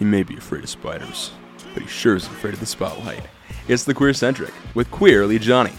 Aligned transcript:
He 0.00 0.06
may 0.06 0.22
be 0.22 0.34
afraid 0.34 0.64
of 0.64 0.70
spiders, 0.70 1.30
but 1.74 1.82
he 1.82 1.88
sure 1.88 2.16
isn't 2.16 2.32
afraid 2.32 2.54
of 2.54 2.60
the 2.60 2.64
spotlight. 2.64 3.22
It's 3.68 3.84
the 3.84 3.92
Queer 3.92 4.14
Centric 4.14 4.54
with 4.74 4.90
Queerly 4.90 5.38
Jonny. 5.38 5.74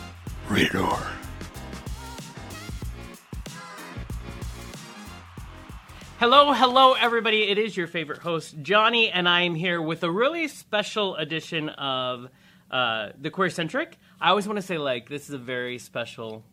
Rated 0.48 0.76
R. 0.76 1.12
Hello, 6.20 6.54
hello, 6.54 6.94
everybody. 6.94 7.50
It 7.50 7.58
is 7.58 7.76
your 7.76 7.88
favorite 7.88 8.20
host, 8.20 8.62
Jonny, 8.62 9.10
and 9.10 9.28
I 9.28 9.42
am 9.42 9.56
here 9.56 9.82
with 9.82 10.04
a 10.04 10.12
really 10.12 10.48
special 10.48 11.16
edition 11.16 11.70
of 11.70 12.28
uh, 12.70 13.10
the 13.20 13.32
Queer 13.32 13.50
Centric. 13.50 13.98
I 14.22 14.30
always 14.30 14.46
want 14.46 14.58
to 14.58 14.62
say, 14.62 14.78
like, 14.78 15.10
this 15.10 15.30
is 15.30 15.34
a 15.34 15.40
very 15.40 15.80
special 15.80 16.44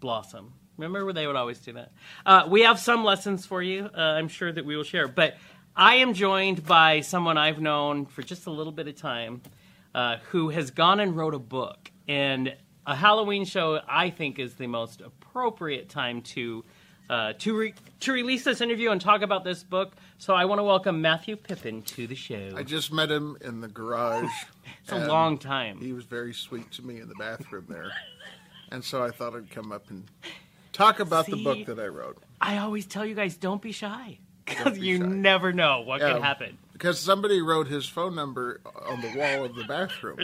blossom. 0.00 0.54
Remember 0.78 1.04
where 1.04 1.14
they 1.14 1.26
would 1.28 1.36
always 1.36 1.60
do 1.60 1.74
that? 1.74 1.92
Uh, 2.26 2.48
we 2.48 2.62
have 2.62 2.80
some 2.80 3.04
lessons 3.04 3.46
for 3.46 3.62
you, 3.62 3.88
uh, 3.96 4.00
I'm 4.00 4.26
sure 4.26 4.50
that 4.50 4.64
we 4.64 4.74
will 4.74 4.82
share. 4.82 5.06
But 5.06 5.36
I 5.76 5.96
am 5.96 6.12
joined 6.12 6.66
by 6.66 7.00
someone 7.00 7.38
I've 7.38 7.60
known 7.60 8.04
for 8.04 8.22
just 8.22 8.46
a 8.46 8.50
little 8.50 8.72
bit 8.72 8.88
of 8.88 8.96
time 8.96 9.40
uh, 9.94 10.18
who 10.28 10.50
has 10.50 10.70
gone 10.70 11.00
and 11.00 11.16
wrote 11.16 11.34
a 11.34 11.38
book. 11.38 11.90
And 12.06 12.54
a 12.86 12.94
Halloween 12.94 13.46
show, 13.46 13.80
I 13.88 14.10
think, 14.10 14.38
is 14.38 14.54
the 14.54 14.66
most 14.66 15.00
appropriate 15.00 15.88
time 15.88 16.20
to 16.22 16.64
uh, 17.08 17.32
to 17.38 17.56
re- 17.56 17.74
to 18.00 18.12
release 18.12 18.44
this 18.44 18.60
interview 18.60 18.90
and 18.90 19.00
talk 19.00 19.22
about 19.22 19.44
this 19.44 19.62
book. 19.62 19.94
So 20.18 20.34
I 20.34 20.44
want 20.44 20.58
to 20.58 20.62
welcome 20.62 21.00
Matthew 21.00 21.36
Pippin 21.36 21.82
to 21.82 22.06
the 22.06 22.14
show. 22.14 22.50
I 22.54 22.62
just 22.62 22.92
met 22.92 23.10
him 23.10 23.38
in 23.40 23.60
the 23.60 23.68
garage. 23.68 24.30
it's 24.82 24.92
a 24.92 25.06
long 25.06 25.38
time. 25.38 25.78
He 25.78 25.92
was 25.92 26.04
very 26.04 26.34
sweet 26.34 26.70
to 26.72 26.82
me 26.82 27.00
in 27.00 27.08
the 27.08 27.14
bathroom 27.14 27.66
there. 27.68 27.90
and 28.70 28.84
so 28.84 29.02
I 29.02 29.10
thought 29.10 29.34
I'd 29.34 29.50
come 29.50 29.72
up 29.72 29.88
and 29.90 30.04
talk 30.72 31.00
about 31.00 31.26
the 31.26 31.42
book 31.42 31.64
that 31.66 31.78
I 31.78 31.86
wrote. 31.86 32.18
I 32.40 32.58
always 32.58 32.86
tell 32.86 33.06
you 33.06 33.14
guys, 33.14 33.36
don't 33.36 33.62
be 33.62 33.72
shy 33.72 34.18
because 34.58 34.78
be 34.78 34.86
you 34.86 34.98
shy. 34.98 35.06
never 35.06 35.52
know 35.52 35.80
what 35.80 36.00
Yeah. 36.00 36.12
can 36.14 36.22
happen. 36.22 36.58
Because 36.72 36.98
somebody 36.98 37.40
wrote 37.40 37.68
his 37.68 37.86
phone 37.88 38.14
number 38.14 38.60
on 38.86 39.00
the 39.00 39.12
wall 39.16 39.44
of 39.44 39.54
the 39.54 39.64
bathroom. 39.64 40.18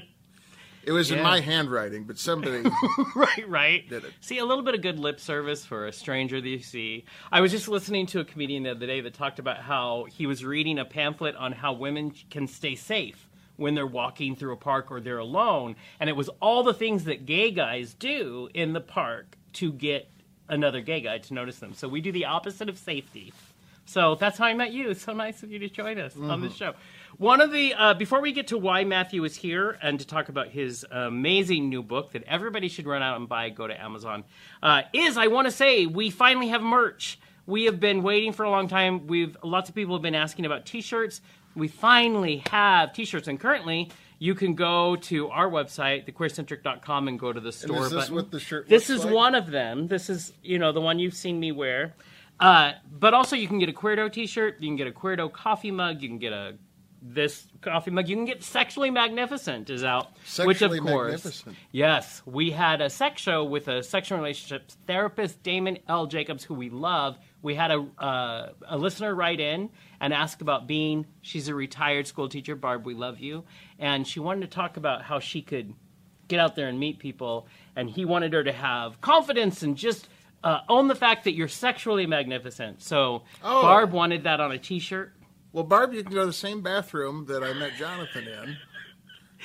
It 0.84 0.92
was 0.92 1.10
in 1.10 1.22
my 1.22 1.40
handwriting, 1.40 2.04
but 2.04 2.18
somebody. 2.18 2.62
right, 3.14 3.48
right. 3.48 3.88
Did 3.88 4.04
it. 4.04 4.12
See, 4.20 4.38
a 4.38 4.44
little 4.46 4.64
bit 4.64 4.74
of 4.74 4.80
good 4.80 4.98
lip 4.98 5.20
service 5.20 5.64
for 5.64 5.86
a 5.86 5.92
stranger 5.92 6.40
that 6.40 6.48
you 6.48 6.60
see. 6.60 7.04
I 7.30 7.42
was 7.42 7.50
just 7.52 7.68
listening 7.68 8.06
to 8.06 8.20
a 8.20 8.24
comedian 8.24 8.62
the 8.62 8.70
other 8.70 8.86
day 8.86 9.00
that 9.02 9.12
talked 9.12 9.38
about 9.38 9.58
how 9.58 10.06
he 10.10 10.26
was 10.26 10.44
reading 10.44 10.78
a 10.78 10.86
pamphlet 10.86 11.36
on 11.36 11.52
how 11.52 11.74
women 11.74 12.12
can 12.30 12.46
stay 12.46 12.74
safe 12.74 13.28
when 13.56 13.74
they're 13.74 13.86
walking 13.86 14.34
through 14.34 14.52
a 14.54 14.56
park 14.56 14.90
or 14.90 15.00
they're 15.00 15.18
alone. 15.18 15.76
And 16.00 16.08
it 16.08 16.16
was 16.16 16.30
all 16.40 16.62
the 16.62 16.72
things 16.74 17.04
that 17.04 17.26
gay 17.26 17.50
guys 17.50 17.92
do 17.92 18.48
in 18.54 18.72
the 18.72 18.80
park 18.80 19.36
to 19.54 19.72
get 19.72 20.08
another 20.48 20.80
gay 20.80 21.02
guy 21.02 21.18
to 21.18 21.34
notice 21.34 21.58
them. 21.58 21.74
So 21.74 21.86
we 21.86 22.00
do 22.00 22.12
the 22.12 22.24
opposite 22.24 22.70
of 22.70 22.78
safety. 22.78 23.34
So 23.88 24.16
that's 24.16 24.36
how 24.36 24.44
I 24.44 24.52
met 24.52 24.70
you. 24.72 24.90
It's 24.90 25.02
so 25.02 25.14
nice 25.14 25.42
of 25.42 25.50
you 25.50 25.58
to 25.60 25.68
join 25.70 25.98
us 25.98 26.14
on 26.14 26.42
this 26.42 26.54
show. 26.54 26.74
One 27.16 27.40
of 27.40 27.50
the 27.50 27.72
uh, 27.72 27.94
before 27.94 28.20
we 28.20 28.32
get 28.32 28.48
to 28.48 28.58
why 28.58 28.84
Matthew 28.84 29.24
is 29.24 29.34
here 29.34 29.78
and 29.80 29.98
to 29.98 30.06
talk 30.06 30.28
about 30.28 30.48
his 30.48 30.84
amazing 30.90 31.70
new 31.70 31.82
book 31.82 32.12
that 32.12 32.22
everybody 32.24 32.68
should 32.68 32.86
run 32.86 33.02
out 33.02 33.16
and 33.16 33.26
buy, 33.26 33.48
go 33.48 33.66
to 33.66 33.82
Amazon. 33.82 34.24
Uh, 34.62 34.82
is 34.92 35.16
I 35.16 35.28
want 35.28 35.46
to 35.46 35.50
say 35.50 35.86
we 35.86 36.10
finally 36.10 36.48
have 36.48 36.60
merch. 36.62 37.18
We 37.46 37.64
have 37.64 37.80
been 37.80 38.02
waiting 38.02 38.34
for 38.34 38.42
a 38.44 38.50
long 38.50 38.68
time. 38.68 39.06
We've 39.06 39.34
lots 39.42 39.70
of 39.70 39.74
people 39.74 39.94
have 39.94 40.02
been 40.02 40.14
asking 40.14 40.44
about 40.44 40.66
T-shirts. 40.66 41.22
We 41.56 41.66
finally 41.68 42.42
have 42.50 42.92
T-shirts, 42.92 43.26
and 43.26 43.40
currently 43.40 43.90
you 44.18 44.34
can 44.34 44.54
go 44.54 44.96
to 44.96 45.28
our 45.30 45.48
website, 45.48 46.06
thequeercentric.com, 46.06 47.08
and 47.08 47.18
go 47.18 47.32
to 47.32 47.40
the 47.40 47.52
store 47.52 47.84
is 47.86 47.90
this 47.90 48.00
button. 48.00 48.14
what 48.16 48.30
the 48.30 48.38
shirt 48.38 48.68
This 48.68 48.90
is 48.90 49.02
like? 49.04 49.14
one 49.14 49.34
of 49.34 49.50
them. 49.50 49.88
This 49.88 50.10
is 50.10 50.34
you 50.42 50.58
know 50.58 50.72
the 50.72 50.80
one 50.82 50.98
you've 50.98 51.14
seen 51.14 51.40
me 51.40 51.52
wear. 51.52 51.94
Uh, 52.40 52.72
but 52.90 53.14
also 53.14 53.36
you 53.36 53.48
can 53.48 53.58
get 53.58 53.68
a 53.68 53.72
Queerdo 53.72 54.12
T-shirt. 54.12 54.56
You 54.60 54.68
can 54.68 54.76
get 54.76 54.86
a 54.86 54.92
Queerdo 54.92 55.32
coffee 55.32 55.70
mug. 55.70 56.02
You 56.02 56.08
can 56.08 56.18
get 56.18 56.32
a 56.32 56.54
this 57.00 57.46
coffee 57.60 57.90
mug. 57.90 58.08
You 58.08 58.16
can 58.16 58.24
get 58.24 58.42
Sexually 58.42 58.90
Magnificent 58.90 59.70
is 59.70 59.84
out, 59.84 60.08
which 60.44 60.62
of 60.62 60.72
course, 60.72 60.84
Magnificent. 61.12 61.56
yes, 61.70 62.22
we 62.26 62.50
had 62.50 62.80
a 62.80 62.90
sex 62.90 63.22
show 63.22 63.44
with 63.44 63.68
a 63.68 63.82
sexual 63.82 64.18
relationships 64.18 64.76
therapist, 64.86 65.42
Damon 65.42 65.78
L. 65.88 66.06
Jacobs, 66.06 66.44
who 66.44 66.54
we 66.54 66.70
love. 66.70 67.16
We 67.42 67.54
had 67.54 67.70
a 67.70 67.86
uh, 67.98 68.50
a 68.68 68.76
listener 68.76 69.14
write 69.14 69.40
in 69.40 69.70
and 70.00 70.12
ask 70.12 70.40
about 70.40 70.66
being. 70.66 71.06
She's 71.22 71.48
a 71.48 71.54
retired 71.54 72.06
school 72.06 72.28
teacher, 72.28 72.56
Barb. 72.56 72.84
We 72.84 72.94
love 72.94 73.20
you, 73.20 73.44
and 73.78 74.06
she 74.06 74.20
wanted 74.20 74.50
to 74.50 74.54
talk 74.54 74.76
about 74.76 75.02
how 75.02 75.20
she 75.20 75.40
could 75.42 75.74
get 76.26 76.40
out 76.40 76.56
there 76.56 76.68
and 76.68 76.78
meet 76.78 76.98
people. 76.98 77.46
And 77.76 77.88
he 77.88 78.04
wanted 78.04 78.32
her 78.32 78.42
to 78.44 78.52
have 78.52 79.00
confidence 79.00 79.62
and 79.62 79.76
just 79.76 80.08
uh, 80.44 80.60
own 80.68 80.88
the 80.88 80.94
fact 80.94 81.24
that 81.24 81.34
you're 81.34 81.48
sexually 81.48 82.06
magnificent. 82.06 82.82
So 82.82 83.22
Oh. 83.42 83.62
Barb 83.62 83.92
wanted 83.92 84.24
that 84.24 84.40
on 84.40 84.52
a 84.52 84.58
T-shirt. 84.58 85.12
Well, 85.52 85.64
Barb, 85.64 85.92
you 85.94 86.02
can 86.02 86.12
go 86.12 86.20
to 86.20 86.26
the 86.26 86.32
same 86.32 86.60
bathroom 86.62 87.24
that 87.26 87.42
I 87.42 87.52
met 87.54 87.72
Jonathan 87.76 88.28
in 88.28 88.56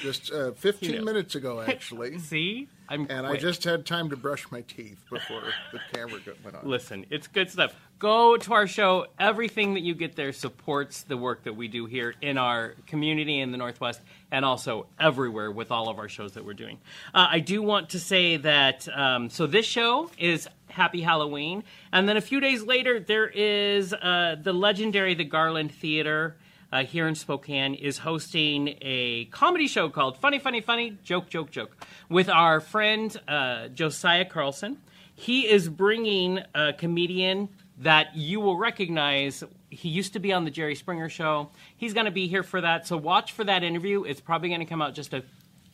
just 0.02 0.32
uh, 0.32 0.52
15 0.52 0.90
You 0.90 0.98
know. 1.00 1.06
minutes 1.06 1.36
ago, 1.36 1.62
actually. 1.68 2.20
See, 2.20 2.68
I'm 2.90 3.08
And 3.10 3.26
I 3.26 3.38
just 3.38 3.64
had 3.64 3.86
time 3.86 4.10
to 4.10 4.18
brush 4.18 4.46
my 4.52 4.62
teeth 4.62 5.04
before 5.10 5.44
the 5.72 5.80
camera 5.94 6.20
went 6.44 6.58
on. 6.58 6.68
Listen, 6.68 7.06
it's 7.10 7.28
good 7.28 7.50
stuff. 7.50 7.76
Go 8.00 8.36
to 8.38 8.54
our 8.54 8.68
show. 8.68 9.08
Everything 9.20 9.76
that 9.76 9.80
you 9.82 9.96
get 9.96 10.16
there 10.16 10.34
supports 10.34 11.04
the 11.04 11.16
work 11.16 11.44
that 11.44 11.54
we 11.56 11.68
do 11.68 11.86
here 11.86 12.16
in 12.22 12.38
our 12.38 12.76
community 12.88 13.40
in 13.40 13.52
the 13.52 13.58
Northwest 13.58 14.02
and 14.32 14.44
also 14.44 14.88
everywhere 15.00 15.52
with 15.52 15.72
all 15.72 15.90
of 15.90 16.00
our 16.00 16.10
shows 16.10 16.34
that 16.34 16.44
we're 16.44 16.54
doing. 16.54 16.80
Uh, 17.14 17.28
I 17.30 17.40
do 17.40 17.62
want 17.62 17.90
to 17.92 18.00
say 18.00 18.38
that, 18.38 18.88
um, 18.94 19.30
so 19.30 19.48
this 19.48 19.66
show 19.66 20.10
is 20.18 20.48
Happy 20.68 21.02
Halloween. 21.02 21.64
And 21.92 22.10
then 22.10 22.18
a 22.18 22.22
few 22.22 22.40
days 22.40 22.64
later, 22.64 23.00
there 23.00 23.28
is 23.28 23.94
uh, 23.94 24.36
the 24.42 24.54
legendary 24.54 25.14
The 25.14 25.24
Garland 25.24 25.72
Theater. 25.72 26.36
Uh, 26.74 26.84
here 26.84 27.08
in 27.08 27.14
Spokane 27.14 27.76
is 27.76 28.00
hosting 28.00 28.80
a 28.82 29.26
comedy 29.26 29.68
show 29.68 29.90
called 29.90 30.18
Funny, 30.18 30.40
Funny, 30.40 30.60
Funny, 30.60 30.98
Joke, 31.04 31.30
Joke, 31.30 31.52
Joke 31.52 31.78
with 32.10 32.28
our 32.28 32.60
friend 32.60 33.16
uh, 33.28 33.68
Josiah 33.68 34.26
Carlson. 34.26 34.80
He 35.14 35.48
is 35.48 35.70
bringing 35.70 36.40
a 36.56 36.74
comedian 36.74 37.50
that 37.78 38.16
you 38.16 38.40
will 38.40 38.58
recognize. 38.58 39.44
He 39.70 39.90
used 39.90 40.14
to 40.14 40.20
be 40.20 40.34
on 40.34 40.46
the 40.46 40.50
Jerry 40.50 40.74
Springer 40.74 41.10
show. 41.10 41.52
He's 41.78 41.94
going 41.94 42.08
to 42.08 42.12
be 42.12 42.28
here 42.28 42.42
for 42.42 42.60
that. 42.60 42.88
So 42.88 42.98
watch 42.98 43.34
for 43.34 43.44
that 43.44 43.64
interview. 43.64 44.04
It's 44.04 44.20
probably 44.20 44.50
going 44.50 44.62
to 44.62 44.66
come 44.66 44.82
out 44.82 44.96
just 44.96 45.14
a 45.14 45.24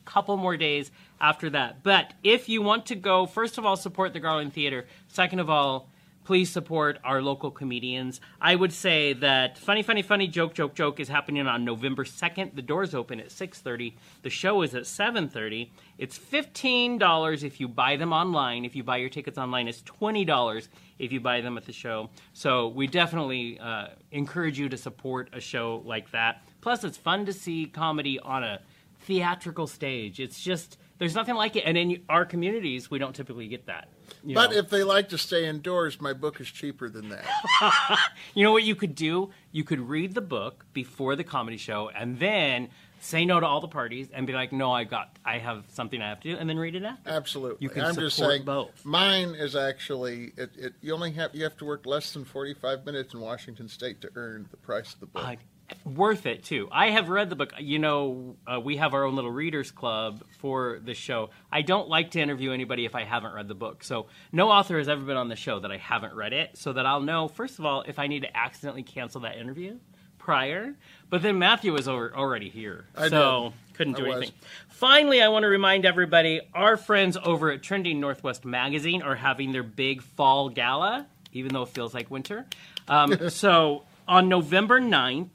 couple 0.04 0.36
more 0.36 0.58
days 0.58 0.92
after 1.22 1.50
that. 1.52 1.82
But 1.82 2.12
if 2.26 2.50
you 2.50 2.62
want 2.62 2.88
to 2.88 2.96
go, 2.96 3.26
first 3.26 3.58
of 3.58 3.66
all, 3.66 3.78
support 3.78 4.12
the 4.12 4.20
Garland 4.20 4.52
Theater. 4.52 4.86
Second 5.08 5.40
of 5.40 5.50
all, 5.50 5.88
please 6.30 6.52
support 6.52 7.00
our 7.04 7.24
local 7.24 7.50
comedians. 7.50 8.22
I 8.40 8.54
would 8.54 8.72
say 8.72 9.14
that 9.14 9.58
Funny 9.58 9.82
Funny 9.82 10.04
Funny 10.04 10.28
Joke 10.28 10.54
Joke 10.54 10.76
Joke 10.76 11.00
is 11.00 11.08
happening 11.08 11.48
on 11.48 11.66
November 11.66 12.04
2nd. 12.04 12.54
The 12.54 12.62
doors 12.62 12.94
open 12.94 13.20
at 13.20 13.32
6:30. 13.32 13.96
The 14.22 14.30
show 14.30 14.62
is 14.62 14.76
at 14.76 14.86
7:30. 14.86 15.72
It's 15.98 16.20
$15 16.20 17.44
if 17.44 17.60
you 17.60 17.68
buy 17.68 17.96
them 17.96 18.14
online. 18.14 18.64
If 18.64 18.76
you 18.76 18.84
buy 18.84 18.98
your 18.98 19.10
tickets 19.10 19.40
online, 19.40 19.68
it's 19.68 19.82
$20 19.82 20.68
if 21.00 21.12
you 21.12 21.20
buy 21.20 21.42
them 21.42 21.58
at 21.58 21.66
the 21.66 21.74
show. 21.74 22.12
So 22.34 22.68
we 22.68 22.86
definitely 22.86 23.58
uh, 23.60 23.88
encourage 24.12 24.60
you 24.60 24.70
to 24.70 24.78
support 24.78 25.30
a 25.34 25.40
show 25.40 25.82
like 25.84 26.12
that. 26.12 26.44
Plus, 26.62 26.84
it's 26.84 26.96
fun 26.98 27.26
to 27.26 27.34
see 27.34 27.66
comedy 27.66 28.20
on 28.20 28.44
a 28.44 28.62
theatrical 29.00 29.66
stage. 29.66 30.20
It's 30.20 30.40
just 30.40 30.78
there's 31.00 31.16
nothing 31.16 31.34
like 31.34 31.56
it, 31.56 31.64
and 31.66 31.76
in 31.76 32.04
our 32.08 32.24
communities, 32.24 32.92
we 32.92 33.00
don't 33.00 33.16
typically 33.16 33.48
get 33.48 33.66
that. 33.66 33.88
But 34.24 34.52
know. 34.52 34.58
if 34.58 34.70
they 34.70 34.84
like 34.84 35.10
to 35.10 35.18
stay 35.18 35.48
indoors, 35.48 36.02
my 36.02 36.14
book 36.14 36.42
is 36.42 36.48
cheaper 36.48 36.90
than 36.90 37.10
that. 37.10 37.26
You 38.36 38.44
know 38.44 38.52
what 38.52 38.64
you 38.64 38.76
could 38.76 38.96
do? 38.96 39.32
You 39.52 39.64
could 39.64 39.80
read 39.80 40.14
the 40.14 40.22
book 40.22 40.66
before 40.74 41.16
the 41.16 41.24
comedy 41.24 41.58
show 41.58 41.90
and 41.90 42.20
then 42.20 42.70
say 43.02 43.26
no 43.26 43.40
to 43.40 43.46
all 43.46 43.62
the 43.62 43.68
parties 43.68 44.10
and 44.14 44.28
be 44.28 44.34
like, 44.34 44.52
"No, 44.52 44.72
I 44.72 44.84
got 44.84 45.18
I 45.26 45.40
have 45.40 45.66
something 45.70 46.02
I 46.02 46.10
have 46.10 46.20
to 46.22 46.32
do," 46.34 46.38
and 46.38 46.50
then 46.50 46.58
read 46.60 46.76
it 46.76 46.84
after. 46.84 47.10
Absolutely. 47.10 47.58
You 47.62 47.70
can 47.70 47.86
I'm 47.86 47.96
just 47.96 48.18
support 48.18 48.32
saying 48.32 48.46
both. 48.46 48.86
mine 48.86 49.36
is 49.36 49.56
actually 49.56 50.34
it, 50.38 50.52
it 50.58 50.74
you 50.82 50.94
only 50.94 51.12
have 51.14 51.34
you 51.34 51.44
have 51.44 51.58
to 51.58 51.66
work 51.66 51.86
less 51.86 52.14
than 52.14 52.26
45 52.26 52.86
minutes 52.86 53.14
in 53.14 53.20
Washington 53.20 53.68
state 53.68 54.02
to 54.02 54.10
earn 54.16 54.48
the 54.52 54.58
price 54.58 54.94
of 54.94 55.00
the 55.00 55.06
book. 55.08 55.24
Uh, 55.26 55.36
worth 55.86 56.26
it 56.26 56.44
too. 56.44 56.68
I 56.72 56.92
have 56.92 57.10
read 57.10 57.30
the 57.30 57.36
book. 57.36 57.54
You 57.60 57.80
know, 57.80 58.36
uh, 58.46 58.60
we 58.60 58.78
have 58.78 58.94
our 58.94 59.04
own 59.06 59.16
little 59.16 59.32
readers 59.32 59.72
club 59.72 60.24
for 60.40 60.80
the 60.84 60.94
show. 60.94 61.30
I 61.52 61.62
don't 61.62 61.88
like 61.88 62.12
to 62.12 62.20
interview 62.20 62.52
anybody 62.52 62.86
if 62.86 62.96
I 62.96 63.04
haven't 63.04 63.34
read 63.34 63.48
the 63.48 63.56
book. 63.56 63.84
So 63.84 64.08
no 64.32 64.50
author 64.50 64.78
has 64.78 64.90
ever 64.90 65.04
been 65.04 65.18
on 65.18 65.30
the 65.30 65.36
show 65.36 65.60
that 65.60 65.72
I 65.72 65.78
haven't 65.78 66.14
read 66.14 66.34
it, 66.34 66.58
so 66.58 66.74
that 66.74 66.86
I'll 66.86 67.02
know 67.02 67.28
first 67.28 67.60
of 67.60 67.66
all 67.66 67.84
if 67.88 68.00
I 68.00 68.08
need 68.08 68.22
to 68.22 68.38
accidentally 68.38 68.84
cancel 68.84 69.22
that 69.22 69.38
interview 69.38 69.78
prior. 70.18 70.76
But 71.10 71.24
then 71.24 71.40
Matthew 71.40 71.74
was 71.74 71.88
over, 71.88 72.14
already 72.16 72.50
here, 72.50 72.86
I 72.96 73.10
so 73.10 73.54
did. 73.70 73.78
couldn't 73.78 73.98
do 73.98 74.06
I 74.06 74.10
was. 74.10 74.18
anything. 74.18 74.36
Finally, 74.70 75.22
I 75.22 75.30
want 75.30 75.44
to 75.44 75.48
remind 75.50 75.86
everybody: 75.86 76.42
our 76.54 76.78
friends 76.78 77.18
over 77.24 77.52
at 77.52 77.64
Trending 77.64 78.00
Northwest 78.00 78.46
Magazine 78.46 79.02
are 79.02 79.16
having 79.16 79.52
their 79.52 79.64
big 79.64 80.02
fall 80.04 80.50
gala, 80.50 81.08
even 81.34 81.54
though 81.54 81.64
it 81.64 81.70
feels 81.70 81.94
like 81.94 82.12
winter. 82.12 82.46
Um, 82.88 83.30
so 83.30 83.84
on 84.08 84.28
November 84.28 84.80
9th, 84.80 85.30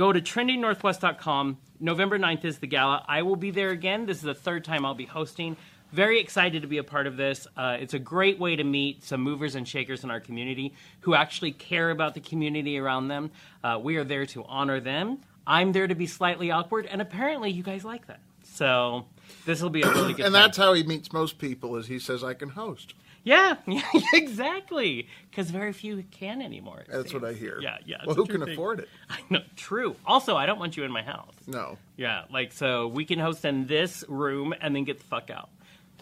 go 0.00 0.14
to 0.14 0.20
trendingnorthwest.com. 0.22 1.58
November 1.78 2.18
9th 2.18 2.46
is 2.46 2.58
the 2.58 2.66
gala. 2.66 3.04
I 3.06 3.20
will 3.20 3.36
be 3.36 3.50
there 3.50 3.68
again. 3.68 4.06
This 4.06 4.16
is 4.16 4.22
the 4.22 4.32
third 4.32 4.64
time 4.64 4.86
I'll 4.86 4.94
be 4.94 5.04
hosting. 5.04 5.58
very 5.92 6.20
excited 6.20 6.62
to 6.62 6.68
be 6.68 6.78
a 6.78 6.82
part 6.82 7.06
of 7.06 7.18
this. 7.18 7.46
Uh, 7.54 7.76
it's 7.78 7.92
a 7.92 7.98
great 7.98 8.38
way 8.38 8.56
to 8.56 8.64
meet 8.64 9.04
some 9.04 9.20
movers 9.20 9.56
and 9.56 9.68
shakers 9.68 10.02
in 10.02 10.10
our 10.10 10.18
community 10.18 10.72
who 11.00 11.14
actually 11.14 11.52
care 11.52 11.90
about 11.90 12.14
the 12.14 12.20
community 12.20 12.78
around 12.78 13.08
them. 13.08 13.30
Uh, 13.62 13.78
we 13.82 13.96
are 13.96 14.04
there 14.04 14.24
to 14.24 14.42
honor 14.44 14.80
them. 14.80 15.18
I'm 15.46 15.72
there 15.72 15.86
to 15.86 15.94
be 15.94 16.06
slightly 16.06 16.50
awkward, 16.50 16.86
and 16.86 17.02
apparently 17.02 17.50
you 17.50 17.62
guys 17.62 17.84
like 17.84 18.06
that. 18.06 18.20
So 18.42 19.04
this 19.44 19.60
will 19.60 19.68
be 19.68 19.82
a 19.82 19.90
really 19.90 20.14
good 20.14 20.24
and 20.24 20.32
time. 20.32 20.44
that's 20.44 20.56
how 20.56 20.72
he 20.72 20.82
meets 20.82 21.12
most 21.12 21.36
people. 21.38 21.76
Is 21.76 21.88
he 21.88 21.98
says 21.98 22.24
I 22.24 22.32
can 22.32 22.48
host. 22.48 22.94
Yeah, 23.22 23.56
yeah, 23.66 23.82
exactly. 24.14 25.08
Because 25.30 25.50
very 25.50 25.72
few 25.72 26.02
can 26.10 26.40
anymore. 26.40 26.84
That's 26.88 27.12
what. 27.12 27.24
I 27.24 27.34
hear. 27.34 27.60
Yeah, 27.60 27.76
yeah. 27.84 27.98
Well, 28.06 28.14
who 28.14 28.26
can 28.26 28.40
thing. 28.40 28.52
afford 28.52 28.80
it? 28.80 28.88
I 29.10 29.18
know. 29.28 29.40
True. 29.56 29.96
Also, 30.06 30.36
I 30.36 30.46
don't 30.46 30.58
want 30.58 30.76
you 30.76 30.84
in 30.84 30.90
my 30.90 31.02
house. 31.02 31.34
No. 31.46 31.76
Yeah, 31.96 32.24
like 32.32 32.52
so 32.52 32.88
we 32.88 33.04
can 33.04 33.18
host 33.18 33.44
in 33.44 33.66
this 33.66 34.04
room 34.08 34.54
and 34.60 34.74
then 34.74 34.84
get 34.84 34.98
the 34.98 35.04
fuck 35.04 35.30
out. 35.30 35.50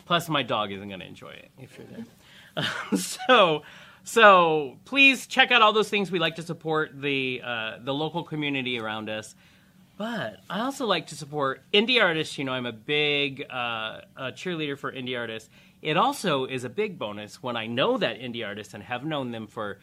Plus, 0.07 0.29
my 0.29 0.43
dog 0.43 0.73
isn't 0.73 0.89
going 0.89 1.01
to 1.01 1.07
enjoy 1.07 1.31
it 1.31 1.51
if 1.59 1.77
you're 1.77 1.87
there. 1.87 2.67
so, 2.99 3.63
so 4.05 4.79
please 4.85 5.27
check 5.27 5.51
out 5.51 5.61
all 5.61 5.73
those 5.73 5.91
things. 5.91 6.11
We 6.11 6.19
like 6.19 6.37
to 6.37 6.43
support 6.43 6.99
the 7.01 7.43
uh, 7.45 7.79
the 7.83 7.93
local 7.93 8.23
community 8.23 8.79
around 8.79 9.11
us. 9.11 9.35
But 9.99 10.37
I 10.49 10.61
also 10.61 10.87
like 10.87 11.09
to 11.09 11.17
support 11.17 11.61
indie 11.75 12.01
artists. 12.01 12.39
You 12.39 12.45
know, 12.45 12.53
I'm 12.53 12.67
a 12.67 12.73
big 12.73 13.45
uh, 13.51 14.03
a 14.17 14.33
cheerleader 14.33 14.79
for 14.79 14.93
indie 14.93 15.19
artists. 15.19 15.51
It 15.83 15.97
also 15.97 16.45
is 16.45 16.65
a 16.65 16.69
big 16.69 16.99
bonus 16.99 17.43
when 17.43 17.57
I 17.57 17.67
know 17.67 17.99
that 17.99 18.19
indie 18.21 18.45
artists 18.47 18.75
and 18.75 18.83
have 18.83 19.05
known 19.05 19.31
them 19.31 19.47
for, 19.47 19.79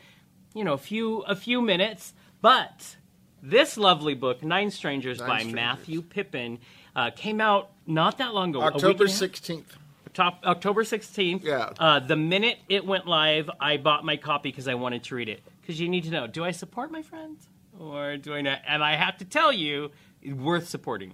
you 0.54 0.64
know, 0.64 0.74
a 0.74 0.78
few 0.78 1.20
a 1.22 1.36
few 1.36 1.62
minutes. 1.62 2.14
But 2.42 2.98
this 3.42 3.78
lovely 3.78 4.14
book, 4.14 4.44
Nine 4.44 4.72
Strangers 4.72 5.20
Nine 5.20 5.28
by 5.30 5.38
Strangers. 5.40 5.56
Matthew 5.56 6.02
Pippin, 6.02 6.60
uh, 6.96 7.12
came 7.12 7.40
out 7.40 7.72
not 7.88 8.18
that 8.18 8.34
long 8.34 8.50
ago. 8.50 8.62
October 8.62 8.88
and 8.90 9.02
a 9.02 9.08
half- 9.08 9.18
sixteenth. 9.18 9.78
top 10.14 10.42
October 10.46 10.84
16th. 10.84 11.44
Yeah. 11.44 11.72
Uh, 11.80 12.00
the 12.00 12.16
minute 12.16 12.58
it 12.70 12.86
went 12.86 13.06
live, 13.08 13.50
I 13.60 13.78
bought 13.78 14.06
my 14.06 14.16
copy 14.18 14.50
because 14.50 14.68
I 14.68 14.76
wanted 14.76 15.04
to 15.06 15.16
read 15.16 15.30
it. 15.30 15.42
Because 15.62 15.80
you 15.80 15.90
need 15.90 16.04
to 16.06 16.10
know, 16.12 16.26
do 16.28 16.44
I 16.44 16.52
support 16.52 16.92
my 16.92 17.02
friends 17.02 17.48
or 17.78 18.16
do 18.18 18.34
I 18.34 18.42
not? 18.42 18.60
And 18.68 18.84
I 18.84 18.96
have 18.96 19.18
to 19.18 19.26
tell 19.26 19.52
you, 19.52 19.92
worth 20.26 20.70
supporting. 20.70 21.14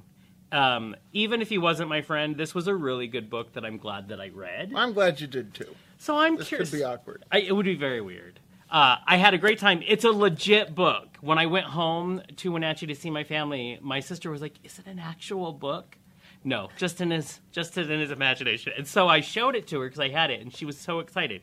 Um, 0.52 0.96
even 1.14 1.42
if 1.42 1.50
he 1.50 1.58
wasn't 1.58 1.90
my 1.90 2.02
friend, 2.02 2.36
this 2.36 2.54
was 2.54 2.68
a 2.68 2.76
really 2.76 3.08
good 3.08 3.30
book 3.30 3.54
that 3.54 3.64
I'm 3.64 3.78
glad 3.78 4.10
that 4.10 4.20
I 4.20 4.30
read. 4.30 4.74
I'm 4.76 4.94
glad 4.94 5.22
you 5.22 5.28
did 5.28 5.54
too. 5.54 5.76
So 5.98 6.18
I'm 6.18 6.36
This 6.36 6.48
curious. 6.50 6.70
could 6.70 6.78
be 6.78 6.84
awkward. 6.84 7.24
I, 7.32 7.40
it 7.40 7.56
would 7.56 7.66
be 7.66 7.76
very 7.76 8.02
weird. 8.02 8.40
Uh, 8.70 8.98
I 9.06 9.18
had 9.18 9.34
a 9.34 9.38
great 9.38 9.60
time. 9.60 9.82
It's 9.88 10.04
a 10.06 10.12
legit 10.12 10.74
book. 10.76 11.18
When 11.22 11.38
I 11.38 11.46
went 11.46 11.66
home 11.68 12.22
to 12.38 12.52
Wenatchee 12.54 12.88
to 12.88 12.96
see 12.96 13.10
my 13.10 13.24
family, 13.24 13.78
my 13.82 14.00
sister 14.00 14.32
was 14.32 14.42
like, 14.42 14.54
"Is 14.64 14.80
it 14.80 14.88
an 14.88 14.98
actual 15.00 15.52
book?" 15.52 15.98
No, 16.44 16.70
just 16.78 17.02
in 17.02 17.12
his 17.12 17.40
just 17.52 17.78
in 17.78 17.88
his 18.00 18.12
imagination. 18.12 18.72
And 18.78 18.88
so 18.88 19.08
I 19.08 19.20
showed 19.22 19.56
it 19.56 19.68
to 19.68 19.80
her 19.82 19.88
because 19.88 20.00
I 20.00 20.10
had 20.10 20.32
it, 20.32 20.42
and 20.42 20.56
she 20.56 20.66
was 20.66 20.78
so 20.78 21.00
excited. 21.00 21.42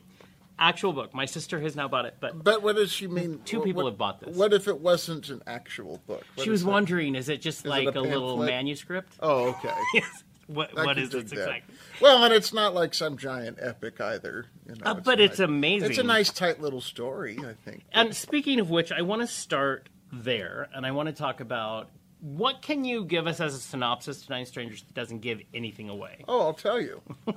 Actual 0.59 0.91
book. 0.93 1.13
My 1.13 1.25
sister 1.25 1.59
has 1.61 1.75
now 1.75 1.87
bought 1.87 2.05
it, 2.05 2.15
but 2.19 2.43
But 2.43 2.61
what 2.61 2.75
does 2.75 2.91
she 2.91 3.07
mean? 3.07 3.39
Two 3.45 3.59
what- 3.59 3.65
people 3.65 3.83
what- 3.83 3.89
have 3.91 3.97
bought 3.97 4.19
this. 4.19 4.35
What 4.35 4.53
if 4.53 4.67
it 4.67 4.79
wasn't 4.79 5.29
an 5.29 5.41
actual 5.47 6.01
book? 6.05 6.25
What 6.35 6.43
she 6.43 6.49
is 6.49 6.51
was 6.51 6.63
that? 6.65 6.69
wondering, 6.71 7.15
is 7.15 7.29
it 7.29 7.41
just 7.41 7.65
it 7.65 7.69
like 7.69 7.95
a 7.95 7.99
a, 7.99 8.01
little 8.01 8.29
pamphlet? 8.37 8.47
manuscript? 8.49 9.13
Oh, 9.21 9.49
okay. 9.49 9.73
Yes. 9.93 10.23
What 10.47 10.77
I 10.77 10.83
what 10.85 10.95
can 10.95 11.03
is 11.03 11.09
dig 11.11 11.21
this 11.27 11.31
that. 11.31 11.39
exactly? 11.49 11.75
Well, 12.01 12.23
and 12.23 12.33
it's 12.33 12.51
not 12.51 12.73
like 12.73 12.93
some 12.95 13.17
giant 13.17 13.59
epic 13.61 14.01
either. 14.01 14.47
You 14.67 14.73
know, 14.75 14.81
Uh, 14.91 14.93
but 14.95 15.19
it's 15.19 15.39
amazing. 15.39 15.89
It's 15.91 15.99
a 15.99 16.03
nice, 16.03 16.31
tight 16.31 16.59
little 16.59 16.81
story. 16.81 17.37
I 17.39 17.53
think. 17.53 17.83
And 17.93 18.15
speaking 18.15 18.59
of 18.59 18.69
which, 18.71 18.91
I 18.91 19.01
want 19.03 19.21
to 19.21 19.27
start 19.27 19.89
there, 20.11 20.67
and 20.73 20.87
I 20.87 20.91
want 20.91 21.05
to 21.07 21.13
talk 21.13 21.39
about 21.39 21.89
what 22.21 22.61
can 22.61 22.83
you 22.85 23.05
give 23.05 23.27
us 23.27 23.39
as 23.39 23.55
a 23.55 23.59
synopsis 23.59 24.23
to 24.25 24.29
Nine 24.31 24.45
Strangers 24.45 24.81
that 24.83 24.93
doesn't 24.93 25.19
give 25.19 25.41
anything 25.53 25.89
away. 25.89 26.23
Oh, 26.27 26.41
I'll 26.41 26.53
tell 26.53 26.81
you. 26.81 27.01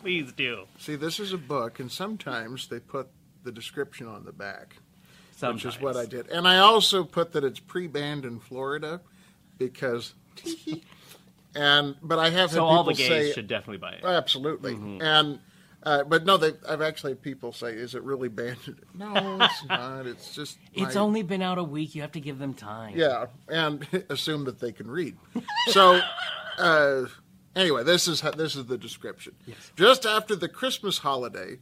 Please 0.00 0.32
do. 0.32 0.64
See, 0.78 0.96
this 0.96 1.20
is 1.20 1.32
a 1.32 1.38
book, 1.38 1.78
and 1.80 1.90
sometimes 1.90 2.66
they 2.68 2.80
put 2.80 3.08
the 3.44 3.52
description 3.52 4.06
on 4.08 4.24
the 4.24 4.32
back, 4.32 4.76
Sometimes. 5.36 5.64
which 5.64 5.74
is 5.76 5.80
what 5.80 5.96
I 5.96 6.06
did. 6.06 6.28
And 6.30 6.48
I 6.48 6.58
also 6.58 7.04
put 7.04 7.32
that 7.32 7.44
it's 7.44 7.60
pre-banned 7.60 8.24
in 8.24 8.40
Florida 8.40 9.00
because. 9.58 10.14
and 11.54 11.94
but 12.02 12.18
I 12.18 12.30
have 12.30 12.50
So 12.50 12.64
all 12.64 12.82
the 12.84 12.94
gays 12.94 13.08
say 13.08 13.32
should 13.32 13.46
definitely 13.46 13.78
buy 13.78 13.92
it. 13.92 14.04
absolutely, 14.04 14.74
Mm-hmm. 14.74 15.02
and. 15.02 15.38
Uh, 15.84 16.02
but 16.02 16.24
no, 16.24 16.36
they, 16.38 16.52
I've 16.66 16.80
actually 16.80 17.12
had 17.12 17.22
people 17.22 17.52
say, 17.52 17.72
"Is 17.72 17.94
it 17.94 18.02
really 18.02 18.28
banned?" 18.28 18.56
No, 18.94 19.38
it's 19.40 19.64
not. 19.66 20.06
It's 20.06 20.34
just 20.34 20.58
It's 20.74 20.94
my- 20.94 21.00
only 21.00 21.22
been 21.22 21.42
out 21.42 21.58
a 21.58 21.64
week. 21.64 21.94
You 21.94 22.02
have 22.02 22.12
to 22.12 22.20
give 22.20 22.38
them 22.38 22.54
time. 22.54 22.94
Yeah, 22.96 23.26
and 23.48 23.86
assume 24.08 24.44
that 24.44 24.60
they 24.60 24.72
can 24.72 24.90
read. 24.90 25.16
So, 25.68 26.00
uh, 26.58 27.04
anyway, 27.54 27.84
this 27.84 28.08
is 28.08 28.20
how, 28.22 28.30
this 28.30 28.56
is 28.56 28.66
the 28.66 28.78
description. 28.78 29.34
Just 29.76 30.06
after 30.06 30.34
the 30.34 30.48
Christmas 30.48 30.98
holiday, 30.98 31.58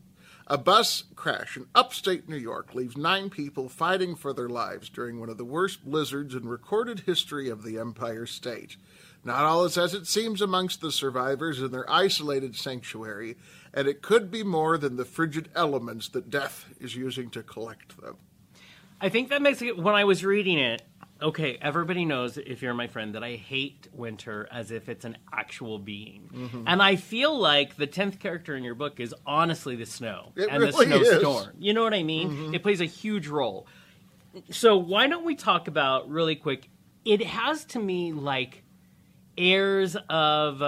a 0.46 0.58
bus 0.58 1.04
crash 1.16 1.56
in 1.56 1.66
upstate 1.75 2.28
New 2.28 2.36
York 2.36 2.75
leaves 2.75 2.96
nine 2.96 3.28
people 3.30 3.68
fighting 3.68 4.14
for 4.14 4.32
their 4.32 4.48
lives 4.48 4.88
during 4.88 5.18
one 5.18 5.30
of 5.30 5.38
the 5.38 5.44
worst 5.44 5.84
blizzards 5.84 6.34
in 6.34 6.46
recorded 6.46 7.00
history 7.00 7.48
of 7.48 7.62
the 7.64 7.78
Empire 7.78 8.26
State. 8.26 8.76
Not 9.25 9.44
all 9.44 9.64
is 9.64 9.78
as 9.78 9.94
it 9.94 10.06
seems 10.08 10.42
amongst 10.42 10.80
the 10.80 10.90
survivors 10.90 11.60
in 11.62 11.70
their 11.70 11.88
isolated 11.90 12.56
sanctuary, 12.56 13.36
and 13.74 13.88
it 13.88 14.02
could 14.02 14.30
be 14.30 14.42
more 14.42 14.76
than 14.78 14.96
the 14.96 15.04
frigid 15.04 15.48
elements 15.54 16.08
that 16.10 16.30
death 16.30 16.66
is 16.80 16.94
using 16.96 17.30
to 17.30 17.42
collect 17.42 18.00
them. 18.00 18.16
I 19.00 19.08
think 19.08 19.30
that 19.30 19.42
makes 19.42 19.60
it. 19.62 19.76
When 19.78 19.94
I 19.94 20.04
was 20.04 20.24
reading 20.24 20.58
it, 20.58 20.82
okay, 21.20 21.58
everybody 21.60 22.04
knows 22.04 22.36
if 22.38 22.62
you're 22.62 22.74
my 22.74 22.86
friend 22.86 23.14
that 23.14 23.24
I 23.24 23.32
hate 23.36 23.88
winter 23.92 24.48
as 24.50 24.70
if 24.70 24.88
it's 24.88 25.04
an 25.04 25.16
actual 25.32 25.78
being, 25.78 26.28
Mm-hmm. 26.32 26.64
and 26.66 26.82
I 26.82 26.96
feel 26.96 27.36
like 27.38 27.76
the 27.76 27.86
tenth 27.86 28.19
character 28.19 28.54
in 28.56 28.62
your 28.64 28.74
book 28.74 29.00
is 29.00 29.14
honestly 29.26 29.75
the 29.76 29.86
snow 29.86 30.32
It 30.36 30.48
and 30.50 30.62
the 30.62 30.66
really. 30.68 30.86
Mm-hmm. 30.86 31.04
snowstorm. 31.20 31.56
You 31.58 31.75
know 31.75 31.82
what 31.82 31.94
I 31.94 32.02
mean? 32.02 32.54
It 32.54 32.62
plays 32.62 32.80
a 32.80 32.84
huge 32.86 33.26
role. 33.28 33.66
So 34.50 34.76
why 34.78 35.08
don't 35.08 35.25
we 35.25 35.34
talk 35.34 35.68
about 35.68 36.08
really 36.08 36.36
quick? 36.36 36.68
It 37.04 37.22
has 37.25 37.64
to 37.66 37.78
me 37.80 38.12
like 38.12 38.62
airs 39.36 39.96
of 40.08 40.62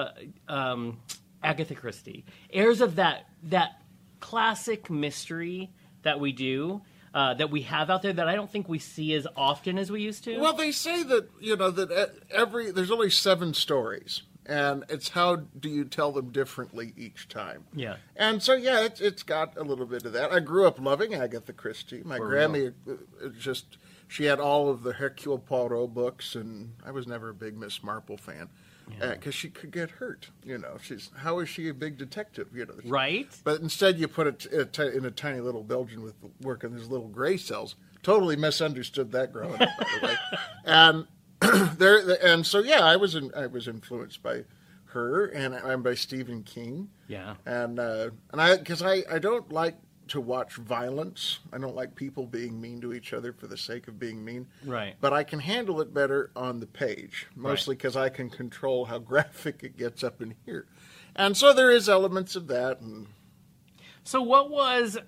um, 0.48 0.98
Agatha 1.44 1.75
Christie, 1.75 2.25
airs 2.52 2.81
of 2.81 2.96
that 2.96 3.26
that 3.44 3.81
classic 4.20 4.91
mystery 4.91 5.73
that 6.02 6.20
we 6.20 6.32
do. 6.32 6.82
Uh, 7.12 7.32
that 7.32 7.49
we 7.49 7.62
have 7.62 7.91
out 7.91 8.02
there 8.02 8.12
that 8.12 8.29
I 8.29 8.35
don't 8.35 8.50
think 8.50 8.69
we 8.69 8.81
see 8.81 9.14
as 9.14 9.25
often 9.37 9.79
as 9.79 9.88
we 9.88 10.02
used 10.02 10.25
to. 10.25 10.37
Well, 10.37 10.52
they 10.52 10.73
say 10.73 11.05
that 11.05 11.29
you 11.41 11.55
know 11.55 11.70
that 11.70 12.12
every 12.32 12.73
there's 12.73 12.91
only 12.91 13.08
seven 13.08 13.55
stories, 13.55 14.23
and 14.46 14.82
it's 14.88 15.11
how 15.11 15.37
do 15.37 15.69
you 15.69 15.85
tell 15.85 16.11
them 16.11 16.31
differently 16.32 16.93
each 16.96 17.29
time. 17.29 17.67
Yeah. 17.73 17.99
and 18.17 18.43
so 18.43 18.55
yeah, 18.55 18.81
it's 18.81 19.00
it's 19.00 19.23
got 19.23 19.56
a 19.56 19.62
little 19.62 19.87
bit 19.87 20.05
of 20.05 20.12
that. 20.14 20.32
I 20.32 20.41
grew 20.41 20.67
up 20.67 20.81
loving 20.81 21.14
Agatha 21.14 21.52
Christie. 21.52 22.02
My 22.05 22.17
For 22.17 22.31
Grammy 22.31 22.75
uh, 22.88 22.93
uh, 22.93 23.29
just 23.38 23.79
she 24.08 24.25
had 24.25 24.41
all 24.41 24.69
of 24.69 24.82
the 24.82 24.94
Hercule 24.94 25.38
Poirot 25.38 25.94
books, 25.94 26.35
and 26.35 26.73
I 26.85 26.91
was 26.91 27.06
never 27.06 27.29
a 27.29 27.35
big 27.35 27.56
Miss 27.56 27.81
Marple 27.84 28.17
fan 28.17 28.48
because 29.00 29.34
she 29.34 29.50
could 29.50 29.70
get 29.70 29.91
hurt. 29.91 30.31
You 30.44 30.58
know, 30.58 30.76
she's 30.82 31.10
how 31.19 31.38
is 31.38 31.48
she 31.48 31.69
a 31.69 31.74
big 31.74 31.98
detective? 31.98 32.48
You 32.55 32.67
know, 32.67 32.74
right? 32.84 33.29
but 33.44 33.60
instead, 33.60 33.98
you 33.98 34.08
put 34.08 34.26
it 34.26 34.46
in 34.46 34.69
a 34.79 34.88
in 34.96 35.05
a 35.05 35.10
tiny 35.10 35.41
little 35.41 35.62
Belgian 35.62 36.03
with 36.03 36.14
working 36.41 36.74
these 36.74 36.88
little 36.88 37.08
gray 37.08 37.36
cells. 37.36 37.76
Totally 38.03 38.36
misunderstood 38.36 39.12
that 39.12 39.32
growing 39.32 39.55
up, 39.55 39.69
by 39.79 39.86
the 40.00 40.06
way. 40.06 40.17
And 40.67 41.06
there, 41.79 42.17
and 42.24 42.46
so 42.46 42.60
yeah, 42.60 42.81
I 42.81 42.96
was 42.96 43.14
in, 43.14 43.31
I 43.34 43.46
was 43.46 43.69
influenced 43.69 44.22
by 44.22 44.44
her 44.86 45.26
and 45.26 45.55
and 45.55 45.82
by 45.82 45.94
Stephen 45.94 46.43
King. 46.43 46.88
Yeah. 47.08 47.34
And 47.44 47.79
uh, 47.79 48.10
and 48.32 48.41
I 48.41 48.56
because 48.56 48.82
I 48.82 49.03
I 49.10 49.19
don't 49.19 49.50
like 49.53 49.76
to 50.08 50.20
watch 50.20 50.55
violence. 50.55 51.39
I 51.53 51.58
don't 51.58 51.75
like 51.75 51.94
people 51.94 52.27
being 52.27 52.61
mean 52.61 52.81
to 52.82 52.93
each 52.93 53.13
other 53.13 53.32
for 53.32 53.46
the 53.46 53.56
sake 53.56 53.89
of 53.89 53.99
being 53.99 54.25
mean. 54.25 54.46
Right. 54.65 54.94
But 55.01 55.13
I 55.13 55.25
can 55.25 55.41
handle 55.41 55.81
it 55.81 55.94
better 55.94 56.31
on 56.37 56.61
the 56.61 56.67
page, 56.67 57.27
mostly 57.34 57.75
because 57.75 57.96
I 57.96 58.08
can 58.08 58.31
control 58.31 58.87
how 58.87 58.99
graphic 59.11 59.63
it 59.63 59.77
gets 59.77 60.05
up 60.05 60.20
in 60.20 60.34
here. 60.44 60.67
And 61.17 61.37
so 61.37 61.53
there 61.53 61.70
is 61.70 61.89
elements 61.89 62.34
of 62.37 62.49
that, 62.49 62.81
and 62.81 63.06
So, 64.03 64.20
what 64.20 64.51
was, 64.51 64.99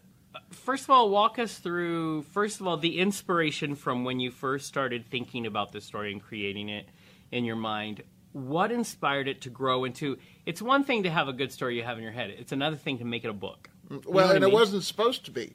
first 0.51 0.85
of 0.85 0.91
all, 0.91 1.11
walk 1.11 1.39
us 1.39 1.59
through, 1.59 2.23
first 2.23 2.61
of 2.61 2.67
all, 2.67 2.77
the 2.77 2.99
inspiration 2.99 3.75
from 3.75 4.05
when 4.05 4.21
you 4.21 4.31
first 4.31 4.67
started 4.67 5.07
thinking 5.07 5.47
about 5.47 5.73
the 5.73 5.81
story 5.81 6.13
and 6.13 6.23
creating 6.23 6.69
it 6.69 6.89
in 7.33 7.45
your 7.45 7.57
mind. 7.57 8.03
What 8.33 8.71
inspired 8.71 9.29
it 9.29 9.41
to 9.43 9.51
grow 9.51 9.85
into? 9.85 10.19
It's 10.45 10.61
one 10.63 10.85
thing 10.85 11.03
to 11.05 11.11
have 11.11 11.27
a 11.27 11.33
good 11.33 11.51
story 11.53 11.77
you 11.77 11.83
have 11.83 11.97
in 11.97 12.03
your 12.05 12.13
head, 12.13 12.31
it's 12.31 12.53
another 12.53 12.77
thing 12.77 12.99
to 12.99 13.05
make 13.05 13.25
it 13.25 13.29
a 13.29 13.33
book. 13.35 13.69
You 13.91 13.97
know 13.97 14.03
Well, 14.07 14.31
and 14.31 14.45
I 14.45 14.49
it 14.49 14.53
wasn't 14.53 14.85
supposed 14.85 15.25
to 15.27 15.31
be. 15.31 15.55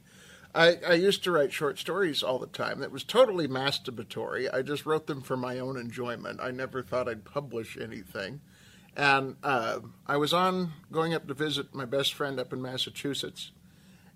I, 0.54 0.76
I 0.86 0.92
used 0.94 1.24
to 1.24 1.30
write 1.30 1.52
short 1.52 1.78
stories 1.78 2.22
all 2.22 2.38
the 2.38 2.46
time. 2.46 2.80
That 2.80 2.92
was 2.92 3.04
totally 3.04 3.48
masturbatory. 3.48 4.52
I 4.52 4.60
just 4.62 4.84
wrote 4.84 5.06
them 5.06 5.22
for 5.22 5.36
my 5.36 5.58
own 5.58 5.78
enjoyment. 5.78 6.40
I 6.42 6.50
never 6.50 6.82
thought 6.82 7.08
I'd 7.08 7.24
publish 7.24 7.78
anything. 7.80 8.40
And 8.94 9.36
uh, 9.42 9.80
I 10.06 10.18
was 10.18 10.34
on 10.34 10.72
going 10.90 11.14
up 11.14 11.26
to 11.28 11.34
visit 11.34 11.74
my 11.74 11.86
best 11.86 12.12
friend 12.12 12.38
up 12.38 12.52
in 12.52 12.60
Massachusetts. 12.60 13.52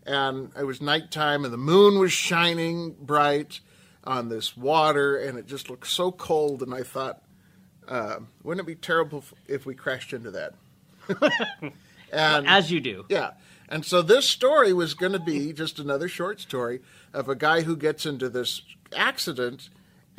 And 0.04 0.52
it 0.58 0.64
was 0.64 0.82
nighttime, 0.82 1.44
and 1.44 1.52
the 1.54 1.58
moon 1.58 1.99
was 1.99 2.12
shining 2.12 2.94
bright 3.00 3.61
on 4.04 4.28
this 4.28 4.56
water, 4.56 5.16
and 5.16 5.38
it 5.38 5.46
just 5.46 5.70
looked 5.70 5.87
so 5.88 6.12
cold. 6.12 6.62
And 6.62 6.75
I 6.75 6.82
thought, 6.82 7.23
uh, 7.88 8.16
wouldn't 8.42 8.66
it 8.68 8.70
be 8.70 8.76
terrible 8.76 9.20
if- 9.20 9.35
if 9.49 9.66
we 9.66 9.75
crashed 9.75 10.12
into 10.12 10.30
that? 10.32 10.54
And 12.12 12.46
As 12.46 12.70
you 12.70 12.80
do. 12.80 13.04
yeah. 13.08 13.32
And 13.68 13.85
so 13.85 14.02
this 14.02 14.28
story 14.28 14.73
was 14.73 14.94
going 14.94 15.12
to 15.12 15.18
be 15.18 15.52
just 15.52 15.78
another 15.78 16.08
short 16.08 16.40
story 16.40 16.80
of 17.12 17.28
a 17.28 17.35
guy 17.35 17.62
who 17.62 17.76
gets 17.76 18.06
into 18.06 18.28
this 18.28 18.62
accident 18.96 19.68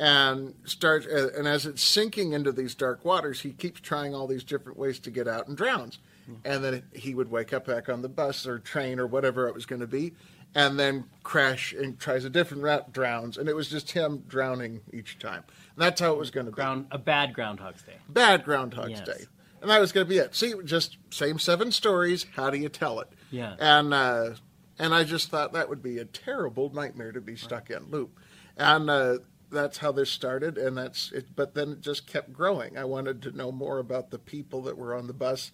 and 0.00 0.54
starts, 0.64 1.06
uh, 1.06 1.30
and 1.36 1.48
as 1.48 1.66
it's 1.66 1.82
sinking 1.82 2.32
into 2.32 2.52
these 2.52 2.74
dark 2.74 3.04
waters, 3.04 3.40
he 3.40 3.50
keeps 3.52 3.80
trying 3.80 4.14
all 4.14 4.26
these 4.26 4.44
different 4.44 4.78
ways 4.78 4.98
to 5.00 5.10
get 5.10 5.26
out 5.26 5.48
and 5.48 5.56
drowns. 5.56 5.98
And 6.44 6.62
then 6.62 6.82
he 6.92 7.14
would 7.14 7.30
wake 7.30 7.54
up 7.54 7.66
back 7.66 7.88
on 7.88 8.02
the 8.02 8.08
bus 8.08 8.46
or 8.46 8.58
train 8.58 9.00
or 9.00 9.06
whatever 9.06 9.48
it 9.48 9.54
was 9.54 9.64
going 9.64 9.80
to 9.80 9.86
be, 9.86 10.12
and 10.54 10.78
then 10.78 11.04
crash 11.22 11.72
and 11.72 11.98
tries 11.98 12.26
a 12.26 12.28
different 12.30 12.62
route, 12.62 12.92
drowns. 12.92 13.38
And 13.38 13.48
it 13.48 13.56
was 13.56 13.70
just 13.70 13.90
him 13.92 14.24
drowning 14.28 14.82
each 14.92 15.18
time. 15.18 15.42
And 15.74 15.82
that's 15.82 16.02
how 16.02 16.12
it 16.12 16.18
was 16.18 16.30
going 16.30 16.44
to 16.44 16.52
be. 16.52 16.56
Ground 16.56 16.86
a 16.90 16.98
bad 16.98 17.32
Groundhog's 17.32 17.80
Day. 17.80 17.94
Bad 18.10 18.44
Groundhog's 18.44 18.90
Yes. 18.90 19.06
Day. 19.06 19.24
And 19.62 19.70
that 19.70 19.80
was 19.80 19.90
going 19.90 20.06
to 20.06 20.08
be 20.08 20.18
it. 20.18 20.34
See, 20.34 20.52
just 20.64 20.98
same 21.10 21.38
seven 21.38 21.72
stories. 21.72 22.26
How 22.36 22.50
do 22.50 22.58
you 22.58 22.68
tell 22.68 23.00
it? 23.00 23.08
Yeah. 23.30 23.54
And 23.58 23.92
uh, 23.92 24.30
and 24.78 24.94
I 24.94 25.04
just 25.04 25.30
thought 25.30 25.52
that 25.52 25.68
would 25.68 25.82
be 25.82 25.98
a 25.98 26.04
terrible 26.04 26.70
nightmare 26.72 27.12
to 27.12 27.20
be 27.20 27.36
stuck 27.36 27.70
in 27.70 27.90
loop. 27.90 28.18
And 28.56 28.88
uh, 28.90 29.18
that's 29.50 29.78
how 29.78 29.92
this 29.92 30.10
started. 30.10 30.56
And 30.58 30.76
that's 30.76 31.12
it. 31.12 31.26
But 31.36 31.54
then 31.54 31.72
it 31.72 31.80
just 31.80 32.06
kept 32.06 32.32
growing. 32.32 32.76
I 32.78 32.84
wanted 32.84 33.22
to 33.22 33.32
know 33.32 33.52
more 33.52 33.78
about 33.78 34.10
the 34.10 34.18
people 34.18 34.62
that 34.62 34.76
were 34.78 34.94
on 34.94 35.06
the 35.06 35.12
bus, 35.12 35.52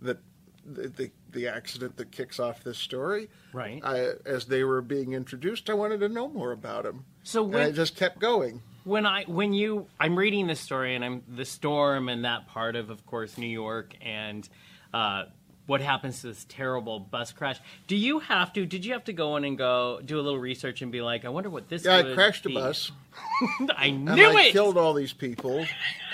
that 0.00 0.18
the 0.64 0.88
the, 0.88 1.10
the 1.30 1.48
accident 1.48 1.96
that 1.96 2.12
kicks 2.12 2.38
off 2.38 2.62
this 2.62 2.78
story. 2.78 3.28
Right. 3.52 3.80
I, 3.84 4.10
as 4.24 4.46
they 4.46 4.64
were 4.64 4.80
being 4.82 5.12
introduced, 5.12 5.68
I 5.70 5.74
wanted 5.74 6.00
to 6.00 6.08
know 6.08 6.28
more 6.28 6.52
about 6.52 6.84
them. 6.84 7.04
So 7.22 7.44
and 7.44 7.52
when- 7.54 7.68
it 7.68 7.72
just 7.72 7.96
kept 7.96 8.18
going. 8.18 8.62
when 8.84 9.06
I 9.06 9.24
when 9.24 9.52
you 9.52 9.86
I'm 10.00 10.16
reading 10.18 10.46
this 10.46 10.60
story 10.60 10.94
and 10.94 11.04
I'm 11.04 11.22
the 11.28 11.44
storm 11.44 12.08
and 12.08 12.24
that 12.24 12.48
part 12.48 12.76
of 12.76 12.90
of 12.90 13.04
course 13.06 13.38
New 13.38 13.46
York 13.46 13.94
and 14.02 14.48
uh, 14.92 15.24
what 15.72 15.80
happens 15.80 16.20
to 16.20 16.26
this 16.26 16.44
terrible 16.50 17.00
bus 17.00 17.32
crash. 17.32 17.58
Do 17.86 17.96
you 17.96 18.18
have 18.18 18.52
to? 18.52 18.66
Did 18.66 18.84
you 18.84 18.92
have 18.92 19.04
to 19.04 19.14
go 19.14 19.36
in 19.38 19.44
and 19.46 19.56
go 19.56 20.00
do 20.04 20.20
a 20.20 20.22
little 20.22 20.38
research 20.38 20.82
and 20.82 20.92
be 20.92 21.00
like, 21.00 21.24
I 21.24 21.30
wonder 21.30 21.48
what 21.48 21.70
this? 21.70 21.86
Yeah, 21.86 21.96
I 21.96 22.12
crashed 22.12 22.44
a 22.44 22.50
bus. 22.50 22.92
I 23.78 23.88
knew 23.88 24.12
And 24.12 24.36
I 24.38 24.42
it. 24.44 24.52
killed 24.52 24.76
all 24.76 24.92
these 24.92 25.14
people. 25.14 25.64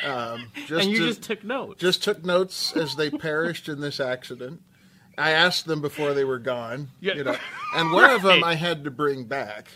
Um, 0.06 0.46
just 0.68 0.84
and 0.84 0.92
you 0.92 1.00
to- 1.00 1.06
just 1.08 1.22
took 1.24 1.42
notes. 1.42 1.80
just 1.80 2.04
took 2.04 2.24
notes 2.24 2.76
as 2.76 2.94
they 2.94 3.10
perished 3.10 3.68
in 3.68 3.80
this 3.80 3.98
accident. 3.98 4.62
I 5.18 5.32
asked 5.32 5.66
them 5.66 5.82
before 5.82 6.14
they 6.14 6.22
were 6.22 6.38
gone. 6.38 6.90
Yeah. 7.00 7.14
You 7.14 7.24
know, 7.24 7.36
and 7.74 7.90
one 7.90 8.08
of 8.10 8.22
them 8.22 8.44
I 8.44 8.54
had 8.54 8.84
to 8.84 8.92
bring 8.92 9.24
back 9.24 9.72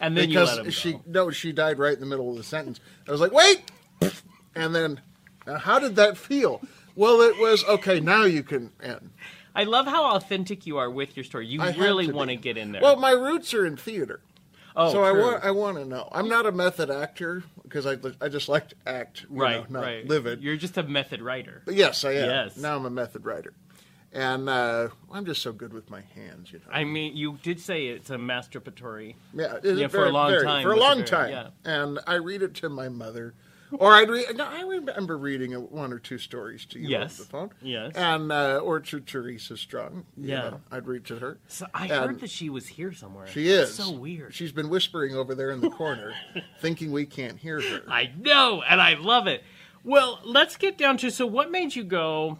and 0.00 0.16
then 0.16 0.30
you 0.30 0.40
let 0.40 0.56
him 0.56 0.64
because 0.64 0.74
she 0.74 0.92
go. 0.94 1.02
no, 1.06 1.30
she 1.30 1.52
died 1.52 1.78
right 1.78 1.92
in 1.92 2.00
the 2.00 2.06
middle 2.06 2.30
of 2.30 2.38
the 2.38 2.42
sentence. 2.42 2.80
I 3.06 3.10
was 3.10 3.20
like, 3.20 3.32
wait, 3.32 3.70
and 4.54 4.74
then 4.74 5.02
now 5.46 5.58
how 5.58 5.78
did 5.78 5.96
that 5.96 6.16
feel? 6.16 6.62
Well, 6.96 7.20
it 7.22 7.38
was 7.38 7.64
okay. 7.64 8.00
Now 8.00 8.24
you 8.24 8.42
can 8.42 8.70
end. 8.82 9.10
I 9.54 9.64
love 9.64 9.86
how 9.86 10.14
authentic 10.16 10.66
you 10.66 10.78
are 10.78 10.90
with 10.90 11.16
your 11.16 11.24
story. 11.24 11.46
You 11.46 11.60
I 11.60 11.72
really 11.76 12.10
want 12.10 12.30
to 12.30 12.36
get 12.36 12.56
in 12.56 12.72
there. 12.72 12.80
Well, 12.82 12.96
my 12.96 13.10
roots 13.12 13.52
are 13.54 13.66
in 13.66 13.76
theater. 13.76 14.20
oh, 14.76 14.90
so 14.92 15.02
I 15.04 15.12
want 15.12 15.44
I 15.44 15.50
want 15.50 15.76
to 15.78 15.84
know. 15.84 16.08
I'm 16.12 16.28
not 16.28 16.46
a 16.46 16.52
method 16.52 16.90
actor 16.90 17.44
because 17.62 17.86
I 17.86 17.96
I 18.20 18.28
just 18.28 18.48
like 18.48 18.68
to 18.70 18.76
act, 18.86 19.22
you 19.30 19.40
right, 19.40 19.70
know, 19.70 19.80
not 19.80 19.86
right. 19.86 20.06
live 20.08 20.26
it. 20.26 20.40
You're 20.40 20.56
just 20.56 20.76
a 20.78 20.82
method 20.82 21.20
writer. 21.20 21.62
But 21.66 21.74
yes, 21.74 22.04
I 22.04 22.12
am. 22.12 22.28
Yes. 22.30 22.56
Now 22.56 22.76
I'm 22.76 22.86
a 22.86 22.90
method 22.90 23.26
writer, 23.26 23.52
and 24.12 24.48
uh, 24.48 24.88
I'm 25.12 25.26
just 25.26 25.42
so 25.42 25.52
good 25.52 25.74
with 25.74 25.90
my 25.90 26.00
hands. 26.14 26.50
You 26.52 26.60
know. 26.60 26.64
I 26.72 26.84
mean, 26.84 27.14
you 27.16 27.38
did 27.42 27.60
say 27.60 27.88
it's 27.88 28.08
a 28.08 28.16
masturbatory. 28.16 29.16
Yeah, 29.34 29.58
Yeah, 29.62 29.88
for 29.88 30.06
a 30.06 30.10
long 30.10 30.30
very- 30.30 30.44
time 30.44 30.62
For 30.62 30.72
a 30.72 30.76
a 30.76 30.80
long 30.80 30.96
very- 30.98 31.08
time. 31.08 31.30
yeah. 31.30 31.48
And 31.64 31.98
I 32.06 32.14
read 32.14 32.40
it 32.42 32.54
to 32.56 32.70
my 32.70 32.88
mother. 32.88 33.34
Or 33.78 33.92
I'd 33.94 34.10
read. 34.10 34.36
No, 34.36 34.44
I 34.46 34.62
remember 34.62 35.16
reading 35.18 35.52
one 35.52 35.92
or 35.92 35.98
two 35.98 36.18
stories 36.18 36.64
to 36.66 36.78
you 36.78 36.88
Yes. 36.88 37.14
over 37.18 37.22
the 37.24 37.28
phone. 37.30 37.50
Yes. 37.62 37.92
And 37.94 38.30
uh, 38.32 38.60
or 38.62 38.80
to 38.80 39.00
Teresa 39.00 39.56
Strong. 39.56 40.06
Yeah. 40.16 40.40
know, 40.50 40.60
I'd 40.70 40.86
read 40.86 41.04
to 41.06 41.18
her. 41.18 41.38
So 41.48 41.66
I 41.74 41.84
And 41.86 41.92
heard 42.06 42.20
that 42.20 42.30
she 42.30 42.50
was 42.50 42.66
here 42.68 42.92
somewhere. 42.92 43.26
She 43.26 43.48
is 43.48 43.74
so 43.74 43.90
weird. 43.92 44.34
She's 44.34 44.52
been 44.52 44.68
whispering 44.68 45.14
over 45.14 45.34
there 45.34 45.50
in 45.50 45.60
the 45.60 45.70
corner, 45.70 46.12
thinking 46.60 46.92
we 46.92 47.06
can't 47.06 47.38
hear 47.38 47.60
her. 47.60 47.82
I 47.88 48.10
know, 48.18 48.62
and 48.62 48.80
I 48.80 48.94
love 48.94 49.26
it. 49.26 49.42
Well, 49.84 50.20
let's 50.24 50.56
get 50.56 50.78
down 50.78 50.96
to 50.98 51.10
so 51.10 51.26
what 51.26 51.50
made 51.50 51.74
you 51.74 51.82
go 51.84 52.38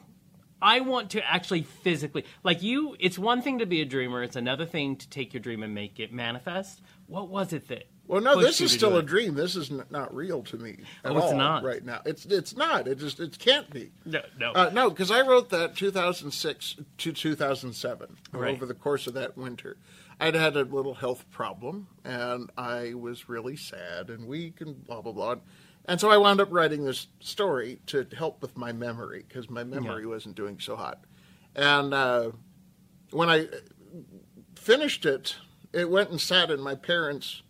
I 0.64 0.78
want 0.78 1.10
to 1.10 1.28
actually 1.28 1.62
physically 1.62 2.24
like 2.44 2.62
you 2.62 2.94
it's 3.00 3.18
one 3.18 3.42
thing 3.42 3.58
to 3.58 3.66
be 3.66 3.80
a 3.80 3.84
dreamer, 3.84 4.22
it's 4.22 4.36
another 4.36 4.64
thing 4.64 4.94
to 4.94 5.08
take 5.08 5.34
your 5.34 5.40
dream 5.40 5.64
and 5.64 5.74
make 5.74 5.98
it 5.98 6.12
manifest. 6.12 6.80
What 7.08 7.28
was 7.28 7.52
it 7.52 7.66
that 7.66 7.86
Well, 8.12 8.20
no, 8.20 8.38
this 8.38 8.60
is 8.60 8.70
still 8.72 8.98
a 8.98 9.02
dream. 9.02 9.34
This 9.36 9.56
is 9.56 9.70
n- 9.70 9.84
not 9.88 10.14
real 10.14 10.42
to 10.42 10.58
me 10.58 10.76
at 11.02 11.12
Oh, 11.12 11.16
it's 11.16 11.26
all 11.28 11.34
not? 11.36 11.64
right 11.64 11.82
now. 11.82 12.02
It's 12.04 12.26
it's 12.26 12.54
not. 12.54 12.86
It 12.86 12.98
just 12.98 13.18
it 13.20 13.38
can't 13.38 13.70
be. 13.70 13.90
No, 14.04 14.20
no. 14.38 14.52
Uh, 14.52 14.70
no, 14.70 14.90
because 14.90 15.10
I 15.10 15.22
wrote 15.22 15.48
that 15.48 15.74
2006 15.76 16.76
to 16.98 17.12
2007 17.14 18.16
Right. 18.32 18.54
over 18.54 18.66
the 18.66 18.74
course 18.74 19.06
of 19.06 19.14
that 19.14 19.38
winter. 19.38 19.78
I'd 20.20 20.34
had 20.34 20.56
a 20.56 20.62
little 20.64 20.92
health 20.92 21.24
problem, 21.30 21.88
and 22.04 22.50
I 22.58 22.92
was 22.92 23.30
really 23.30 23.56
sad 23.56 24.10
and 24.10 24.26
weak 24.26 24.60
and 24.60 24.84
blah 24.84 25.00
blah 25.00 25.12
blah. 25.12 25.36
And 25.86 25.98
so 25.98 26.10
I 26.10 26.18
wound 26.18 26.38
up 26.38 26.48
writing 26.52 26.84
this 26.84 27.06
story 27.20 27.80
to 27.86 28.06
help 28.14 28.42
with 28.42 28.58
my 28.58 28.72
memory 28.72 29.24
because 29.26 29.48
my 29.48 29.64
memory 29.64 30.02
Yeah. 30.02 30.08
wasn't 30.10 30.36
doing 30.36 30.60
so 30.60 30.76
hot. 30.76 31.02
And 31.56 31.94
uh, 31.94 32.32
when 33.10 33.30
I 33.30 33.48
finished 34.54 35.06
it, 35.06 35.36
it 35.72 35.88
went 35.88 36.10
and 36.10 36.20
sat 36.20 36.50
in 36.50 36.60
my 36.60 36.74
parents' 36.74 37.40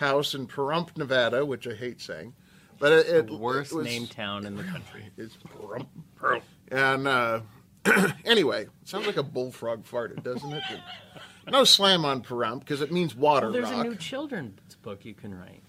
house 0.00 0.34
in 0.34 0.46
Pahrump, 0.46 0.96
Nevada, 0.96 1.44
which 1.46 1.66
I 1.68 1.74
hate 1.74 2.00
saying. 2.00 2.34
But 2.78 2.92
it, 2.92 3.06
it 3.08 3.30
Worst 3.30 3.72
it 3.72 3.76
was, 3.76 3.84
named 3.86 4.10
town 4.10 4.46
in 4.46 4.56
the 4.56 4.64
country. 4.64 5.04
is 5.18 5.36
Pahrump. 5.46 6.42
And 6.72 7.06
uh, 7.06 7.40
anyway, 8.24 8.66
sounds 8.84 9.06
like 9.06 9.18
a 9.18 9.22
bullfrog 9.22 9.84
farted, 9.84 10.22
doesn't 10.22 10.52
it? 10.52 10.62
no 11.50 11.64
slam 11.64 12.04
on 12.04 12.22
Pahrump 12.22 12.60
because 12.60 12.80
it 12.80 12.90
means 12.90 13.14
water 13.14 13.46
Well, 13.46 13.52
there's 13.52 13.70
rock. 13.70 13.84
a 13.84 13.88
new 13.88 13.96
children's 13.96 14.76
book 14.82 15.04
you 15.04 15.14
can 15.14 15.38
write 15.38 15.62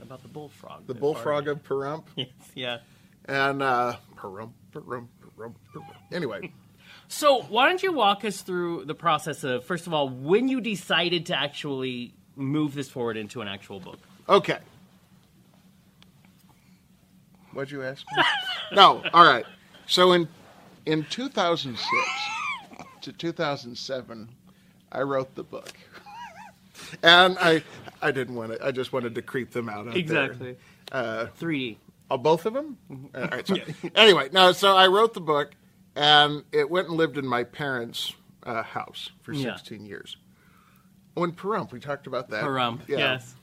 about 0.00 0.22
the 0.22 0.28
bullfrog. 0.28 0.86
the 0.86 0.94
bullfrog 0.94 1.46
farted. 1.46 1.50
of 1.52 1.62
Pahrump. 1.64 2.04
Yes, 2.16 2.28
yeah. 2.54 2.78
And 3.24 3.62
uh, 3.62 3.96
Pahrump, 4.16 4.52
Pahrump, 4.72 5.08
Pahrump, 5.36 5.54
Pahrump. 5.74 5.84
Anyway, 6.12 6.52
So, 7.08 7.42
why 7.42 7.68
don't 7.68 7.82
you 7.82 7.92
walk 7.92 8.24
us 8.26 8.42
through 8.42 8.84
the 8.84 8.94
process 8.94 9.42
of, 9.44 9.64
first 9.64 9.86
of 9.86 9.94
all, 9.94 10.08
when 10.10 10.48
you 10.48 10.60
decided 10.60 11.26
to 11.26 11.38
actually 11.38 12.14
move 12.38 12.74
this 12.74 12.88
forward 12.88 13.16
into 13.16 13.40
an 13.42 13.48
actual 13.48 13.80
book? 13.80 13.98
okay. 14.28 14.58
What'd 17.52 17.70
you 17.70 17.82
ask 17.82 18.04
me? 18.16 18.22
no, 18.72 19.02
all 19.12 19.24
right. 19.24 19.44
So 19.86 20.12
in 20.12 20.28
in 20.86 21.04
2006 21.04 21.88
to 23.02 23.12
2007, 23.12 24.28
I 24.92 25.00
wrote 25.00 25.34
the 25.34 25.42
book, 25.42 25.72
and 27.02 27.36
I 27.40 27.62
I 28.02 28.10
didn't 28.12 28.34
want 28.34 28.52
to. 28.52 28.64
I 28.64 28.70
just 28.70 28.92
wanted 28.92 29.14
to 29.16 29.22
creep 29.22 29.50
them 29.50 29.68
out. 29.68 29.78
out 29.88 29.94
there. 29.94 29.96
Exactly. 29.98 30.56
Uh, 30.92 31.26
3D. 31.40 31.76
Oh, 32.10 32.16
both 32.16 32.46
of 32.46 32.54
them? 32.54 32.78
All 33.14 33.22
right, 33.22 33.46
so, 33.46 33.56
anyway, 33.94 34.30
no, 34.32 34.52
so 34.52 34.74
I 34.74 34.86
wrote 34.86 35.12
the 35.12 35.20
book, 35.20 35.50
and 35.94 36.42
it 36.52 36.70
went 36.70 36.88
and 36.88 36.96
lived 36.96 37.18
in 37.18 37.26
my 37.26 37.44
parents' 37.44 38.14
uh, 38.44 38.62
house 38.62 39.10
for 39.20 39.32
Yeah. 39.34 39.56
16 39.56 39.84
years. 39.84 40.16
Oh, 41.18 41.24
and 41.24 41.36
Pahrump, 41.36 41.72
we 41.72 41.80
talked 41.80 42.06
about 42.06 42.30
that. 42.30 42.44
Pahrump, 42.44 42.86
Yeah, 42.86 42.98
yes. 42.98 43.34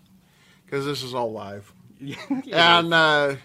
Because 0.65 0.85
this 0.85 1.03
is 1.03 1.13
all 1.13 1.31
live. 1.31 1.73
And 2.51 2.93
uh, 2.93 3.35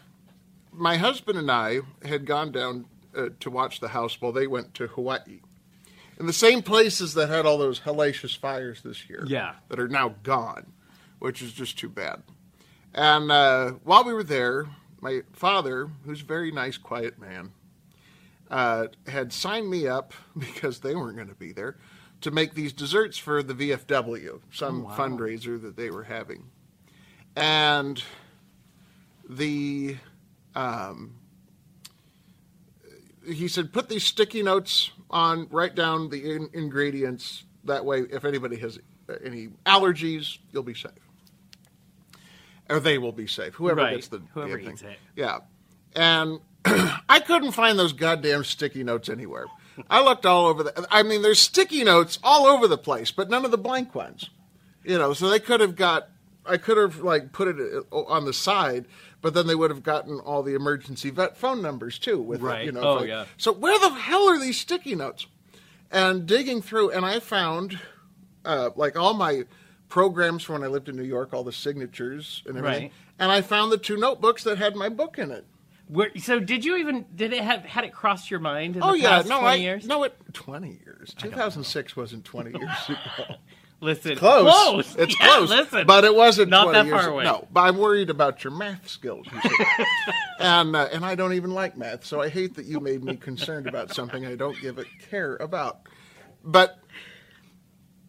my 0.72 0.96
husband 0.96 1.36
and 1.36 1.50
I 1.50 1.80
had 2.04 2.26
gone 2.26 2.52
down 2.52 2.84
uh, 3.16 3.30
to 3.40 3.50
watch 3.50 3.80
the 3.80 3.88
house 3.88 4.20
while 4.20 4.30
they 4.30 4.46
went 4.46 4.74
to 4.74 4.86
Hawaii. 4.86 5.40
In 6.20 6.26
the 6.26 6.32
same 6.32 6.62
places 6.62 7.14
that 7.14 7.28
had 7.28 7.44
all 7.44 7.58
those 7.58 7.80
hellacious 7.80 8.36
fires 8.38 8.82
this 8.82 9.08
year. 9.08 9.24
Yeah. 9.26 9.54
That 9.68 9.80
are 9.80 9.88
now 9.88 10.14
gone, 10.22 10.72
which 11.18 11.42
is 11.42 11.52
just 11.52 11.76
too 11.76 11.88
bad. 11.88 12.22
And 12.94 13.32
uh, 13.32 13.72
while 13.82 14.04
we 14.04 14.12
were 14.12 14.22
there, 14.22 14.66
my 15.00 15.22
father, 15.32 15.90
who's 16.04 16.22
a 16.22 16.24
very 16.24 16.52
nice, 16.52 16.76
quiet 16.76 17.18
man, 17.18 17.50
uh, 18.48 18.86
had 19.08 19.32
signed 19.32 19.68
me 19.68 19.88
up 19.88 20.12
because 20.38 20.78
they 20.80 20.94
weren't 20.94 21.16
going 21.16 21.28
to 21.28 21.34
be 21.34 21.52
there 21.52 21.78
to 22.20 22.30
make 22.30 22.54
these 22.54 22.72
desserts 22.72 23.16
for 23.18 23.42
the 23.42 23.54
VFW, 23.54 24.40
some 24.52 24.82
wow. 24.84 24.96
fundraiser 24.96 25.60
that 25.62 25.76
they 25.76 25.90
were 25.90 26.04
having. 26.04 26.50
And 27.36 28.02
the 29.28 29.96
um, 30.54 31.14
he 33.26 33.48
said, 33.48 33.72
put 33.72 33.88
these 33.88 34.04
sticky 34.04 34.42
notes 34.42 34.90
on, 35.10 35.46
write 35.50 35.74
down 35.74 36.08
the 36.10 36.34
in- 36.34 36.50
ingredients. 36.52 37.44
That 37.64 37.84
way, 37.84 38.00
if 38.10 38.24
anybody 38.24 38.56
has 38.56 38.78
any 39.24 39.48
allergies, 39.66 40.38
you'll 40.52 40.62
be 40.62 40.74
safe. 40.74 40.92
Or 42.68 42.80
they 42.80 42.98
will 42.98 43.12
be 43.12 43.26
safe. 43.26 43.54
Whoever 43.54 43.80
Right. 43.80 43.96
gets 43.96 44.08
the 44.08 44.22
Whoever 44.32 44.58
eats 44.58 44.82
thing. 44.82 44.92
it. 44.92 44.98
Yeah. 45.16 45.38
And 45.94 46.40
I 46.64 47.20
couldn't 47.20 47.52
find 47.52 47.78
those 47.78 47.92
goddamn 47.92 48.44
sticky 48.44 48.84
notes 48.84 49.08
anywhere. 49.08 49.46
I 49.88 50.02
looked 50.02 50.26
all 50.26 50.46
over 50.46 50.62
the. 50.64 50.86
I 50.90 51.02
mean, 51.02 51.22
there's 51.22 51.38
sticky 51.38 51.84
notes 51.84 52.18
all 52.22 52.46
over 52.46 52.66
the 52.68 52.78
place, 52.78 53.10
but 53.10 53.30
none 53.30 53.44
of 53.44 53.50
the 53.50 53.58
blank 53.58 53.94
ones. 53.94 54.28
You 54.84 54.98
know, 54.98 55.12
so 55.12 55.28
they 55.28 55.40
could 55.40 55.60
have 55.60 55.76
got. 55.76 56.08
I 56.46 56.56
could 56.56 56.76
have 56.78 56.98
like 57.00 57.32
put 57.32 57.48
it 57.48 57.84
uh, 57.92 57.96
on 58.04 58.24
the 58.24 58.32
side, 58.32 58.86
but 59.20 59.34
then 59.34 59.46
they 59.46 59.54
would 59.54 59.70
have 59.70 59.82
gotten 59.82 60.18
all 60.20 60.42
the 60.42 60.54
emergency 60.54 61.10
vet 61.10 61.36
phone 61.36 61.60
numbers 61.62 61.98
too. 61.98 62.20
With 62.20 62.40
it, 62.40 62.44
Right. 62.44 62.64
you 62.64 62.72
know, 62.72 62.80
Oh, 62.80 62.94
like- 62.96 63.08
yeah. 63.08 63.26
So 63.36 63.52
where 63.52 63.78
the 63.78 63.90
hell 63.90 64.28
are 64.28 64.38
these 64.38 64.58
sticky 64.58 64.94
notes? 64.96 65.26
and 65.92 66.24
digging 66.24 66.62
through, 66.62 66.90
and 66.92 67.04
I 67.04 67.18
found 67.18 67.78
uh, 68.44 68.70
like 68.76 68.96
all 68.96 69.12
my 69.12 69.42
programs 69.88 70.44
from 70.44 70.54
when 70.54 70.62
I 70.62 70.68
lived 70.68 70.88
in 70.88 70.94
New 70.96 71.02
York, 71.02 71.34
all 71.34 71.42
the 71.42 71.50
signatures 71.52 72.44
and 72.46 72.56
everything, 72.56 72.82
Right. 72.84 72.92
and 73.18 73.32
I 73.32 73.40
found 73.42 73.72
the 73.72 73.76
two 73.76 73.96
notebooks 73.96 74.44
that 74.44 74.56
had 74.56 74.76
my 74.76 74.88
book 74.88 75.18
in 75.18 75.32
it. 75.32 75.44
Where, 75.90 76.10
so 76.18 76.38
did 76.38 76.64
you 76.64 76.76
even 76.76 77.04
did 77.14 77.32
it 77.32 77.42
have 77.42 77.64
had 77.64 77.84
it 77.84 77.92
crossed 77.92 78.30
your 78.30 78.40
mind 78.40 78.76
in 78.76 78.82
Oh 78.82 78.92
the 78.92 78.98
yeah, 79.00 79.08
past 79.16 79.28
no, 79.28 79.40
20 79.40 79.46
I 79.48 79.54
years? 79.56 79.86
no, 79.86 80.04
it 80.04 80.16
twenty 80.32 80.78
years. 80.84 81.14
Two 81.14 81.30
thousand 81.30 81.64
six 81.64 81.96
wasn't 81.96 82.24
twenty 82.24 82.50
years 82.58 82.88
ago. 82.88 83.36
Listen, 83.82 84.14
Close. 84.16 84.52
close. 84.52 84.96
It's 84.96 85.18
Yeah, 85.18 85.26
close. 85.28 85.48
Listen, 85.50 85.86
but 85.86 86.04
it 86.04 86.14
wasn't 86.14 86.50
Not 86.50 86.64
20 86.64 86.78
that 86.78 86.86
years 86.86 87.00
far 87.00 87.10
away. 87.10 87.24
No, 87.24 87.48
but 87.50 87.62
I'm 87.62 87.78
worried 87.78 88.10
about 88.10 88.44
your 88.44 88.52
math 88.52 88.88
skills. 88.88 89.26
You 89.32 89.40
and 90.38 90.76
uh, 90.76 90.88
and 90.92 91.04
I 91.04 91.14
don't 91.14 91.32
even 91.32 91.50
like 91.52 91.76
math, 91.78 92.04
so 92.04 92.20
I 92.20 92.28
hate 92.28 92.54
that 92.56 92.66
you 92.66 92.78
made 92.78 93.02
me 93.02 93.16
concerned 93.16 93.66
about 93.66 93.92
something 93.94 94.24
I 94.26 94.36
don't 94.36 94.60
give 94.60 94.78
a 94.78 94.84
care 95.10 95.36
about. 95.36 95.80
But 96.44 96.78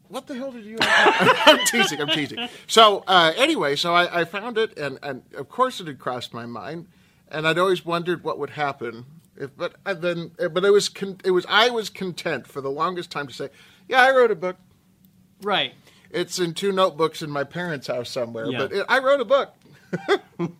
what 0.09 0.27
the 0.27 0.35
hell 0.35 0.51
did 0.51 0.65
you? 0.65 0.77
I'm 0.81 1.65
teasing. 1.65 2.01
I'm 2.01 2.09
teasing. 2.09 2.49
So 2.67 3.03
uh, 3.07 3.33
anyway, 3.37 3.75
so 3.77 3.93
I, 3.95 4.21
I 4.21 4.25
found 4.25 4.57
it, 4.57 4.77
and 4.77 4.99
and 5.01 5.23
of 5.35 5.49
course 5.49 5.79
it 5.79 5.87
had 5.87 5.99
crossed 5.99 6.33
my 6.33 6.45
mind, 6.45 6.87
and 7.31 7.47
I'd 7.47 7.57
always 7.57 7.85
wondered 7.85 8.23
what 8.23 8.37
would 8.37 8.51
happen. 8.51 9.05
If, 9.37 9.55
but 9.57 9.75
I 9.85 9.93
then, 9.93 10.31
but 10.37 10.63
it 10.63 10.71
was 10.71 10.89
con- 10.89 11.19
it 11.23 11.31
was 11.31 11.45
I 11.49 11.69
was 11.69 11.89
content 11.89 12.45
for 12.47 12.61
the 12.61 12.69
longest 12.69 13.09
time 13.11 13.27
to 13.27 13.33
say, 13.33 13.49
yeah, 13.87 14.01
I 14.01 14.11
wrote 14.11 14.29
a 14.31 14.35
book. 14.35 14.57
right. 15.41 15.73
It's 16.13 16.39
in 16.39 16.53
two 16.53 16.73
notebooks 16.73 17.21
in 17.21 17.29
my 17.29 17.45
parents' 17.45 17.87
house 17.87 18.09
somewhere, 18.09 18.45
Yeah. 18.51 18.57
but 18.57 18.73
it, 18.73 18.85
I 18.89 18.99
wrote 18.99 19.21
a 19.21 19.25
book, 19.25 19.53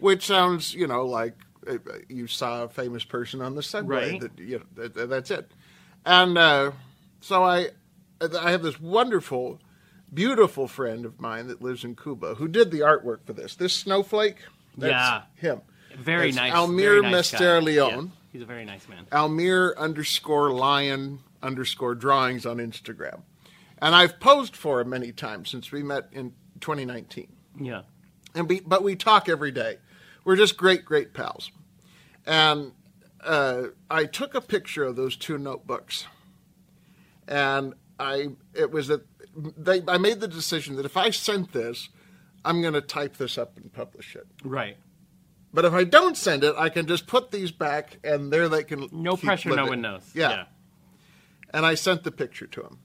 which 0.00 0.26
sounds, 0.26 0.74
you 0.74 0.86
know, 0.88 1.06
like 1.06 1.34
uh, 1.68 1.78
you 2.08 2.26
saw 2.26 2.64
a 2.64 2.68
famous 2.68 3.04
person 3.04 3.40
on 3.40 3.54
the 3.54 3.62
subway. 3.62 4.12
Right. 4.12 4.20
That, 4.20 4.38
you 4.38 4.58
know, 4.58 4.64
that, 4.74 5.08
that's 5.08 5.30
it. 5.30 5.50
And 6.04 6.36
uh, 6.36 6.72
so 7.20 7.44
I, 7.44 7.68
I 8.20 8.50
have 8.50 8.62
this 8.62 8.80
wonderful, 8.80 9.60
beautiful 10.12 10.66
friend 10.66 11.04
of 11.04 11.20
mine 11.20 11.46
that 11.48 11.62
lives 11.62 11.84
in 11.84 11.94
Cuba 11.94 12.34
who 12.34 12.48
did 12.48 12.70
the 12.70 12.80
artwork 12.80 13.18
for 13.24 13.32
this. 13.32 13.54
This 13.54 13.72
snowflake, 13.72 14.38
that's 14.76 14.90
Yeah. 14.90 15.22
him. 15.36 15.60
Very 15.98 16.30
That's 16.30 16.36
nice. 16.36 16.52
Almir 16.52 17.02
nice. 17.02 17.12
Mester 17.12 17.60
Leon. 17.60 17.90
Yeah, 17.90 18.30
he's 18.32 18.42
a 18.42 18.46
very 18.46 18.64
nice 18.64 18.88
man. 18.88 19.06
Almir 19.10 19.76
underscore 19.76 20.50
lion 20.50 21.20
underscore 21.42 21.94
drawings 21.94 22.46
on 22.46 22.58
Instagram. 22.58 23.22
And 23.80 23.94
I've 23.94 24.18
posed 24.18 24.56
for 24.56 24.80
him 24.80 24.90
many 24.90 25.12
times 25.12 25.50
since 25.50 25.70
we 25.70 25.82
met 25.82 26.08
in 26.12 26.32
2019. 26.60 27.28
Yeah. 27.60 27.82
And 28.34 28.48
we, 28.48 28.60
but 28.60 28.82
we 28.82 28.96
talk 28.96 29.28
every 29.28 29.52
day. 29.52 29.78
We're 30.24 30.36
just 30.36 30.56
great, 30.56 30.84
great 30.84 31.14
pals. 31.14 31.50
And 32.26 32.72
uh, 33.24 33.68
I 33.90 34.04
took 34.04 34.34
a 34.34 34.40
picture 34.40 34.84
of 34.84 34.96
those 34.96 35.16
two 35.16 35.38
notebooks, 35.38 36.06
and 37.26 37.74
I 37.98 38.28
it 38.54 38.70
was 38.70 38.88
that 38.88 39.02
they 39.34 39.82
I 39.88 39.98
made 39.98 40.20
the 40.20 40.28
decision 40.28 40.76
that 40.76 40.84
if 40.84 40.96
I 40.96 41.10
sent 41.10 41.52
this, 41.52 41.88
I'm 42.44 42.60
going 42.60 42.74
to 42.74 42.80
type 42.80 43.16
this 43.16 43.38
up 43.38 43.56
and 43.56 43.72
publish 43.72 44.14
it. 44.14 44.26
Right. 44.44 44.76
But 45.52 45.64
if 45.64 45.72
I 45.72 45.84
don't 45.84 46.16
send 46.16 46.44
it, 46.44 46.54
I 46.58 46.68
can 46.68 46.86
just 46.86 47.06
put 47.06 47.30
these 47.30 47.50
back, 47.50 47.98
and 48.04 48.32
there 48.32 48.48
they 48.48 48.64
can. 48.64 48.88
No 48.92 49.16
pressure. 49.16 49.54
No 49.54 49.66
one 49.66 49.80
knows. 49.80 50.02
Yeah. 50.14 50.44
And 51.50 51.64
I 51.64 51.74
sent 51.74 52.04
the 52.04 52.10
picture 52.10 52.46
to 52.46 52.60
him, 52.60 52.78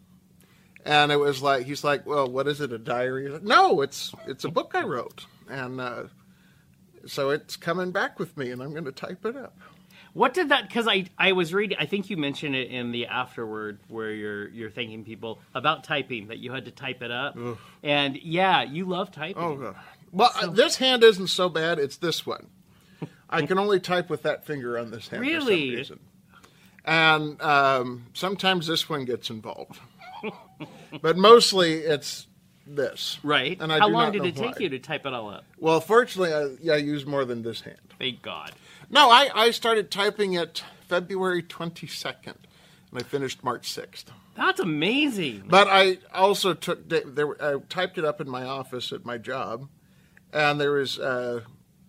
and 0.86 1.12
it 1.12 1.18
was 1.18 1.42
like 1.42 1.66
he's 1.66 1.84
like, 1.84 2.06
"Well, 2.06 2.30
what 2.30 2.48
is 2.48 2.62
it? 2.62 2.72
A 2.72 2.78
diary?" 2.78 3.28
Like, 3.28 3.44
no, 3.44 3.82
it's 3.82 4.16
it's 4.28 4.46
a 4.46 4.50
book 4.50 4.72
I 4.74 4.84
wrote, 4.84 5.26
and 5.50 5.82
uh, 5.82 6.04
so 7.06 7.32
it's 7.32 7.58
coming 7.58 7.92
back 7.92 8.20
with 8.20 8.38
me, 8.38 8.52
and 8.52 8.62
I'm 8.62 8.72
going 8.72 8.86
to 8.86 8.94
type 8.94 9.26
it 9.26 9.36
up. 9.36 9.58
What 10.14 10.34
did 10.34 10.50
that? 10.50 10.68
Because 10.68 10.88
I 10.88 11.06
I 11.18 11.32
was 11.32 11.54
reading. 11.54 11.78
I 11.80 11.86
think 11.88 12.10
you 12.10 12.18
mentioned 12.18 12.56
it 12.56 12.70
in 12.70 12.92
the 12.92 13.08
afterword 13.08 13.80
where 13.88 14.12
you're 14.12 14.48
you're 14.50 14.70
thanking 14.72 15.04
people 15.04 15.42
about 15.56 15.84
typing 15.84 16.28
that 16.28 16.38
you 16.38 16.54
had 16.54 16.66
to 16.66 16.72
type 16.72 17.02
it 17.02 17.12
up. 17.12 17.38
And 17.82 18.16
yeah, 18.18 18.64
you 18.64 18.86
love 18.86 19.12
typing. 19.12 19.42
Oh, 19.42 19.56
God. 19.56 19.76
well, 20.12 20.32
uh, 20.42 20.48
this 20.48 20.78
hand 20.78 21.04
isn't 21.04 21.28
so 21.28 21.50
bad. 21.50 21.80
It's 21.80 21.98
this 21.98 22.26
one. 22.26 22.48
I 23.34 23.46
can 23.46 23.58
only 23.58 23.80
type 23.80 24.10
with 24.10 24.24
that 24.24 24.46
finger 24.46 24.78
on 24.78 24.92
this 24.92 25.08
hand 25.08 25.24
for 25.26 25.40
some 25.40 25.48
reason. 25.48 26.00
And 26.86 27.42
um, 27.42 28.08
sometimes 28.14 28.68
this 28.68 28.90
one 28.90 29.06
gets 29.06 29.30
involved, 29.30 29.80
but 31.02 31.18
mostly 31.18 31.76
it's 31.76 32.28
this. 32.68 33.20
Right. 33.24 33.58
And 33.60 33.72
I 33.72 33.80
How 33.80 33.88
long 33.88 34.12
did 34.12 34.26
it 34.26 34.36
take 34.36 34.56
why. 34.56 34.60
you 34.60 34.70
to 34.70 34.80
type 34.80 35.06
it 35.06 35.14
all 35.14 35.30
up? 35.30 35.46
Well, 35.58 35.80
fortunately, 35.80 36.34
I, 36.34 36.56
yeah, 36.62 36.74
I 36.74 36.78
use 36.78 37.06
more 37.06 37.26
than 37.26 37.42
this 37.42 37.62
hand. 37.62 37.78
Thank 38.00 38.22
God. 38.22 38.52
No, 38.90 39.10
I, 39.10 39.30
I 39.34 39.52
started 39.52 39.92
typing 39.92 40.34
it 40.34 40.64
February 40.88 41.42
22nd, 41.42 42.26
and 42.26 42.36
I 42.96 43.04
finished 43.04 43.44
March 43.44 43.74
6th. 43.74 44.06
That's 44.36 44.60
amazing. 44.60 45.44
But 45.48 45.68
I 45.70 46.00
also 46.14 46.54
took 46.54 46.90
there. 46.90 47.42
I 47.42 47.60
typed 47.70 47.98
it 47.98 48.06
up 48.06 48.20
in 48.20 48.30
my 48.30 48.44
office 48.44 48.92
at 48.92 49.06
my 49.06 49.18
job, 49.18 49.70
and 50.32 50.60
there 50.60 50.72
was. 50.72 51.00
Uh, 51.00 51.42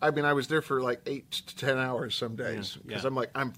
I 0.04 0.10
mean, 0.10 0.26
I 0.26 0.34
was 0.34 0.48
there 0.48 0.60
for 0.60 0.82
like 0.82 1.00
eight 1.06 1.30
to 1.30 1.56
ten 1.56 1.78
hours 1.78 2.14
some 2.14 2.36
days 2.36 2.76
because 2.76 3.02
yeah. 3.02 3.08
I'm 3.08 3.14
like 3.14 3.30
I'm 3.34 3.54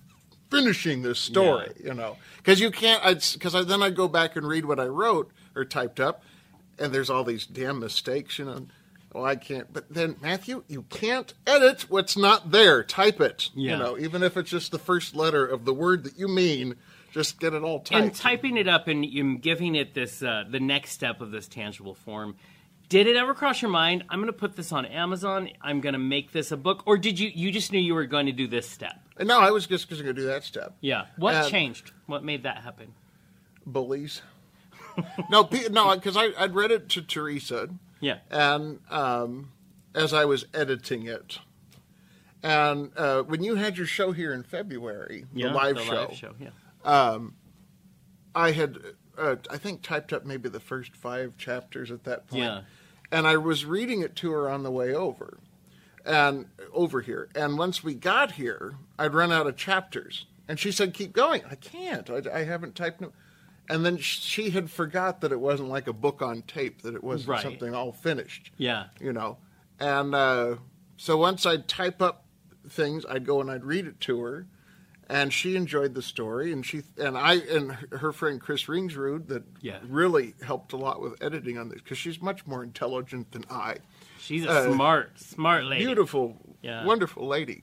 finishing 0.49 1.03
this 1.03 1.19
story, 1.19 1.73
you 1.83 1.93
know, 1.93 2.17
because 2.39 2.61
you 2.61 2.71
can't. 2.71 3.03
Because 3.33 3.55
I, 3.55 3.65
then 3.65 3.83
I'd 3.83 3.97
go 3.97 4.07
back 4.07 4.37
and 4.37 4.47
read 4.47 4.65
what 4.65 4.79
I 4.79 4.87
wrote 4.87 5.33
or 5.57 5.65
typed 5.65 5.99
up, 5.99 6.23
and 6.79 6.93
there's 6.93 7.11
all 7.11 7.25
these 7.25 7.47
damn 7.47 7.81
mistakes, 7.81 8.39
you 8.39 8.45
know. 8.45 8.67
Well, 9.13 9.25
I 9.25 9.35
can't. 9.35 9.73
But 9.73 9.93
then 9.93 10.17
Matthew, 10.23 10.63
you 10.69 10.83
can't 10.83 11.35
edit 11.47 11.91
what's 11.91 12.17
not 12.17 12.53
there. 12.53 12.85
Type 12.85 13.21
it, 13.21 13.51
Yeah. 13.55 13.73
you 13.73 13.79
know, 13.79 13.99
even 13.99 14.23
if 14.23 14.37
it's 14.37 14.51
just 14.51 14.71
the 14.71 14.79
first 14.79 15.17
letter 15.17 15.45
of 15.45 15.65
the 15.65 15.75
word 15.75 16.05
that 16.05 16.19
you 16.19 16.29
mean. 16.29 16.77
Just 17.13 17.41
get 17.41 17.55
it 17.55 17.63
all 17.63 17.81
typed. 17.81 18.03
and 18.03 18.15
typing 18.15 18.59
it 18.59 18.69
up 18.69 18.89
and 18.89 19.41
giving 19.41 19.75
it 19.75 19.95
this 19.95 20.23
uh, 20.23 20.45
the 20.51 20.61
next 20.61 20.91
step 20.91 21.23
of 21.23 21.31
this 21.31 21.49
tangible 21.49 21.95
form 21.95 22.37
did 22.89 23.07
it 23.07 23.17
ever 23.17 23.35
cross 23.35 23.61
your 23.63 23.71
mind 23.71 24.05
i'm 24.11 24.19
going 24.21 24.27
to 24.33 24.39
put 24.39 24.55
this 24.57 24.71
on 24.73 24.87
amazon 24.87 25.49
i'm 25.61 25.81
going 25.81 25.93
to 25.95 25.99
make 25.99 26.33
this 26.33 26.53
a 26.53 26.57
book 26.57 26.83
or 26.87 26.97
did 26.97 27.19
you 27.19 27.31
you 27.35 27.51
just 27.51 27.73
knew 27.73 27.81
you 27.81 27.95
were 27.95 28.07
going 28.07 28.27
to 28.27 28.33
do 28.33 28.47
this 28.47 28.69
step? 28.69 28.95
No, 29.19 29.41
I 29.41 29.51
was 29.51 29.67
just 29.67 29.89
going 29.89 30.05
to 30.05 30.13
do 30.13 30.27
that 30.27 30.45
step. 30.45 30.75
yeah. 30.83 31.07
What 31.17 31.35
Um, 31.35 31.51
changed? 31.51 31.93
What 32.07 32.23
made 32.23 32.43
that 32.43 32.59
happen? 32.59 32.93
Bullies. 33.65 34.21
no, 35.31 35.49
no, 35.71 35.95
because 35.95 36.17
I 36.19 36.33
I'd 36.39 36.55
read 36.55 36.71
it 36.71 36.89
to 36.91 37.03
Teresa, 37.03 37.69
yeah. 38.01 38.19
And 38.31 38.81
um, 38.91 39.53
as 39.95 40.13
I 40.13 40.27
was 40.27 40.45
editing 40.53 41.07
it, 41.07 41.39
and 42.43 42.93
uh, 42.97 43.23
when 43.23 43.43
you 43.43 43.55
had 43.55 43.79
your 43.79 43.87
show 43.87 44.13
here 44.13 44.35
in 44.35 44.43
February, 44.43 45.25
yeah 45.35 45.49
the 45.49 45.55
live 45.55 45.77
the 45.77 45.83
show, 45.85 45.95
live 45.95 46.13
show 46.15 46.35
yeah. 46.39 47.19
I 48.35 48.51
had 48.53 48.79
uh, 49.17 49.37
I 49.51 49.57
think 49.57 49.83
typed 49.83 50.13
up 50.13 50.27
maybe 50.27 50.49
the 50.51 50.61
first 50.61 50.95
five 50.95 51.37
chapters 51.39 51.91
at 51.91 52.05
that 52.05 52.27
point, 52.29 52.43
Yeah. 52.43 52.61
And 53.11 53.27
I 53.27 53.37
was 53.37 53.65
reading 53.65 54.01
it 54.03 54.17
to 54.17 54.31
her 54.33 54.49
on 54.49 54.63
the 54.63 54.71
way 54.71 54.95
over, 54.95 55.39
and 56.05 56.47
over 56.73 57.01
here, 57.01 57.29
and 57.35 57.59
once 57.59 57.83
we 57.83 57.95
got 57.95 58.33
here, 58.33 58.75
I'd 58.99 59.15
run 59.15 59.33
out 59.33 59.47
of 59.47 59.57
chapters, 59.57 60.27
and 60.49 60.59
she 60.59 60.71
said, 60.73 60.95
"Keep 60.95 61.13
going." 61.13 61.43
I 61.51 61.55
can't. 61.57 62.09
I, 62.11 62.23
I 62.33 62.45
haven't 62.45 62.75
typed. 62.75 63.01
No. 63.01 63.13
And 63.69 63.85
then 63.85 63.97
she 63.99 64.51
had 64.51 64.71
forgot 64.71 65.21
that 65.23 65.33
it 65.33 65.41
wasn't 65.41 65.69
like 65.71 65.89
a 65.89 65.93
book 65.93 66.23
on 66.23 66.43
tape; 66.43 66.83
that 66.83 66.95
it 66.95 67.03
wasn't 67.03 67.31
Right. 67.31 67.43
something 67.43 67.75
all 67.75 67.91
finished. 67.93 68.53
yeah 68.57 68.85
You 69.01 69.13
know, 69.13 69.39
and 69.81 70.15
uh, 70.15 70.57
so 70.97 71.17
once 71.17 71.45
I'd 71.47 71.67
type 71.67 72.01
up 72.01 72.25
things, 72.69 73.05
I'd 73.09 73.27
go 73.27 73.41
and 73.41 73.51
I'd 73.51 73.65
read 73.65 73.87
it 73.87 73.99
to 74.03 74.21
her, 74.23 74.47
and 75.09 75.33
she 75.33 75.55
enjoyed 75.57 75.95
the 75.95 76.03
story, 76.03 76.53
and 76.53 76.65
she 76.67 76.83
and 76.99 77.17
I 77.17 77.35
and 77.35 77.73
her- 77.93 78.13
friend 78.13 78.41
Chris 78.41 78.65
Ringsrud 78.65 79.29
that 79.29 79.45
Yeah. 79.61 79.79
really 79.89 80.35
helped 80.43 80.73
a 80.73 80.77
lot 80.77 81.01
with 81.01 81.23
editing 81.23 81.59
on 81.59 81.69
this 81.69 81.81
because 81.81 81.99
she's 81.99 82.21
much 82.21 82.47
more 82.47 82.63
intelligent 82.63 83.33
than 83.33 83.45
I. 83.51 83.77
she's 84.19 84.45
a 84.45 84.51
Uh, 84.51 84.73
smart 84.73 85.19
smart 85.21 85.65
lady 85.65 85.85
Beautiful, 85.85 86.57
Yeah. 86.63 86.85
wonderful 86.85 87.27
lady, 87.27 87.63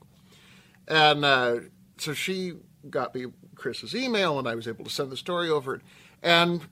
and 0.88 1.24
uh, 1.24 1.56
so 1.98 2.12
she 2.14 2.54
got 2.90 3.14
me 3.14 3.26
Chris's 3.54 3.94
email, 3.94 4.38
and 4.38 4.48
I 4.48 4.54
was 4.54 4.66
able 4.68 4.84
to 4.84 4.90
send 4.90 5.10
the 5.10 5.16
story 5.16 5.48
over, 5.50 5.80
and. 6.22 6.62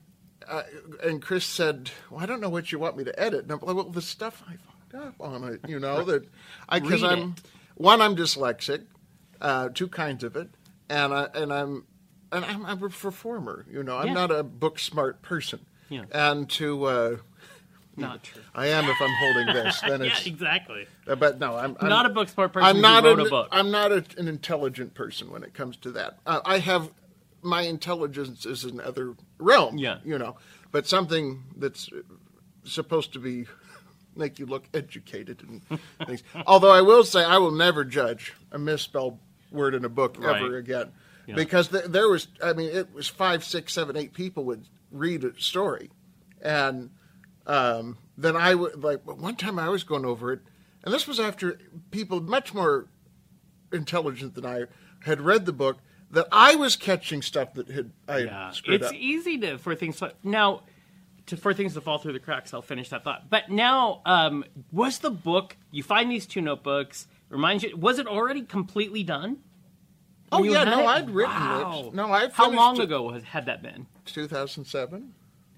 Uh, 0.45 0.63
and 1.01 1.21
Chris 1.21 1.45
said, 1.45 1.89
"Well, 2.11 2.19
I 2.21 2.25
don't 2.25 2.41
know 2.41 2.49
what 2.49 2.69
you 2.73 2.77
want 2.77 2.97
me 2.97 3.05
to 3.05 3.17
edit." 3.17 3.43
And 3.43 3.51
I'm 3.53 3.59
like, 3.59 3.75
"Well, 3.77 3.85
the 3.89 4.01
stuff 4.01 4.43
I 4.45 4.57
fucked 4.57 4.93
up 4.93 5.15
on 5.21 5.45
it, 5.45 5.61
you 5.69 5.79
know 5.79 6.03
that 6.03 6.27
I 6.67 6.81
because 6.81 7.01
I'm 7.01 7.35
one, 7.75 8.01
I'm 8.01 8.13
dyslexic, 8.13 8.83
uh, 9.39 9.69
two 9.69 9.87
kinds 9.87 10.21
of 10.21 10.35
it, 10.35 10.49
and 10.93 11.13
I 11.13 11.27
and 11.33 11.51
I'm 11.53 11.85
and 12.31 12.45
I'm, 12.45 12.65
I'm 12.65 12.83
a 12.83 12.89
performer. 12.89 13.65
You 13.69 13.83
know, 13.83 13.97
I'm 13.97 14.07
Yeah. 14.07 14.13
not 14.13 14.31
a 14.31 14.43
book 14.43 14.79
smart 14.79 15.21
person. 15.21 15.59
Yeah. 15.89 16.05
And 16.11 16.49
to 16.51 16.85
uh, 16.85 17.17
not 17.95 18.23
true 18.23 18.41
I 18.55 18.67
am 18.67 18.85
if 18.85 18.97
I'm 18.99 19.13
holding 19.19 19.47
this, 19.53 19.81
then 19.81 20.01
yeah 20.03 20.07
it's. 20.11 20.25
exactly 20.25 20.87
uh, 21.07 21.15
But 21.15 21.39
no, 21.39 21.55
I'm, 21.55 21.75
I'm 21.79 21.89
not 21.89 22.05
a 22.05 22.09
book 22.09 22.27
smart 22.29 22.53
person 22.53 22.67
I'm 22.67 22.81
not 22.81 23.05
an, 23.05 23.19
a 23.19 23.25
book 23.29 23.49
I'm 23.51 23.69
not 23.69 23.91
a, 23.91 24.03
an 24.17 24.27
intelligent 24.27 24.93
person 24.95 25.29
when 25.31 25.43
it 25.43 25.53
comes 25.53 25.77
to 25.77 25.91
that. 25.91 26.17
Uh, 26.25 26.41
I 26.45 26.57
have 26.59 26.89
my 27.43 27.61
intelligence 27.61 28.45
is 28.45 28.63
in 28.63 28.79
other 28.79 29.15
realm. 29.37 29.77
Yeah. 29.77 29.97
you 30.05 30.17
know, 30.17 30.37
but 30.71 30.87
something 30.87 31.43
that's 31.57 31.89
supposed 32.63 33.13
to 33.13 33.19
be 33.19 33.45
make 34.15 34.39
you 34.39 34.45
look 34.45 34.63
educated 34.73 35.43
and 35.43 35.61
things. 36.07 36.23
Although 36.47 36.71
I 36.71 36.81
will 36.81 37.03
say, 37.03 37.23
I 37.23 37.37
will 37.37 37.51
never 37.51 37.83
judge 37.83 38.33
a 38.51 38.57
misspelled 38.57 39.19
word 39.53 39.75
in 39.75 39.85
a 39.85 39.89
book 39.89 40.17
ever 40.23 40.57
again. 40.57 40.91
Yeah. 41.25 41.35
because 41.35 41.69
th- 41.69 41.85
there 41.85 42.09
was 42.09 42.27
I 42.43 42.51
mean 42.53 42.69
it 42.69 42.93
was 42.93 43.07
five, 43.07 43.43
six, 43.45 43.71
seven, 43.73 43.95
eight 43.95 44.13
people 44.13 44.43
would 44.45 44.65
read 44.91 45.23
a 45.23 45.39
story, 45.39 45.89
and 46.41 46.89
um, 47.47 47.97
then 48.17 48.35
I 48.35 48.55
would 48.55 48.83
like 48.83 49.01
one 49.05 49.35
time 49.37 49.57
I 49.57 49.69
was 49.69 49.83
going 49.83 50.03
over 50.05 50.33
it, 50.33 50.41
and 50.83 50.93
this 50.93 51.07
was 51.07 51.19
after 51.21 51.59
people 51.91 52.19
much 52.21 52.53
more 52.53 52.87
intelligent 53.71 54.35
than 54.35 54.45
I 54.45 54.65
had 55.05 55.21
read 55.21 55.45
the 55.45 55.53
book 55.53 55.77
that 56.11 56.27
I 56.31 56.55
was 56.55 56.75
catching 56.75 57.21
stuff 57.21 57.53
that 57.55 57.69
had 57.69 57.91
I 58.07 58.13
had 58.19 58.25
Yeah, 58.25 58.51
screwed 58.51 58.81
it's 58.81 58.89
up. 58.91 58.95
easy 58.95 59.37
to 59.39 59.57
for 59.57 59.75
things 59.75 59.97
to, 59.99 60.13
now 60.23 60.63
to 61.27 61.37
for 61.37 61.53
things 61.53 61.73
to 61.73 61.81
fall 61.81 61.97
through 61.97 62.13
the 62.13 62.19
cracks. 62.19 62.53
I'll 62.53 62.61
finish 62.61 62.89
that 62.89 63.03
thought. 63.03 63.29
But 63.29 63.49
now, 63.49 64.01
um, 64.05 64.43
was 64.71 64.99
the 64.99 65.09
book 65.09 65.55
you 65.71 65.83
find 65.83 66.11
these 66.11 66.25
two 66.25 66.41
notebooks? 66.41 67.07
Reminds 67.33 67.63
you, 67.63 67.75
was 67.75 67.99
it 67.99 68.07
already 68.07 68.43
completely 68.43 69.03
done? 69.03 69.37
oh 70.31 70.43
yeah, 70.43 70.63
no, 70.63 70.79
it? 70.81 70.85
I'd 70.85 71.09
written 71.11 71.35
Wow. 71.35 71.85
it. 71.87 71.93
No, 71.93 72.11
I 72.11 72.27
How 72.29 72.49
long 72.49 72.75
it 72.79 72.83
ago 72.85 73.03
was, 73.03 73.23
had 73.23 73.45
that 73.45 73.61
been? 73.61 73.85
2007. 74.05 75.13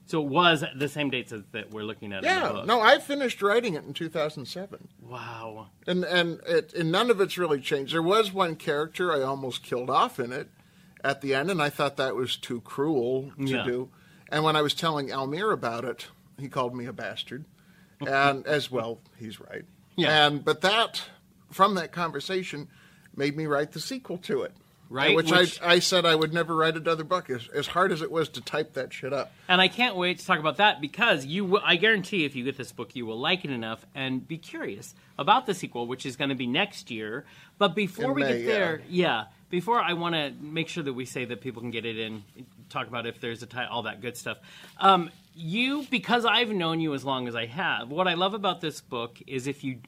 So 0.08 0.22
it 0.22 0.28
was 0.28 0.64
the 0.76 0.88
same 0.90 1.10
dates 1.10 1.32
as 1.32 1.42
that 1.54 1.72
we're 1.72 1.84
looking 1.84 2.12
at. 2.14 2.24
in 2.24 2.24
the 2.24 2.28
Yeah, 2.30 2.64
no, 2.66 2.80
I 2.82 3.00
finished 3.00 3.42
writing 3.42 3.74
it 3.76 3.84
in 3.86 3.94
2007. 3.94 4.88
Wow. 5.02 5.68
and 5.88 6.04
and 6.04 6.40
it 6.46 6.74
and 6.74 6.92
none 6.92 7.10
of 7.10 7.20
it's 7.22 7.38
really 7.38 7.60
changed. 7.60 7.94
There 7.94 8.02
was 8.04 8.32
one 8.34 8.56
character 8.56 9.14
I 9.14 9.22
almost 9.22 9.64
killed 9.64 9.90
off 9.90 10.20
in 10.20 10.32
it 10.32 10.50
at 11.04 11.22
the 11.22 11.34
end, 11.34 11.50
and 11.50 11.62
I 11.62 11.70
thought 11.70 11.98
that 11.98 12.16
was 12.16 12.36
too 12.38 12.62
cruel 12.62 13.32
to 13.38 13.46
Yeah. 13.46 13.64
do. 13.64 13.90
And 14.30 14.44
when 14.44 14.56
I 14.56 14.62
was 14.62 14.74
telling 14.74 15.08
Almir 15.10 15.52
about 15.54 15.86
it, 15.86 16.08
he 16.40 16.50
called 16.50 16.76
me 16.76 16.86
a 16.86 16.94
bastard, 16.94 17.46
and 18.06 18.46
as 18.46 18.70
well, 18.70 19.00
he's 19.18 19.40
right. 19.40 19.64
Yeah. 19.96 20.28
And 20.28 20.44
but 20.46 20.62
that 20.62 21.04
from 21.52 21.76
that 21.76 21.92
conversation 21.92 22.68
made 23.16 23.36
me 23.36 23.46
write 23.46 23.72
the 23.72 23.80
sequel 23.80 24.18
to 24.20 24.44
it. 24.44 24.52
Right, 24.88 25.16
Which, 25.16 25.32
which- 25.32 25.60
I, 25.64 25.74
I 25.74 25.80
said 25.80 26.06
I 26.06 26.14
would 26.14 26.32
never 26.32 26.56
write 26.56 26.76
another 26.76 27.04
book, 27.04 27.32
as, 27.32 27.48
as 27.48 27.66
hard 27.66 27.92
as 27.92 28.04
it 28.04 28.12
was 28.12 28.30
to 28.30 28.42
type 28.42 28.74
that 28.74 28.94
shit 28.94 29.14
up. 29.14 29.32
And 29.48 29.60
I 29.60 29.68
can't 29.68 29.96
wait 29.96 30.20
to 30.20 30.26
talk 30.26 30.38
about 30.40 30.58
that 30.58 30.80
because 30.80 31.26
you, 31.26 31.44
will, 31.44 31.62
I 31.64 31.76
guarantee, 31.76 32.24
if 32.24 32.36
you 32.36 32.44
get 32.44 32.56
this 32.56 32.72
book, 32.72 32.96
you 32.96 33.06
will 33.08 33.20
like 33.20 33.44
it 33.44 33.50
enough 33.50 33.84
and 33.96 34.26
be 34.28 34.38
curious 34.38 34.94
about 35.18 35.48
the 35.48 35.56
sequel, 35.56 35.88
which 35.88 36.06
is 36.06 36.16
going 36.16 36.30
to 36.30 36.36
be 36.36 36.46
next 36.46 36.92
year. 36.92 37.26
But 37.58 37.74
before 37.74 38.12
In 38.12 38.14
we 38.14 38.22
May, 38.22 38.44
get 38.44 38.46
there, 38.46 38.82
yeah, 38.88 39.24
before 39.50 39.82
I 39.82 39.94
want 39.94 40.14
to 40.14 40.32
make 40.40 40.68
sure 40.70 40.84
that 40.84 40.94
we 40.94 41.06
say 41.06 41.26
that 41.26 41.42
people 41.42 41.64
can 41.64 41.72
get 41.72 41.86
it 41.86 41.98
in, 41.98 42.24
talk 42.70 42.88
about 42.88 43.08
if 43.08 43.20
there's 43.20 43.42
a 43.42 43.48
tie, 43.48 43.66
all 43.66 43.84
that 43.84 44.02
good 44.02 44.16
stuff. 44.16 44.38
Um, 44.80 45.10
you, 45.34 45.86
because 45.90 46.26
I've 46.26 46.50
known 46.50 46.80
you 46.80 46.94
as 46.94 47.04
long 47.04 47.28
as 47.28 47.36
I 47.36 47.48
have, 47.48 47.90
what 47.90 48.08
I 48.08 48.14
love 48.14 48.36
about 48.36 48.62
this 48.62 48.82
book 48.82 49.18
is 49.26 49.48
if 49.48 49.64
you 49.64 49.80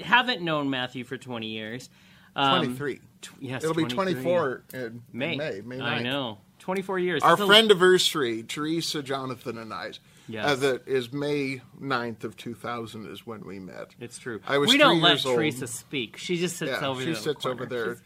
haven't 0.00 0.42
known 0.42 0.70
Matthew 0.70 1.04
for 1.04 1.16
20 1.16 1.46
years. 1.46 1.88
Um, 2.36 2.58
23. 2.64 3.00
tw- 3.22 3.30
yes, 3.40 3.62
It'll 3.64 3.74
be 3.74 3.84
24 3.84 4.62
in 4.74 5.02
May. 5.12 5.36
May. 5.36 5.60
May 5.64 5.78
9th. 5.78 5.82
I 5.82 6.02
know. 6.02 6.38
24 6.60 6.98
years. 6.98 7.22
Our 7.22 7.36
That's 7.36 7.46
friend 7.48 7.70
anniversary, 7.70 8.42
Teresa, 8.42 9.02
Jonathan, 9.02 9.58
and 9.58 9.72
I. 9.72 9.92
Yes. 10.28 10.44
Uh, 10.46 10.54
that 10.56 10.86
is 10.88 11.12
May 11.12 11.62
9th 11.80 12.24
of 12.24 12.36
2000 12.36 13.10
is 13.10 13.26
when 13.26 13.44
we 13.46 13.58
met. 13.58 13.94
It's 13.98 14.18
true. 14.18 14.40
I 14.46 14.58
was 14.58 14.68
we 14.68 14.76
don't 14.76 15.00
let 15.00 15.12
years 15.12 15.26
old. 15.26 15.36
Teresa 15.36 15.66
speak. 15.66 16.18
She 16.18 16.36
just 16.36 16.56
sits 16.58 16.70
Yeah, 16.70 16.86
over 16.86 17.00
she 17.00 17.06
there. 17.06 17.14
the 17.14 17.20
sits 17.20 17.46
over 17.46 17.64
there 17.64 17.96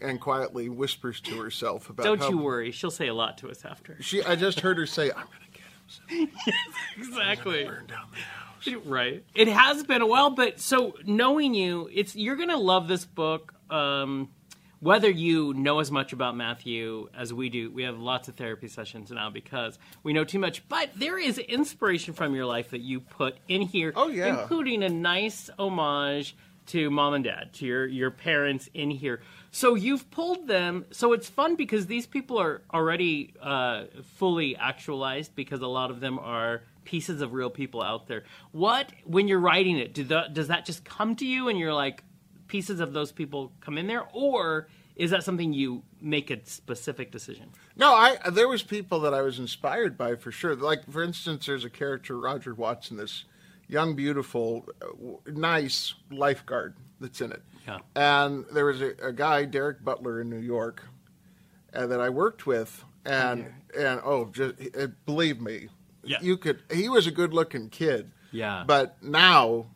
and 0.00 0.20
quietly 0.20 0.68
whispers 0.68 1.20
to 1.22 1.40
herself 1.40 1.90
about 1.90 2.04
Don't 2.04 2.30
you 2.30 2.38
worry. 2.38 2.70
She'll 2.70 2.90
say 2.92 3.08
a 3.08 3.14
lot 3.14 3.38
to 3.38 3.50
us 3.50 3.64
after. 3.64 3.96
she. 4.00 4.22
I 4.22 4.36
just 4.36 4.60
heard 4.60 4.78
her 4.78 4.86
say, 4.86 5.10
"I'm 5.10 5.26
going 5.26 5.38
to 5.52 6.18
get 6.18 6.20
him. 6.20 6.28
Exactly. 6.98 7.64
Burn 7.64 7.86
down 7.86 8.06
the 8.12 8.18
house." 8.18 8.45
Right. 8.84 9.24
It 9.34 9.48
has 9.48 9.84
been 9.84 10.02
a 10.02 10.06
while, 10.06 10.30
but 10.30 10.60
so 10.60 10.94
knowing 11.04 11.54
you, 11.54 11.88
it's 11.92 12.14
you're 12.16 12.36
gonna 12.36 12.56
love 12.56 12.88
this 12.88 13.04
book. 13.04 13.54
Um, 13.70 14.28
whether 14.80 15.10
you 15.10 15.54
know 15.54 15.80
as 15.80 15.90
much 15.90 16.12
about 16.12 16.36
Matthew 16.36 17.08
as 17.16 17.32
we 17.32 17.48
do, 17.48 17.70
we 17.70 17.84
have 17.84 17.98
lots 17.98 18.28
of 18.28 18.36
therapy 18.36 18.68
sessions 18.68 19.10
now 19.10 19.30
because 19.30 19.78
we 20.02 20.12
know 20.12 20.24
too 20.24 20.38
much. 20.38 20.68
But 20.68 20.90
there 20.94 21.18
is 21.18 21.38
inspiration 21.38 22.12
from 22.14 22.34
your 22.34 22.44
life 22.44 22.70
that 22.70 22.80
you 22.82 23.00
put 23.00 23.36
in 23.48 23.62
here. 23.62 23.92
Oh, 23.96 24.08
yeah. 24.08 24.40
including 24.42 24.82
a 24.82 24.88
nice 24.88 25.48
homage 25.58 26.36
to 26.66 26.90
mom 26.90 27.14
and 27.14 27.24
dad, 27.24 27.52
to 27.54 27.66
your 27.66 27.86
your 27.86 28.10
parents 28.10 28.68
in 28.74 28.90
here. 28.90 29.22
So 29.56 29.74
you've 29.74 30.10
pulled 30.10 30.48
them. 30.48 30.84
So 30.90 31.14
it's 31.14 31.30
fun 31.30 31.56
because 31.56 31.86
these 31.86 32.06
people 32.06 32.36
are 32.36 32.60
already 32.74 33.32
uh, 33.40 33.84
fully 34.18 34.54
actualized 34.54 35.34
because 35.34 35.62
a 35.62 35.66
lot 35.66 35.90
of 35.90 36.00
them 36.00 36.18
are 36.18 36.64
pieces 36.84 37.22
of 37.22 37.32
real 37.32 37.48
people 37.48 37.82
out 37.82 38.06
there. 38.06 38.24
What 38.52 38.92
when 39.04 39.28
you're 39.28 39.40
writing 39.40 39.78
it, 39.78 39.94
do 39.94 40.04
the, 40.04 40.28
does 40.30 40.48
that 40.48 40.66
just 40.66 40.84
come 40.84 41.16
to 41.16 41.24
you 41.24 41.48
and 41.48 41.58
you're 41.58 41.72
like 41.72 42.04
pieces 42.48 42.80
of 42.80 42.92
those 42.92 43.12
people 43.12 43.50
come 43.62 43.78
in 43.78 43.86
there, 43.86 44.04
or 44.12 44.68
is 44.94 45.10
that 45.10 45.24
something 45.24 45.54
you 45.54 45.82
make 46.02 46.30
a 46.30 46.44
specific 46.44 47.10
decision? 47.10 47.48
No, 47.76 47.94
I 47.94 48.18
there 48.30 48.48
was 48.48 48.62
people 48.62 49.00
that 49.00 49.14
I 49.14 49.22
was 49.22 49.38
inspired 49.38 49.96
by 49.96 50.16
for 50.16 50.32
sure. 50.32 50.54
Like 50.54 50.84
for 50.90 51.02
instance, 51.02 51.46
there's 51.46 51.64
a 51.64 51.70
character 51.70 52.18
Roger 52.18 52.52
Watson, 52.52 52.98
this 52.98 53.24
young, 53.68 53.94
beautiful, 53.96 54.66
uh, 54.82 54.86
nice 55.30 55.94
lifeguard 56.10 56.74
that's 57.00 57.20
in 57.20 57.32
it. 57.32 57.42
Yeah. 57.66 57.78
And 57.94 58.44
there 58.52 58.64
was 58.66 58.80
a, 58.80 58.92
a 59.02 59.12
guy, 59.12 59.44
Derek 59.44 59.84
Butler, 59.84 60.20
in 60.20 60.30
New 60.30 60.38
York, 60.40 60.84
uh, 61.74 61.86
that 61.86 62.00
I 62.00 62.08
worked 62.10 62.46
with, 62.46 62.84
and 63.04 63.46
and 63.76 64.00
oh, 64.04 64.26
just 64.32 64.54
uh, 64.78 64.86
believe 65.04 65.40
me, 65.40 65.68
Yeah. 66.04 66.18
you 66.22 66.36
could. 66.36 66.62
He 66.72 66.88
was 66.88 67.06
a 67.06 67.10
good-looking 67.10 67.68
kid. 67.70 68.12
Yeah. 68.32 68.64
But 68.66 69.02
now 69.02 69.66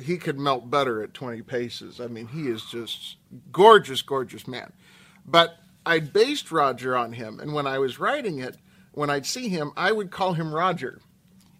he 0.00 0.16
could 0.18 0.38
melt 0.38 0.70
butter 0.70 1.02
at 1.02 1.12
20 1.14 1.42
paces. 1.42 2.00
I 2.00 2.06
mean, 2.06 2.28
he 2.28 2.48
is 2.48 2.64
just 2.64 3.16
gorgeous, 3.52 4.00
gorgeous 4.02 4.46
man. 4.46 4.72
But 5.26 5.56
I 5.84 5.98
based 6.00 6.50
Roger 6.52 6.96
on 6.96 7.12
him, 7.12 7.40
and 7.40 7.52
when 7.54 7.66
I 7.66 7.78
was 7.78 7.98
writing 7.98 8.38
it, 8.38 8.56
when 8.92 9.10
I'd 9.10 9.26
see 9.26 9.48
him, 9.48 9.72
I 9.76 9.90
would 9.92 10.10
call 10.10 10.34
him 10.34 10.54
Roger, 10.54 11.00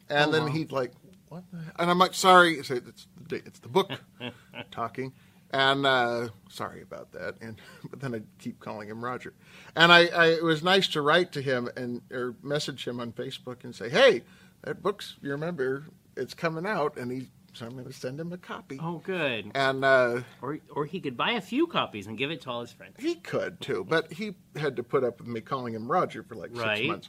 and 0.08 0.28
Oh, 0.28 0.32
then 0.32 0.42
wow. 0.44 0.48
he'd 0.48 0.72
like, 0.72 0.92
"What?" 1.28 1.44
The? 1.52 1.58
And 1.78 1.90
I'm 1.90 1.98
like, 1.98 2.14
"Sorry, 2.14 2.54
it's, 2.58 2.70
it's 2.70 3.06
the 3.28 3.36
it's 3.36 3.58
the 3.60 3.68
book 3.68 3.90
talking." 4.70 5.12
And 5.50 5.86
uh, 5.86 6.28
sorry 6.50 6.82
about 6.82 7.12
that. 7.12 7.36
And 7.40 7.58
but 7.90 8.00
then 8.00 8.14
I'd 8.14 8.26
keep 8.38 8.60
calling 8.60 8.88
him 8.88 9.02
Roger. 9.02 9.32
And 9.74 9.90
I, 9.92 10.06
I 10.08 10.26
it 10.28 10.44
was 10.44 10.62
nice 10.62 10.88
to 10.88 11.00
write 11.02 11.32
to 11.32 11.42
him 11.42 11.68
and 11.76 12.02
or 12.12 12.34
message 12.42 12.86
him 12.86 13.00
on 13.00 13.12
Facebook 13.12 13.64
and 13.64 13.74
say, 13.74 13.88
"Hey, 13.88 14.22
that 14.62 14.82
book's 14.82 15.16
you 15.22 15.30
remember 15.30 15.84
it's 16.16 16.34
coming 16.34 16.66
out," 16.66 16.96
and 16.98 17.10
he 17.10 17.28
so 17.54 17.64
I'm 17.66 17.72
going 17.72 17.86
to 17.86 17.92
send 17.94 18.20
him 18.20 18.30
a 18.32 18.36
copy. 18.36 18.78
Oh, 18.80 18.98
good. 19.04 19.50
And 19.54 19.84
uh, 19.84 20.20
Or 20.42 20.58
or 20.70 20.84
he 20.84 21.00
could 21.00 21.16
buy 21.16 21.32
a 21.32 21.40
few 21.40 21.66
copies 21.66 22.06
and 22.06 22.16
give 22.18 22.30
it 22.30 22.42
to 22.42 22.50
all 22.50 22.60
his 22.60 22.70
friends. 22.72 22.96
he 23.00 23.14
could 23.16 23.58
too, 23.60 23.84
but 23.88 24.12
he 24.12 24.34
had 24.54 24.76
to 24.76 24.82
put 24.82 25.02
up 25.02 25.18
with 25.18 25.28
me 25.28 25.40
calling 25.40 25.74
him 25.74 25.90
Roger 25.90 26.22
for 26.22 26.34
like 26.36 26.50
Right. 26.52 26.76
six 26.76 26.88
months. 26.88 27.08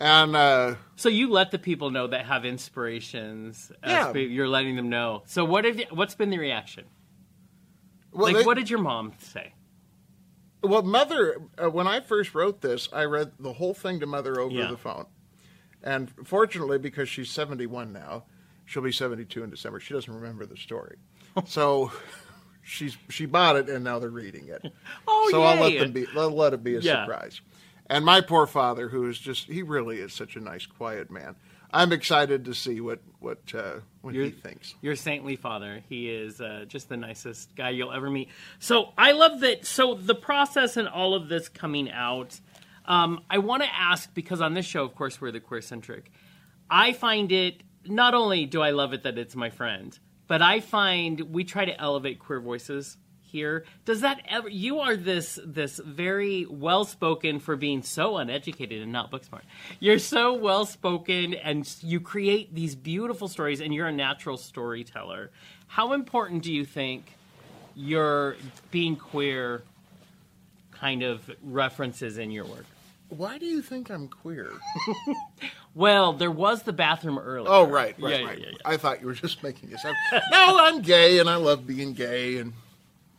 And 0.00 0.36
uh, 0.36 0.74
So 0.96 1.08
you 1.08 1.30
let 1.30 1.50
the 1.50 1.58
people 1.58 1.90
know 1.90 2.06
that 2.08 2.26
have 2.26 2.44
inspirations. 2.44 3.72
Yeah. 3.84 4.12
you're 4.12 4.48
letting 4.48 4.76
them 4.76 4.88
know. 4.90 5.22
So 5.26 5.44
what 5.44 5.64
have 5.64 5.78
you, 5.78 5.86
what's 5.90 6.14
been 6.14 6.30
the 6.30 6.38
reaction? 6.38 6.84
well, 8.12 8.24
like, 8.32 8.36
they- 8.36 8.44
what 8.44 8.54
did 8.56 8.70
your 8.70 8.78
mom 8.80 9.12
say? 9.18 9.52
Well, 10.62 10.82
mother, 10.82 11.36
uh, 11.62 11.70
when 11.70 11.86
I 11.86 12.00
first 12.00 12.34
wrote 12.34 12.60
this, 12.60 12.88
I 12.92 13.04
read 13.04 13.32
the 13.38 13.52
whole 13.52 13.74
thing 13.74 14.00
to 14.00 14.06
mother 14.06 14.40
over 14.40 14.52
Yeah. 14.54 14.68
the 14.70 14.76
phone. 14.76 15.06
And 15.82 16.10
fortunately, 16.24 16.78
because 16.78 17.08
she's 17.08 17.30
71 17.30 17.92
now, 17.92 18.24
she'll 18.64 18.82
be 18.82 18.90
72 18.90 19.44
in 19.44 19.50
December. 19.50 19.78
She 19.80 19.94
doesn't 19.94 20.12
remember 20.12 20.44
the 20.46 20.56
story. 20.56 20.96
so 21.44 21.92
she's 22.62 22.96
she 23.10 23.26
bought 23.26 23.54
it 23.56 23.68
and 23.68 23.84
now 23.84 23.98
they're 24.00 24.10
reading 24.10 24.48
it. 24.48 24.72
Oh, 25.06 25.28
so 25.30 25.42
I'll 25.42 25.60
let 25.60 25.78
them 25.78 25.92
be 25.92 26.06
I'll 26.16 26.30
let 26.30 26.52
it 26.54 26.64
be 26.64 26.74
a 26.76 26.80
Yeah. 26.80 27.04
surprise. 27.04 27.40
And 27.88 28.04
my 28.04 28.20
poor 28.20 28.46
father, 28.46 28.88
who 28.88 29.08
is 29.08 29.18
just 29.18 29.46
he 29.46 29.62
really 29.62 29.98
is 29.98 30.12
such 30.12 30.36
a 30.36 30.40
nice, 30.40 30.66
quiet 30.66 31.10
man. 31.10 31.36
I'm 31.72 31.92
excited 31.92 32.44
to 32.46 32.54
see 32.54 32.80
what 32.80 33.00
what 33.20 33.38
uh, 33.54 33.80
what 34.00 34.14
he 34.14 34.30
thinks. 34.30 34.74
Your 34.80 34.96
saintly 34.96 35.36
father. 35.36 35.82
He 35.88 36.10
is 36.10 36.40
uh, 36.40 36.64
just 36.68 36.88
the 36.88 36.96
nicest 36.96 37.54
guy 37.54 37.70
you'll 37.70 37.92
ever 37.92 38.10
meet. 38.10 38.28
So 38.58 38.92
I 38.96 39.12
love 39.12 39.40
that. 39.40 39.66
So 39.66 39.94
the 39.94 40.14
process 40.14 40.76
and 40.76 40.88
all 40.88 41.14
of 41.14 41.28
this 41.28 41.48
coming 41.48 41.90
out. 41.90 42.40
Um, 42.86 43.24
I 43.28 43.38
want 43.38 43.64
to 43.64 43.68
ask 43.74 44.14
because 44.14 44.40
on 44.40 44.54
this 44.54 44.64
show, 44.64 44.84
of 44.84 44.94
course, 44.94 45.20
we're 45.20 45.32
the 45.32 45.40
queer 45.40 45.60
centric. 45.60 46.12
I 46.70 46.92
find 46.92 47.32
it 47.32 47.62
not 47.84 48.14
only 48.14 48.46
do 48.46 48.62
I 48.62 48.70
love 48.70 48.92
it 48.92 49.02
that 49.02 49.18
it's 49.18 49.34
my 49.34 49.50
friend, 49.50 49.98
but 50.28 50.40
I 50.40 50.60
find 50.60 51.20
we 51.20 51.44
try 51.44 51.64
to 51.64 51.80
elevate 51.80 52.20
queer 52.20 52.40
voices 52.40 52.96
here. 53.26 53.64
Does 53.84 54.00
that 54.02 54.20
ever? 54.28 54.48
You 54.48 54.80
are 54.80 54.96
this 54.96 55.38
this 55.44 55.78
very 55.78 56.46
well 56.46 56.84
spoken 56.84 57.40
for 57.40 57.56
being 57.56 57.82
so 57.82 58.16
uneducated 58.16 58.82
and 58.82 58.92
not 58.92 59.10
book 59.10 59.24
smart. 59.24 59.44
You're 59.80 59.98
so 59.98 60.34
well 60.34 60.64
spoken 60.66 61.34
and 61.34 61.68
you 61.82 62.00
create 62.00 62.54
these 62.54 62.74
beautiful 62.74 63.28
stories, 63.28 63.60
and 63.60 63.74
you're 63.74 63.88
a 63.88 63.92
natural 63.92 64.36
storyteller. 64.36 65.30
How 65.66 65.92
important 65.92 66.42
do 66.42 66.52
you 66.52 66.64
think 66.64 67.04
your 67.74 68.36
being 68.70 68.96
queer 68.96 69.62
kind 70.70 71.02
of 71.02 71.30
references 71.42 72.18
in 72.18 72.30
your 72.30 72.44
work? 72.44 72.64
Why 73.08 73.38
do 73.38 73.46
you 73.46 73.62
think 73.62 73.90
I'm 73.90 74.08
queer? 74.08 74.50
Well, 75.74 76.14
there 76.14 76.30
was 76.30 76.62
the 76.62 76.72
bathroom 76.72 77.18
earlier. 77.18 77.50
Oh, 77.52 77.64
right, 77.64 77.94
right, 78.00 78.20
Yeah, 78.20 78.26
right. 78.26 78.38
yeah, 78.38 78.46
yeah. 78.52 78.56
I 78.64 78.78
thought 78.78 79.02
you 79.02 79.06
were 79.08 79.12
just 79.12 79.42
making 79.42 79.68
this 79.68 79.84
up. 79.84 79.94
no, 80.30 80.58
I'm 80.58 80.80
gay 80.80 81.18
and 81.18 81.28
I 81.28 81.36
love 81.36 81.66
being 81.66 81.92
gay, 81.92 82.38
and 82.38 82.54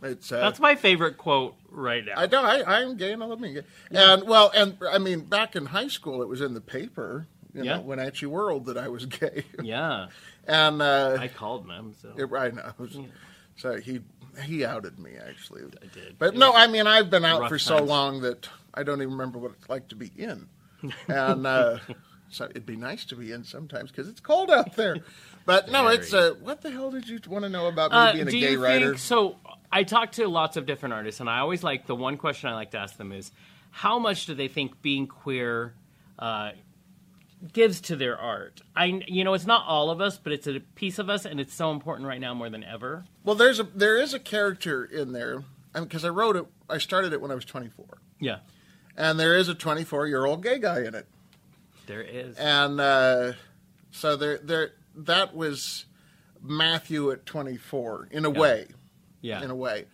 it's 0.03 0.31
uh, 0.31 0.39
That's 0.39 0.59
my 0.59 0.75
favorite 0.75 1.17
quote 1.17 1.55
right 1.69 2.03
now. 2.05 2.13
I 2.17 2.27
don't. 2.27 2.45
I, 2.45 2.81
I'm 2.81 2.97
gay 2.97 3.13
and 3.13 3.23
I 3.23 3.25
love 3.25 3.41
being 3.41 3.55
gay. 3.55 3.63
And 3.91 4.23
well, 4.27 4.51
and 4.55 4.77
I 4.91 4.97
mean, 4.97 5.21
back 5.21 5.55
in 5.55 5.65
high 5.67 5.87
school, 5.87 6.21
it 6.21 6.27
was 6.27 6.41
in 6.41 6.53
the 6.53 6.61
paper. 6.61 7.27
You 7.53 7.63
Yeah. 7.63 7.75
know, 7.77 7.81
Wenatchee 7.81 8.27
World 8.27 8.65
that 8.65 8.77
I 8.77 8.87
was 8.89 9.05
gay. 9.21 9.43
yeah, 9.61 10.07
and 10.47 10.81
uh, 10.81 11.17
I 11.19 11.27
called 11.27 11.67
them. 11.67 11.93
So 12.01 12.13
it, 12.17 12.29
I 12.37 12.49
know. 12.51 13.07
So 13.55 13.77
he 13.79 14.01
he 14.43 14.63
outed 14.63 14.99
me 14.99 15.13
actually. 15.17 15.63
I 15.81 15.87
did. 15.87 16.19
But 16.19 16.35
no, 16.35 16.53
I 16.53 16.67
mean 16.67 16.85
I've 16.85 17.09
been 17.09 17.25
out 17.25 17.47
for 17.49 17.57
so 17.57 17.77
times. 17.77 17.89
long 17.89 18.21
that 18.21 18.47
I 18.75 18.83
don't 18.83 19.01
even 19.01 19.13
remember 19.13 19.39
what 19.39 19.51
it's 19.59 19.67
like 19.69 19.87
to 19.87 19.95
be 19.95 20.11
in, 20.15 20.47
and 21.07 21.47
uh, 21.47 21.79
so 22.29 22.45
it'd 22.45 22.65
be 22.67 22.75
nice 22.75 23.05
to 23.05 23.15
be 23.15 23.31
in 23.31 23.43
sometimes 23.43 23.89
because 23.89 24.07
it's 24.07 24.19
cold 24.19 24.51
out 24.51 24.75
there. 24.75 24.97
But 25.47 25.71
no, 25.71 25.87
it's 25.87 26.13
uh, 26.13 26.33
what 26.41 26.61
the 26.61 26.69
hell 26.69 26.91
did 26.91 27.07
you 27.07 27.19
want 27.27 27.43
to 27.45 27.49
know 27.49 27.67
about 27.67 27.91
me 27.91 27.97
Uh, 27.97 28.11
being 28.13 28.27
a 28.27 28.31
do 28.31 28.39
gay 28.39 28.51
you 28.51 28.63
writer? 28.63 28.85
think 28.89 28.99
so? 28.99 29.37
I 29.71 29.83
talk 29.83 30.11
to 30.13 30.27
lots 30.27 30.57
of 30.57 30.65
different 30.65 30.93
artists, 30.93 31.21
and 31.21 31.29
I 31.29 31.39
always 31.39 31.63
like 31.63 31.87
the 31.87 31.95
one 31.95 32.17
question 32.17 32.49
I 32.49 32.53
like 32.53 32.71
to 32.71 32.77
ask 32.79 32.97
them 32.97 33.11
is, 33.13 33.31
how 33.71 33.97
much 33.97 34.25
do 34.25 34.35
they 34.35 34.49
think 34.49 34.81
being 34.81 35.07
queer 35.07 35.73
uh, 36.19 36.51
gives 37.53 37.79
to 37.81 37.95
their 37.95 38.17
art? 38.17 38.61
I, 38.75 39.01
you 39.07 39.23
know, 39.23 39.33
it's 39.33 39.45
not 39.45 39.65
all 39.65 39.89
of 39.89 40.01
us, 40.01 40.17
but 40.17 40.33
it's 40.33 40.47
a 40.47 40.59
piece 40.75 40.99
of 40.99 41.09
us, 41.09 41.23
and 41.25 41.39
it's 41.39 41.53
so 41.53 41.71
important 41.71 42.07
right 42.09 42.19
now 42.19 42.33
more 42.33 42.49
than 42.49 42.63
ever. 42.65 43.05
Well, 43.23 43.35
there's 43.35 43.59
a 43.61 43.63
there 43.63 43.97
is 43.97 44.13
a 44.13 44.19
character 44.19 44.83
in 44.83 45.13
there 45.13 45.43
because 45.73 46.03
I 46.03 46.09
wrote 46.09 46.35
it. 46.35 46.45
I 46.69 46.77
started 46.77 47.13
it 47.13 47.21
when 47.21 47.31
I 47.31 47.35
was 47.35 47.45
24, 47.45 47.85
Yeah, 48.19 48.39
and 48.97 49.17
there 49.17 49.37
is 49.37 49.47
a 49.47 49.55
24 49.55 50.07
year 50.07 50.25
old 50.25 50.43
gay 50.43 50.59
guy 50.59 50.81
in 50.83 50.93
it. 50.93 51.07
there 51.85 52.01
is. 52.01 52.35
and 52.37 52.81
uh, 52.81 53.31
so 53.91 54.15
there, 54.17 54.37
there, 54.39 54.71
that 54.97 55.35
was 55.35 55.85
Matthew 56.41 57.11
at 57.11 57.25
24 57.25 58.09
in 58.11 58.25
a 58.25 58.31
Yeah. 58.31 58.39
way, 58.39 58.67
yeah, 59.21 59.43
in 59.43 59.49
a 59.49 59.55
way, 59.55 59.85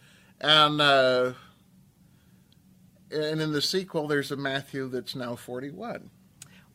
and 0.42 0.80
uh, 0.82 1.34
and 3.12 3.42
in 3.42 3.52
the 3.52 3.62
sequel, 3.62 4.08
there's 4.08 4.32
a 4.32 4.36
Matthew 4.36 4.88
that's 4.90 5.16
now 5.16 5.36
41, 5.36 6.10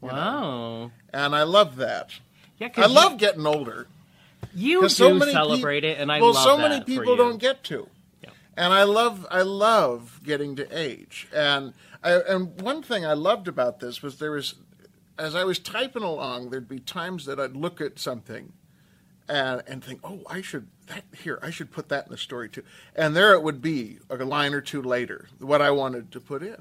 wow. 0.00 0.90
and 1.12 1.34
I 1.34 1.42
love 1.42 1.76
that. 1.76 2.12
Yeah, 2.58 2.66
I 2.68 2.70
'cause 2.70 2.92
love 2.92 3.18
getting 3.18 3.46
older 3.46 3.86
you, 4.54 4.82
you 4.82 4.88
so 4.88 5.12
many 5.14 5.32
celebrate 5.32 5.84
it, 5.84 5.98
and 5.98 6.10
I 6.12 6.18
love 6.20 6.30
it. 6.30 6.34
well, 6.34 6.44
so 6.44 6.58
many 6.58 6.84
people 6.84 7.12
you. 7.12 7.16
don't 7.16 7.38
get 7.38 7.62
to. 7.64 7.88
Yeah. 8.22 8.30
And 8.56 8.72
I 8.72 8.84
love, 8.84 9.26
I 9.30 9.42
love 9.42 10.20
getting 10.24 10.56
to 10.56 10.66
age. 10.76 11.28
And 11.34 11.74
I, 12.02 12.12
and 12.14 12.60
one 12.60 12.82
thing 12.82 13.04
I 13.04 13.12
loved 13.14 13.48
about 13.48 13.80
this 13.80 14.00
was 14.02 14.18
there 14.18 14.30
was, 14.32 14.54
as 15.18 15.34
I 15.34 15.44
was 15.44 15.58
typing 15.58 16.02
along, 16.02 16.50
there'd 16.50 16.68
be 16.68 16.78
times 16.80 17.26
that 17.26 17.38
I'd 17.40 17.56
look 17.56 17.80
at 17.80 17.98
something, 17.98 18.52
and 19.28 19.62
and 19.66 19.84
think, 19.84 20.00
oh, 20.04 20.20
I 20.28 20.40
should 20.42 20.68
that 20.86 21.04
here, 21.22 21.38
I 21.42 21.50
should 21.50 21.70
put 21.70 21.88
that 21.90 22.06
in 22.06 22.10
the 22.12 22.18
story 22.18 22.48
too. 22.48 22.62
And 22.94 23.14
there 23.16 23.32
it 23.34 23.42
would 23.42 23.60
be, 23.60 23.98
a 24.08 24.16
line 24.24 24.54
or 24.54 24.60
two 24.60 24.80
later, 24.82 25.28
what 25.38 25.60
I 25.60 25.70
wanted 25.70 26.12
to 26.12 26.20
put 26.20 26.42
in, 26.42 26.56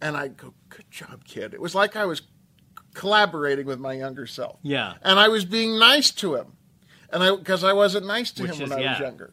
and 0.00 0.16
I'd 0.16 0.36
go, 0.36 0.54
good 0.68 0.90
job, 0.90 1.24
kid. 1.24 1.52
It 1.52 1.60
was 1.60 1.74
like 1.74 1.96
I 1.96 2.06
was 2.06 2.22
collaborating 2.94 3.66
with 3.66 3.78
my 3.78 3.92
younger 3.92 4.26
self. 4.26 4.58
Yeah. 4.62 4.94
And 5.02 5.18
I 5.18 5.28
was 5.28 5.44
being 5.44 5.78
nice 5.78 6.10
to 6.12 6.34
him, 6.36 6.52
and 7.12 7.22
I 7.22 7.36
because 7.36 7.64
I 7.64 7.72
wasn't 7.72 8.06
nice 8.06 8.30
to 8.32 8.42
Which 8.42 8.52
him 8.52 8.62
is- 8.64 8.70
when 8.70 8.78
I 8.86 8.90
was 8.92 9.00
younger, 9.00 9.32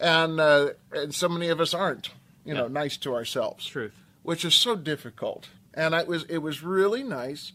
and 0.00 0.40
uh, 0.40 0.70
and 0.92 1.14
so 1.14 1.28
many 1.28 1.48
of 1.48 1.60
us 1.60 1.74
aren't, 1.74 2.10
you 2.44 2.54
know, 2.54 2.68
nice 2.68 2.96
to 2.98 3.14
ourselves, 3.14 3.66
Truth. 3.66 3.94
which 4.22 4.44
is 4.44 4.54
so 4.54 4.76
difficult. 4.76 5.48
And 5.76 5.94
it 5.94 6.06
was 6.06 6.24
it 6.28 6.38
was 6.38 6.62
really 6.62 7.02
nice 7.02 7.52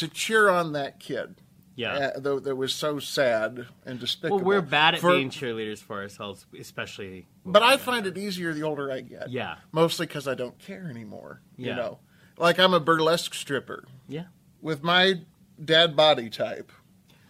to 0.00 0.08
cheer 0.08 0.48
on 0.48 0.72
that 0.72 0.98
kid. 1.00 1.36
Yeah. 1.76 1.94
uh, 2.16 2.20
though 2.20 2.38
that 2.40 2.56
was 2.56 2.74
so 2.74 2.98
sad 2.98 3.66
and 3.86 3.98
despicable. 3.98 4.38
Well, 4.38 4.44
we're 4.44 4.60
bad 4.60 4.96
at 4.96 5.00
For- 5.00 5.12
being 5.12 5.30
cheerleaders 5.30 5.78
for 5.78 6.02
ourselves, 6.02 6.44
especially. 6.58 7.26
But 7.46 7.62
I 7.62 7.78
find 7.78 8.06
it 8.06 8.18
easier 8.18 8.52
the 8.52 8.64
older 8.64 8.90
I 8.92 9.00
get. 9.00 9.30
Yeah. 9.30 9.54
Mostly 9.72 10.06
because 10.06 10.28
I 10.28 10.34
don't 10.34 10.58
care 10.58 10.88
anymore. 10.90 11.40
Yeah. 11.56 11.68
You 11.70 11.74
know, 11.76 11.98
like 12.36 12.58
I'm 12.58 12.74
a 12.74 12.80
burlesque 12.80 13.32
stripper 13.32 13.84
Yeah. 14.08 14.24
with 14.60 14.82
my 14.82 15.20
dad 15.64 15.96
body 15.96 16.28
type. 16.28 16.70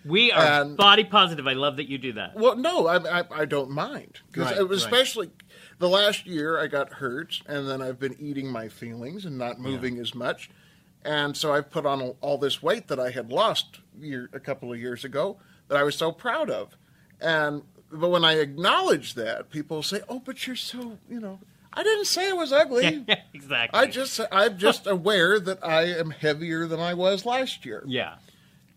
We 0.04 0.32
are 0.32 0.62
And- 0.62 0.76
body 0.76 1.04
positive. 1.04 1.46
I 1.46 1.52
love 1.52 1.76
that 1.76 1.88
you 1.88 1.98
do 1.98 2.14
that. 2.14 2.34
Well, 2.34 2.56
no, 2.56 2.88
I, 2.88 3.20
I, 3.20 3.24
I 3.42 3.44
don't 3.44 3.70
mind 3.70 4.18
because 4.32 4.50
Right, 4.50 4.66
was 4.66 4.84
right. 4.84 4.92
especially 4.92 5.30
the 5.78 5.88
last 5.88 6.26
year 6.26 6.58
I 6.58 6.66
got 6.66 6.94
hurt, 6.94 7.40
and 7.46 7.68
then 7.68 7.82
I've 7.82 8.00
been 8.00 8.16
eating 8.18 8.50
my 8.50 8.68
feelings 8.68 9.26
and 9.26 9.36
not 9.38 9.60
moving 9.60 9.98
as 9.98 10.12
much, 10.14 10.50
and 11.04 11.36
so 11.36 11.52
I've 11.52 11.70
put 11.70 11.86
on 11.86 12.14
all, 12.20 12.38
this 12.38 12.62
weight 12.62 12.88
that 12.88 13.00
I 13.00 13.10
had 13.10 13.30
lost 13.32 13.80
year, 13.98 14.28
a 14.32 14.40
couple 14.40 14.72
of 14.72 14.78
years 14.78 15.04
ago 15.04 15.38
that 15.68 15.76
I 15.78 15.82
was 15.82 15.96
so 15.96 16.12
proud 16.12 16.50
of, 16.50 16.76
and 17.20 17.62
but 17.92 18.10
when 18.10 18.24
I 18.24 18.34
acknowledge 18.34 19.14
that, 19.14 19.50
people 19.50 19.82
say, 19.82 20.00
"Oh, 20.08 20.20
but 20.20 20.46
you're 20.46 20.56
so 20.56 20.98
you 21.08 21.20
know." 21.20 21.38
I 21.72 21.84
didn't 21.84 22.06
say 22.06 22.28
I 22.28 22.32
was 22.32 22.52
ugly. 22.52 23.04
Exactly. 23.32 23.78
I 23.78 23.86
just 23.86 24.20
I'm 24.32 24.58
just 24.58 24.86
aware 24.98 25.38
that 25.38 25.64
I 25.64 25.82
am 25.84 26.10
heavier 26.10 26.66
than 26.66 26.80
I 26.80 26.94
was 26.94 27.24
last 27.24 27.64
year 27.64 27.84
yeah. 27.86 28.16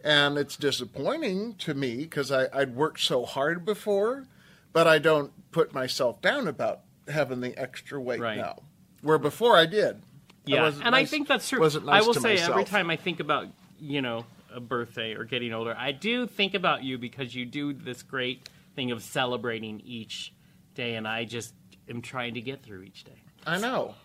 and 0.03 0.38
it's 0.38 0.55
disappointing 0.55 1.55
to 1.55 1.73
me 1.73 1.97
because 1.97 2.31
I'd 2.31 2.75
worked 2.75 2.99
so 2.99 3.25
hard 3.25 3.65
before, 3.65 4.27
but 4.73 4.86
I 4.88 4.99
don't 4.99 5.31
put 5.51 5.73
myself 5.73 6.21
down 6.21 6.47
about 6.47 6.81
having 7.07 7.41
the 7.41 7.57
extra 7.59 7.99
weight 7.99 8.19
Right. 8.21 8.38
now. 8.38 8.62
Where 9.01 9.17
before 9.17 9.57
I 9.57 9.65
did. 9.65 10.03
Yeah, 10.45 10.71
and 10.84 10.95
I 10.95 11.06
think 11.06 11.27
that's 11.27 11.47
true. 11.49 11.60
wasn't 11.60 11.88
I 11.89 12.01
will 12.01 12.13
say 12.13 12.38
every 12.38 12.65
time 12.65 12.89
I 12.89 12.95
think 12.97 13.19
about 13.19 13.47
you 13.79 14.01
know 14.01 14.25
a 14.53 14.60
birthday 14.60 15.13
or 15.15 15.23
getting 15.23 15.53
older, 15.53 15.75
I 15.77 15.91
do 15.91 16.27
think 16.27 16.53
about 16.53 16.84
you 16.84 16.97
because 16.97 17.34
you 17.34 17.45
do 17.45 17.73
this 17.73 18.03
great 18.03 18.49
thing 18.75 18.91
of 18.91 19.01
celebrating 19.03 19.82
each 19.86 20.34
day, 20.75 20.95
and 20.95 21.08
I 21.08 21.25
just 21.25 21.53
am 21.89 22.01
trying 22.01 22.34
to 22.36 22.41
get 22.41 22.62
through 22.63 22.84
each 22.84 23.03
day. 23.03 23.15
I 23.45 23.58
know. 23.58 23.95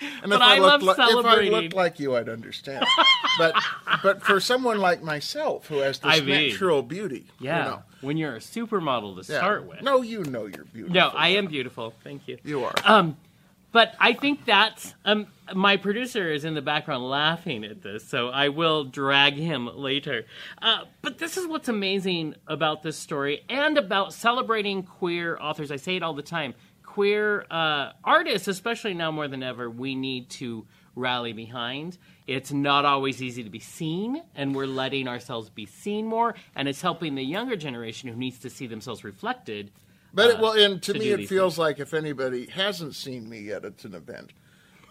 And 0.00 0.30
But 0.30 0.36
if 0.36 0.40
I 0.40 0.58
looked 0.58 0.82
love 0.82 0.82
li- 0.82 0.90
if 0.92 0.98
I 1.00 1.08
celebrating. 1.08 1.52
looked 1.52 1.74
like 1.74 1.98
you, 2.00 2.14
I'd 2.16 2.28
understand. 2.28 2.86
but 3.38 3.54
but 4.02 4.22
for 4.22 4.38
someone 4.40 4.78
like 4.78 5.02
myself 5.02 5.66
who 5.66 5.78
has 5.78 5.98
this 5.98 6.10
I 6.12 6.20
mean, 6.20 6.50
natural 6.50 6.82
beauty, 6.82 7.26
Yeah, 7.40 7.58
you 7.64 7.70
know, 7.70 7.82
when 8.00 8.16
you're 8.16 8.36
a 8.36 8.40
supermodel 8.40 9.22
to 9.24 9.32
yeah. 9.32 9.38
start 9.38 9.64
with. 9.66 9.82
No, 9.82 10.00
you 10.02 10.22
know 10.24 10.46
you're 10.46 10.64
beautiful. 10.64 10.94
no, 10.94 11.08
I 11.08 11.30
am 11.30 11.46
beautiful. 11.48 11.92
Thank 12.04 12.28
you. 12.28 12.38
You 12.44 12.64
are. 12.64 12.74
Um, 12.84 13.16
but 13.72 13.94
I 13.98 14.12
think 14.12 14.44
that's 14.44 14.94
um, 15.04 15.26
my 15.52 15.76
producer 15.76 16.30
is 16.30 16.44
in 16.44 16.54
the 16.54 16.62
background 16.62 17.04
laughing 17.04 17.64
at 17.64 17.82
this, 17.82 18.06
so 18.06 18.28
I 18.28 18.48
will 18.48 18.84
drag 18.84 19.34
him 19.34 19.68
later. 19.76 20.24
Uh, 20.62 20.84
but 21.02 21.18
this 21.18 21.36
is 21.36 21.46
what's 21.46 21.68
amazing 21.68 22.34
about 22.46 22.82
this 22.82 22.96
story 22.96 23.44
and 23.48 23.76
about 23.76 24.12
celebrating 24.14 24.82
queer 24.82 25.36
authors. 25.38 25.70
I 25.70 25.76
say 25.76 25.96
it 25.96 26.02
all 26.02 26.14
the 26.14 26.22
time. 26.22 26.54
Queer 26.82 27.44
uh, 27.50 27.92
artists, 28.04 28.48
especially 28.48 28.94
now 28.94 29.10
more 29.10 29.28
than 29.28 29.42
ever, 29.42 29.68
we 29.68 29.94
need 29.94 30.30
to 30.30 30.66
rally 30.94 31.32
behind. 31.32 31.98
It's 32.26 32.52
not 32.52 32.84
always 32.84 33.20
easy 33.20 33.42
to 33.42 33.50
be 33.50 33.58
seen, 33.58 34.22
and 34.34 34.54
we're 34.54 34.66
letting 34.66 35.08
ourselves 35.08 35.50
be 35.50 35.66
seen 35.66 36.06
more, 36.06 36.34
and 36.54 36.68
it's 36.68 36.80
helping 36.80 37.16
the 37.16 37.24
younger 37.24 37.56
generation 37.56 38.08
who 38.08 38.16
needs 38.16 38.38
to 38.40 38.50
see 38.50 38.66
themselves 38.66 39.04
reflected. 39.04 39.72
But 40.14 40.30
it, 40.30 40.36
uh, 40.36 40.42
well, 40.42 40.52
and 40.52 40.80
to, 40.84 40.92
to 40.92 40.98
me, 40.98 41.10
it 41.10 41.28
feels 41.28 41.58
like 41.58 41.80
if 41.80 41.92
anybody 41.92 42.46
hasn't 42.46 42.94
seen 42.94 43.28
me 43.28 43.40
yet, 43.40 43.64
it's 43.64 43.84
an 43.84 43.94
event 43.94 44.32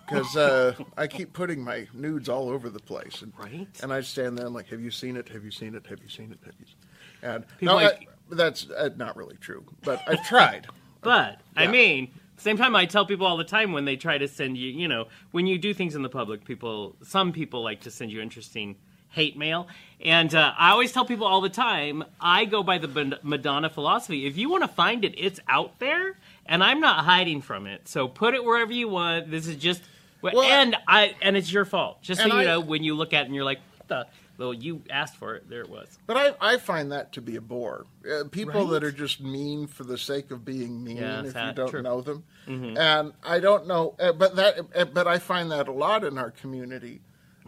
because 0.05 0.35
uh, 0.35 0.73
I 0.97 1.07
keep 1.07 1.33
putting 1.33 1.63
my 1.63 1.87
nudes 1.93 2.29
all 2.29 2.49
over 2.49 2.69
the 2.69 2.79
place, 2.79 3.21
and 3.21 3.33
Right. 3.37 3.67
and 3.81 3.93
I 3.93 4.01
stand 4.01 4.37
there 4.37 4.45
and 4.45 4.55
like, 4.55 4.67
have 4.67 4.81
you 4.81 4.91
seen 4.91 5.15
it? 5.17 5.29
Have 5.29 5.43
you 5.45 5.51
seen 5.51 5.75
it? 5.75 5.85
Have 5.87 6.01
you 6.03 6.09
seen 6.09 6.31
it? 6.31 6.39
Have 6.45 6.53
you? 6.59 6.65
Seen 6.65 6.75
it? 7.21 7.25
And 7.25 7.45
People 7.57 7.75
no, 7.77 7.83
like- 7.83 8.07
I, 8.31 8.35
that's 8.35 8.69
uh, 8.69 8.89
not 8.97 9.15
really 9.15 9.37
true, 9.37 9.63
but 9.83 10.01
I've 10.07 10.25
tried. 10.27 10.67
But 11.01 11.41
I 11.57 11.63
Yeah. 11.63 11.71
mean, 11.71 12.11
same 12.37 12.55
time, 12.55 12.77
I 12.77 12.85
tell 12.85 13.05
people 13.05 13.27
all 13.27 13.35
the 13.35 13.43
time 13.43 13.73
when 13.73 13.83
they 13.83 13.97
try 13.97 14.17
to 14.17 14.25
send 14.29 14.57
you, 14.57 14.69
you 14.69 14.87
know, 14.87 15.07
when 15.31 15.47
you 15.47 15.57
do 15.57 15.73
things 15.73 15.95
in 15.95 16.01
the 16.01 16.07
public, 16.07 16.45
people, 16.45 16.95
some 17.03 17.33
people 17.33 17.61
like 17.61 17.81
to 17.81 17.91
send 17.91 18.09
you 18.09 18.21
interesting 18.21 18.77
hate 19.09 19.37
mail, 19.37 19.67
and 20.01 20.33
uh, 20.33 20.53
I 20.57 20.71
always 20.71 20.93
tell 20.93 21.03
people 21.03 21.27
all 21.27 21.41
the 21.41 21.49
time, 21.49 22.05
I 22.21 22.45
go 22.45 22.63
by 22.63 22.77
the 22.77 23.19
Madonna 23.21 23.69
philosophy. 23.69 24.25
If 24.25 24.37
you 24.37 24.49
want 24.49 24.63
to 24.63 24.67
find 24.69 25.03
it, 25.03 25.13
it's 25.17 25.41
out 25.49 25.77
there, 25.79 26.17
and 26.45 26.63
I'm 26.63 26.79
not 26.79 27.03
hiding 27.03 27.41
from 27.41 27.67
it. 27.67 27.89
So 27.89 28.07
put 28.07 28.33
it 28.33 28.43
wherever 28.45 28.71
you 28.71 28.87
want. 28.87 29.29
This 29.29 29.45
is 29.45 29.57
just, 29.57 29.83
Well, 30.31 30.41
and 30.43 30.75
I, 30.87 31.15
and 31.21 31.35
it's 31.35 31.51
your 31.51 31.65
fault. 31.65 32.01
Just 32.01 32.21
so 32.21 32.27
you 32.27 32.33
I- 32.33 32.43
know, 32.45 32.59
when 32.61 32.83
you 32.83 32.95
look 32.95 33.13
at 33.13 33.23
it 33.23 33.25
and 33.25 33.35
you're 33.35 33.43
like, 33.43 33.59
what 33.77 33.87
the. 33.87 34.07
Well, 34.35 34.51
you 34.51 34.81
asked 34.89 35.15
for 35.17 35.35
it. 35.35 35.47
There 35.47 35.61
it 35.61 35.69
was. 35.69 35.87
But 36.07 36.17
I, 36.17 36.53
I 36.53 36.57
find 36.57 36.91
that 36.91 37.11
to 37.13 37.21
be 37.21 37.35
a 37.35 37.41
bore. 37.41 37.85
Uh, 38.03 38.23
people 38.31 38.61
Right. 38.63 38.69
that 38.71 38.83
are 38.83 38.91
just 38.91 39.21
mean 39.21 39.67
for 39.67 39.83
the 39.83 39.95
sake 39.97 40.31
of 40.31 40.43
being 40.43 40.83
mean, 40.83 40.97
Yeah, 40.97 41.19
if 41.23 41.35
you 41.35 41.51
don't 41.53 41.69
True. 41.69 41.83
know 41.83 42.01
them, 42.01 42.23
and 42.47 43.13
I 43.23 43.39
don't 43.39 43.67
know. 43.67 43.95
Uh, 43.99 44.11
but 44.11 44.35
that, 44.37 44.59
uh, 44.75 44.85
but 44.85 45.07
I 45.07 45.19
find 45.19 45.51
that 45.51 45.67
a 45.67 45.71
lot 45.71 46.03
in 46.03 46.17
our 46.17 46.31
community. 46.31 47.01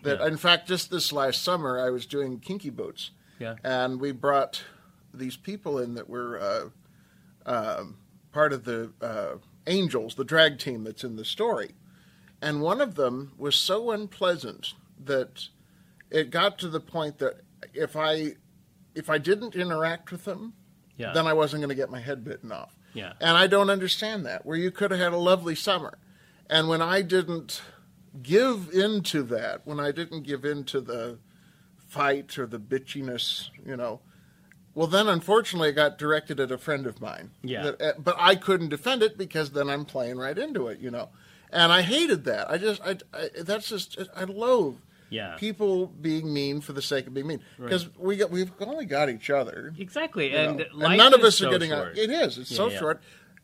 That 0.03 0.19
Yeah. 0.19 0.27
in 0.27 0.37
fact, 0.37 0.67
just 0.67 0.91
this 0.91 1.11
last 1.11 1.41
summer, 1.41 1.79
I 1.79 1.89
was 1.89 2.05
doing 2.05 2.39
kinky 2.39 2.69
boots, 2.69 3.09
Yeah. 3.39 3.55
and 3.63 3.99
we 3.99 4.11
brought 4.11 4.61
these 5.11 5.35
people 5.37 5.79
in 5.79 5.95
that 5.95 6.07
were 6.07 6.39
uh, 7.47 7.49
um, 7.51 7.97
part 8.31 8.53
of 8.53 8.63
the 8.63 8.91
uh, 9.01 9.37
Angels, 9.65 10.13
the 10.13 10.23
drag 10.23 10.59
team 10.59 10.83
that's 10.83 11.03
in 11.03 11.15
the 11.15 11.25
story, 11.25 11.71
and 12.45 12.61
one 12.61 12.79
of 12.79 12.95
them 12.95 13.33
was 13.37 13.55
so 13.55 13.91
unpleasant 13.91 14.73
that 15.03 15.47
it 16.11 16.29
got 16.29 16.57
to 16.59 16.69
the 16.69 16.79
point 16.79 17.17
that 17.17 17.41
if 17.73 17.95
I 17.95 18.35
if 18.93 19.09
I 19.09 19.17
didn't 19.17 19.55
interact 19.55 20.11
with 20.11 20.23
them, 20.25 20.53
Yeah. 20.95 21.11
then 21.11 21.27
I 21.27 21.33
wasn't 21.33 21.59
going 21.61 21.69
to 21.69 21.75
get 21.75 21.89
my 21.89 21.99
head 21.99 22.23
bitten 22.23 22.51
off. 22.51 22.77
Yeah. 22.93 23.13
And 23.19 23.35
I 23.35 23.47
don't 23.47 23.69
understand 23.69 24.25
that. 24.25 24.45
Where 24.45 24.55
you 24.57 24.71
could 24.71 24.91
have 24.91 24.99
had 25.01 25.11
a 25.11 25.17
lovely 25.17 25.55
summer, 25.55 25.97
And 26.49 26.69
when 26.69 26.81
I 26.81 27.01
didn't 27.01 27.61
give 28.21 28.69
into 28.71 29.23
that, 29.23 29.61
when 29.65 29.79
I 29.81 29.91
didn't 29.91 30.21
give 30.23 30.45
into 30.45 30.79
the 30.79 31.17
fight 31.75 32.37
or 32.37 32.45
the 32.45 32.59
bitchiness, 32.59 33.49
you 33.65 33.75
know, 33.75 33.99
well, 34.75 34.87
then 34.87 35.07
unfortunately, 35.07 35.69
it 35.69 35.73
got 35.73 35.97
directed 35.97 36.39
at 36.39 36.51
a 36.51 36.57
friend 36.57 36.85
of 36.85 37.01
mine. 37.01 37.31
Yeah. 37.43 37.63
That- 37.63 37.81
uh, 37.81 37.93
but 37.99 38.15
I 38.19 38.35
couldn't 38.35 38.69
defend 38.69 39.01
it 39.03 39.17
because 39.17 39.51
then 39.51 39.69
I'm 39.69 39.83
playing 39.85 40.17
right 40.17 40.37
into 40.37 40.67
it, 40.67 40.79
you 40.79 40.91
know. 40.91 41.09
And 41.55 41.71
I 41.71 41.81
hated 41.81 42.25
that. 42.25 42.51
I 42.51 42.57
just, 42.57 42.81
I, 42.83 42.97
I 43.13 43.29
that's 43.41 43.69
just, 43.69 43.97
I 44.15 44.25
loathe 44.25 44.75
Yeah. 45.09 45.35
people 45.37 45.87
being 45.87 46.33
mean 46.33 46.59
for 46.61 46.73
the 46.73 46.81
sake 46.81 47.07
of 47.07 47.13
being 47.13 47.27
mean 47.27 47.39
because 47.57 47.87
we 47.97 48.17
got, 48.17 48.29
we've 48.29 48.51
only 48.59 48.85
got 48.85 49.09
each 49.09 49.29
other. 49.29 49.73
Exactly, 49.79 50.35
and 50.35 50.65
life 50.73 50.97
none 50.97 51.13
of 51.13 51.21
us 51.21 51.39
are 51.41 51.45
so 51.45 51.49
getting 51.51 51.69
short. 51.71 51.91
out. 51.93 51.97
It 51.97 52.09
is. 52.09 52.37
It's 52.37 52.53
so 52.53 52.67
Yeah, 52.67 52.73
yeah. 52.73 52.79
short, 52.79 53.01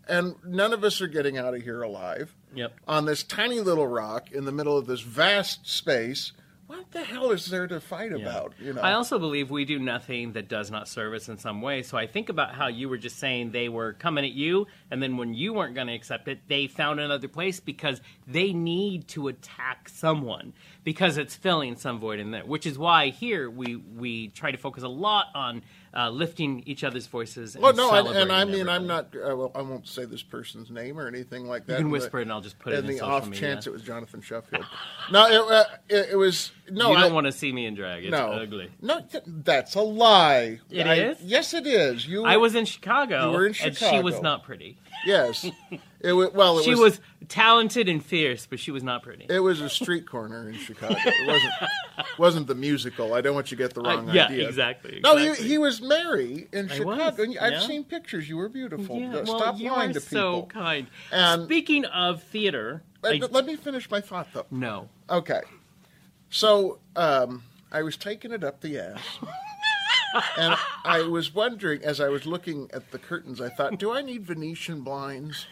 and 0.09 0.35
none 0.43 0.73
of 0.73 0.83
us 0.83 0.99
are 1.01 1.07
getting 1.07 1.37
out 1.37 1.55
of 1.55 1.61
here 1.61 1.81
alive. 1.81 2.35
Yep. 2.53 2.73
On 2.87 3.05
this 3.05 3.23
tiny 3.23 3.61
little 3.61 3.87
rock 3.87 4.29
in 4.31 4.43
the 4.43 4.51
middle 4.51 4.77
of 4.77 4.87
this 4.87 4.99
vast 5.01 5.65
space, 5.65 6.33
what 6.71 6.89
the 6.91 7.03
hell 7.03 7.31
is 7.31 7.47
there 7.47 7.67
to 7.67 7.81
fight 7.81 8.13
about? 8.13 8.53
You 8.57 8.71
know. 8.71 8.81
I 8.81 8.93
also 8.93 9.19
believe 9.19 9.51
we 9.51 9.65
do 9.65 9.77
nothing 9.77 10.31
that 10.33 10.47
does 10.47 10.71
not 10.71 10.87
serve 10.87 11.13
us 11.13 11.27
in 11.27 11.37
some 11.37 11.61
way. 11.61 11.83
So 11.83 11.97
I 11.97 12.07
think 12.07 12.29
about 12.29 12.55
how 12.55 12.67
you 12.67 12.87
were 12.87 12.97
just 12.97 13.19
saying 13.19 13.51
they 13.51 13.67
were 13.67 13.91
coming 13.91 14.23
at 14.23 14.31
you, 14.31 14.67
and 14.89 15.03
then 15.03 15.17
when 15.17 15.33
you 15.33 15.51
weren't 15.51 15.75
going 15.75 15.87
to 15.87 15.93
accept 15.93 16.29
it, 16.29 16.39
they 16.47 16.67
found 16.67 17.01
another 17.01 17.27
place 17.27 17.59
because 17.59 17.99
they 18.25 18.53
need 18.53 19.09
to 19.09 19.27
attack 19.27 19.89
someone 19.89 20.53
because 20.85 21.17
it's 21.17 21.35
filling 21.35 21.75
some 21.75 21.99
void 21.99 22.19
in 22.19 22.31
there. 22.31 22.45
Which 22.45 22.65
is 22.65 22.77
why 22.77 23.09
here 23.09 23.49
we 23.49 23.75
we 23.75 24.29
try 24.29 24.51
to 24.51 24.57
focus 24.57 24.83
a 24.83 24.87
lot 24.87 25.25
on 25.35 25.63
uh, 25.93 26.09
lifting 26.09 26.63
each 26.65 26.83
other's 26.83 27.07
voices. 27.07 27.55
And 27.55 27.63
well, 27.63 27.73
no, 27.73 27.93
and, 27.93 28.07
and 28.07 28.31
I 28.31 28.45
mean, 28.45 28.69
I'm 28.69 28.87
not. 28.87 29.13
Uh, 29.15 29.35
well, 29.35 29.51
I 29.53 29.61
won't 29.61 29.87
say 29.87 30.05
this 30.05 30.23
person's 30.23 30.69
name 30.69 30.99
or 30.99 31.07
anything 31.07 31.45
like 31.47 31.65
that. 31.65 31.73
You 31.73 31.77
can 31.79 31.87
the- 31.87 31.91
whisper 31.91 32.19
it, 32.19 32.23
and 32.23 32.31
I'll 32.31 32.41
just 32.41 32.59
put 32.59 32.73
it 32.73 32.79
in 32.79 32.89
in 32.89 32.97
the 32.97 33.01
off 33.01 33.25
media. 33.25 33.39
chance 33.39 33.67
it 33.67 33.73
was 33.73 33.81
Jonathan 33.81 34.21
Sheffield. 34.21 34.65
no, 35.11 35.25
it, 35.27 35.51
uh, 35.51 35.63
it, 35.89 36.09
it 36.11 36.15
was 36.15 36.51
no. 36.69 36.89
you 36.89 36.95
don't 36.95 37.11
I, 37.11 37.13
want 37.13 37.25
to 37.25 37.31
see 37.31 37.51
me 37.51 37.65
in 37.65 37.75
drag. 37.75 38.05
It's 38.05 38.11
no, 38.11 38.31
ugly. 38.31 38.69
No, 38.81 39.01
that's 39.25 39.75
a 39.75 39.81
lie. 39.81 40.59
It 40.69 40.87
I- 40.87 40.95
is? 40.95 41.21
Yes, 41.21 41.53
it 41.53 41.67
is. 41.67 42.07
You. 42.07 42.23
I 42.25 42.37
was 42.37 42.55
in 42.55 42.65
Chicago, 42.65 43.31
You 43.31 43.37
were 43.37 43.45
in 43.47 43.55
and 43.61 43.75
she 43.75 43.99
was 43.99 44.21
not 44.21 44.43
pretty. 44.43 44.77
Yes. 45.05 45.49
It 45.99 46.13
was, 46.13 46.31
well, 46.33 46.59
it 46.59 46.63
She 46.63 46.73
was 46.75 46.99
talented 47.27 47.87
and 47.87 48.03
fierce, 48.03 48.47
but 48.47 48.59
she 48.59 48.71
was 48.71 48.81
not 48.83 49.03
pretty. 49.03 49.25
It 49.29 49.39
was 49.39 49.61
a 49.61 49.69
street 49.69 50.07
corner 50.07 50.49
in 50.49 50.55
Chicago. 50.57 50.95
It 50.97 51.27
wasn't 51.27 51.53
wasn't 52.17 52.47
the 52.47 52.55
musical. 52.55 53.13
I 53.13 53.21
don't 53.21 53.35
want 53.35 53.51
you 53.51 53.57
to 53.57 53.63
get 53.63 53.73
the 53.73 53.81
Uh, 53.81 53.95
wrong 53.97 54.09
yeah, 54.13 54.25
idea. 54.25 54.47
exactly. 54.47 54.99
No, 55.03 55.15
he, 55.17 55.33
he 55.35 55.57
was 55.57 55.81
Mary 55.81 56.47
in 56.51 56.71
I 56.71 56.75
Chicago. 56.75 57.25
was, 57.27 57.37
I've 57.39 57.51
yeah. 57.53 57.59
seen 57.61 57.83
pictures. 57.83 58.27
You 58.29 58.37
were 58.37 58.49
beautiful. 58.49 58.97
Yeah, 58.99 59.09
Uh, 59.17 59.23
well, 59.25 59.39
Stop 59.39 59.59
you 59.59 59.71
lying 59.71 59.91
are 59.91 59.93
to 59.93 59.99
so 59.99 60.41
people. 60.43 60.61
kind. 60.61 60.87
And- 61.11 61.43
Speaking 61.45 61.85
of 61.85 62.23
theater, 62.23 62.81
But- 63.01 63.15
I- 63.23 63.27
let 63.27 63.45
me 63.45 63.55
finish 63.55 63.89
my 63.91 64.01
thought, 64.01 64.27
though. 64.33 64.45
no. 64.51 64.89
Okay. 65.09 65.41
So 66.29 66.79
um, 66.95 67.43
I 67.71 67.81
was 67.83 67.97
taking 67.97 68.31
it 68.31 68.43
up 68.43 68.61
the 68.61 68.79
ass. 68.79 69.01
And 70.37 70.55
I 70.83 71.01
was 71.01 71.33
wondering, 71.33 71.83
as 71.83 71.99
I 71.99 72.09
was 72.09 72.25
looking 72.25 72.69
at 72.73 72.91
the 72.91 72.99
curtains, 72.99 73.41
I 73.41 73.49
thought, 73.49 73.77
do 73.79 73.91
I 73.91 74.01
need 74.01 74.25
Venetian 74.25 74.81
blinds? 74.81 75.45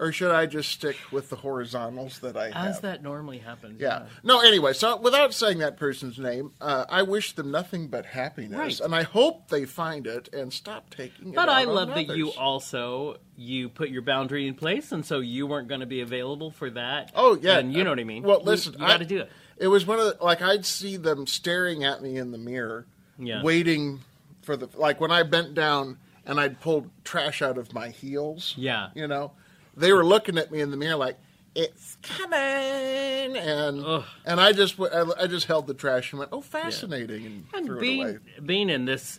Or 0.00 0.12
should 0.12 0.30
I 0.30 0.46
just 0.46 0.70
stick 0.70 0.96
with 1.10 1.28
the 1.28 1.34
horizontals 1.34 2.20
that 2.20 2.36
I 2.36 2.50
have? 2.50 2.66
As 2.68 2.80
that 2.82 3.02
normally 3.02 3.38
happens. 3.38 3.80
Yeah. 3.80 4.06
No, 4.22 4.40
anyway, 4.40 4.72
so 4.72 4.96
without 4.96 5.34
saying 5.34 5.58
that 5.58 5.76
person's 5.76 6.20
name, 6.20 6.52
uh, 6.60 6.84
I 6.88 7.02
wish 7.02 7.32
them 7.32 7.50
nothing 7.50 7.88
but 7.88 8.06
happiness. 8.06 8.56
Right. 8.56 8.80
And 8.80 8.94
I 8.94 9.02
hope 9.02 9.48
they 9.48 9.64
find 9.64 10.06
it 10.06 10.32
and 10.32 10.52
stop 10.52 10.90
taking 10.90 11.30
it 11.30 11.34
But 11.34 11.48
I 11.48 11.64
love 11.64 11.88
that 11.88 12.16
you 12.16 12.30
also 12.30 13.16
you 13.36 13.68
put 13.68 13.88
your 13.88 14.02
boundary 14.02 14.46
in 14.46 14.54
place, 14.54 14.92
and 14.92 15.04
so 15.04 15.18
you 15.18 15.48
weren't 15.48 15.66
going 15.66 15.80
to 15.80 15.86
be 15.86 16.00
available 16.00 16.52
for 16.52 16.70
that. 16.70 17.10
Oh, 17.16 17.36
yeah. 17.40 17.58
and 17.58 17.74
you 17.74 17.82
know 17.82 17.90
what 17.90 17.98
I 17.98 18.04
mean. 18.04 18.22
Well, 18.22 18.42
listen, 18.44 18.74
you, 18.74 18.78
got 18.78 18.90
I- 18.90 18.98
to 18.98 19.04
do 19.04 19.18
it. 19.22 19.30
It 19.56 19.66
was 19.66 19.84
one 19.84 19.98
of 19.98 20.04
the, 20.04 20.24
like, 20.24 20.40
I'd 20.40 20.64
see 20.64 20.96
them 20.96 21.26
staring 21.26 21.82
at 21.82 22.00
me 22.00 22.16
in 22.16 22.30
the 22.30 22.38
mirror, 22.38 22.86
Yeah. 23.18 23.42
waiting 23.42 24.00
for 24.42 24.56
the, 24.56 24.68
like, 24.76 25.00
when 25.00 25.10
I 25.10 25.22
bent 25.24 25.54
down 25.54 25.98
and 26.24 26.38
I'd 26.38 26.60
pulled 26.60 26.90
trash 27.04 27.42
out 27.42 27.58
of 27.58 27.72
my 27.74 27.88
heels. 27.88 28.54
Yeah. 28.56 28.90
You 28.94 29.08
know, 29.08 29.32
they 29.76 29.92
were 29.92 30.04
looking 30.04 30.38
at 30.38 30.50
me 30.50 30.60
in 30.60 30.70
the 30.70 30.76
mirror 30.76 30.96
like, 30.96 31.18
it's 31.54 31.96
coming, 32.02 33.36
and 33.36 33.84
Ugh. 33.84 34.04
and 34.24 34.40
I 34.40 34.52
just 34.52 34.78
I, 34.78 35.26
just 35.26 35.46
held 35.46 35.66
the 35.66 35.74
trash 35.74 36.12
and 36.12 36.20
went, 36.20 36.30
oh, 36.32 36.40
fascinating, 36.40 37.26
and, 37.26 37.46
And 37.52 37.68
it 37.68 37.80
being 37.80 38.20
being 38.44 38.70
in 38.70 38.84
this 38.84 39.18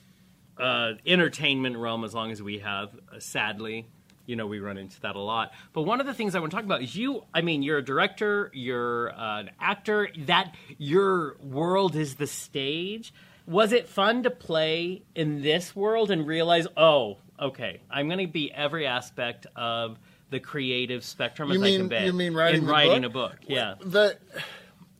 uh, 0.58 0.94
entertainment 1.06 1.76
realm 1.76 2.06
as 2.06 2.14
long 2.14 2.32
as 2.32 2.42
we 2.42 2.60
have, 2.60 2.92
uh, 3.14 3.20
sadly, 3.20 3.88
you 4.26 4.38
know, 4.38 4.48
we 4.48 4.60
run 4.60 4.78
into 4.78 5.02
that 5.02 5.16
a 5.16 5.20
lot. 5.20 5.52
But 5.74 5.82
one 5.82 6.00
of 6.00 6.06
the 6.06 6.14
things 6.14 6.34
I 6.34 6.40
want 6.40 6.52
to 6.52 6.56
talk 6.56 6.64
about 6.64 6.82
is 6.82 6.96
you. 6.96 7.26
I 7.34 7.42
mean, 7.42 7.62
you're 7.62 7.80
a 7.80 7.84
director, 7.84 8.52
you're 8.54 9.12
uh, 9.12 9.42
an 9.42 9.50
actor. 9.60 10.08
That 10.28 10.56
your 10.78 11.36
world 11.42 11.96
is 11.96 12.16
the 12.16 12.28
stage. 12.28 13.12
Was 13.50 13.72
it 13.74 13.90
fun 13.90 14.24
to 14.24 14.30
play 14.30 15.04
in 15.16 15.42
this 15.42 15.76
world 15.76 16.12
and 16.12 16.26
realize, 16.28 16.68
oh, 16.78 17.18
okay, 17.40 17.82
I'm 17.90 18.08
going 18.08 18.20
to 18.20 18.32
be 18.32 18.52
every 18.52 18.86
aspect 18.86 19.48
of 19.56 19.98
the 20.30 20.40
creative 20.40 21.04
spectrum 21.04 21.50
You 21.50 21.56
as 21.56 21.62
I 21.62 21.66
mean 21.66 21.80
can 21.80 21.88
be. 21.90 22.06
you 22.06 22.14
mean 22.14 22.34
writing 22.36 22.62
in 22.62 22.68
writing 22.68 23.02
book? 23.02 23.10
a 23.12 23.14
book? 23.14 23.36
Yeah. 23.48 23.76
the 23.82 24.18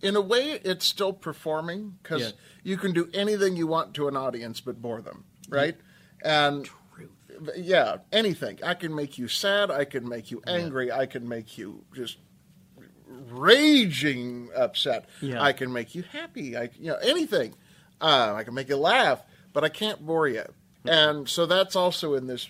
in 0.02 0.16
a 0.16 0.22
way 0.22 0.60
it's 0.64 0.86
still 0.86 1.14
performing 1.14 1.98
because 2.02 2.22
Yeah. 2.22 2.32
you 2.64 2.78
can 2.78 2.94
do 2.94 3.10
anything 3.14 3.56
you 3.56 3.68
want 3.68 3.94
to 3.96 4.08
an 4.08 4.18
audience 4.18 4.60
but 4.62 4.82
bore 4.82 5.02
them 5.02 5.26
right 5.50 5.76
and 6.24 6.66
Truth. 6.96 7.10
yeah 7.58 7.98
anything 8.14 8.58
i 8.64 8.74
can 8.76 8.96
make 8.96 9.18
you 9.18 9.28
sad 9.28 9.70
i 9.70 9.84
can 9.84 10.08
make 10.08 10.32
you 10.32 10.42
angry 10.48 10.90
i 10.92 11.06
can 11.06 11.28
make 11.28 11.58
you 11.58 11.84
just 11.94 12.18
raging 13.30 14.50
upset 14.56 15.06
Yeah. 15.22 15.42
i 15.44 15.52
can 15.54 15.72
make 15.72 15.94
you 15.96 16.04
happy 16.04 16.56
i 16.58 16.70
you 16.80 16.88
know 16.92 16.98
anything 17.02 17.56
uh, 18.02 18.34
i 18.36 18.44
can 18.44 18.54
make 18.54 18.70
you 18.70 18.78
laugh 18.78 19.22
but 19.54 19.64
i 19.64 19.70
can't 19.70 20.06
bore 20.06 20.28
you 20.28 20.44
and 20.86 21.28
so 21.28 21.46
that's 21.46 21.76
also 21.76 22.14
in 22.16 22.28
this 22.28 22.48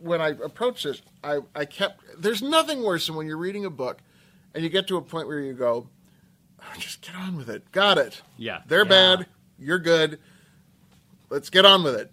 when 0.00 0.20
I 0.20 0.28
approached 0.28 0.84
this, 0.84 1.02
I, 1.24 1.40
I 1.56 1.64
kept. 1.64 2.00
There's 2.22 2.40
nothing 2.40 2.84
worse 2.84 3.08
than 3.08 3.16
when 3.16 3.26
you're 3.26 3.36
reading 3.36 3.64
a 3.64 3.70
book 3.70 3.98
and 4.54 4.62
you 4.62 4.70
get 4.70 4.86
to 4.86 4.96
a 4.96 5.02
point 5.02 5.26
where 5.26 5.40
you 5.40 5.52
go, 5.54 5.88
"Oh, 6.60 6.64
just 6.78 7.00
get 7.02 7.16
on 7.16 7.36
with 7.36 7.50
it. 7.50 7.72
Got 7.72 7.98
it. 7.98 8.22
Yeah. 8.36 8.62
They're 8.68 8.84
Yeah. 8.84 9.16
bad. 9.16 9.26
You're 9.58 9.80
good. 9.80 10.20
Let's 11.30 11.50
get 11.50 11.66
on 11.66 11.82
with 11.82 11.96
it. 11.96 12.12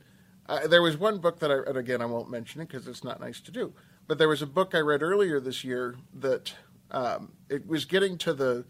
Uh, 0.49 0.65
there 0.67 0.81
was 0.81 0.97
one 0.97 1.19
book 1.19 1.37
that 1.41 1.51
I, 1.51 1.57
and 1.69 1.77
again, 1.77 2.01
I 2.01 2.05
won't 2.05 2.27
mention 2.29 2.59
it 2.59 2.69
because 2.69 2.87
it's 2.87 3.03
not 3.03 3.19
nice 3.19 3.39
to 3.41 3.51
do, 3.51 3.71
but 4.07 4.17
there 4.17 4.29
was 4.29 4.41
a 4.41 4.47
book 4.47 4.73
I 4.73 4.79
read 4.79 5.03
earlier 5.03 5.39
this 5.39 5.63
year 5.63 5.95
that 6.15 6.53
um, 6.89 7.33
it 7.49 7.67
was 7.67 7.85
getting 7.85 8.17
to 8.17 8.33
the 8.33 8.65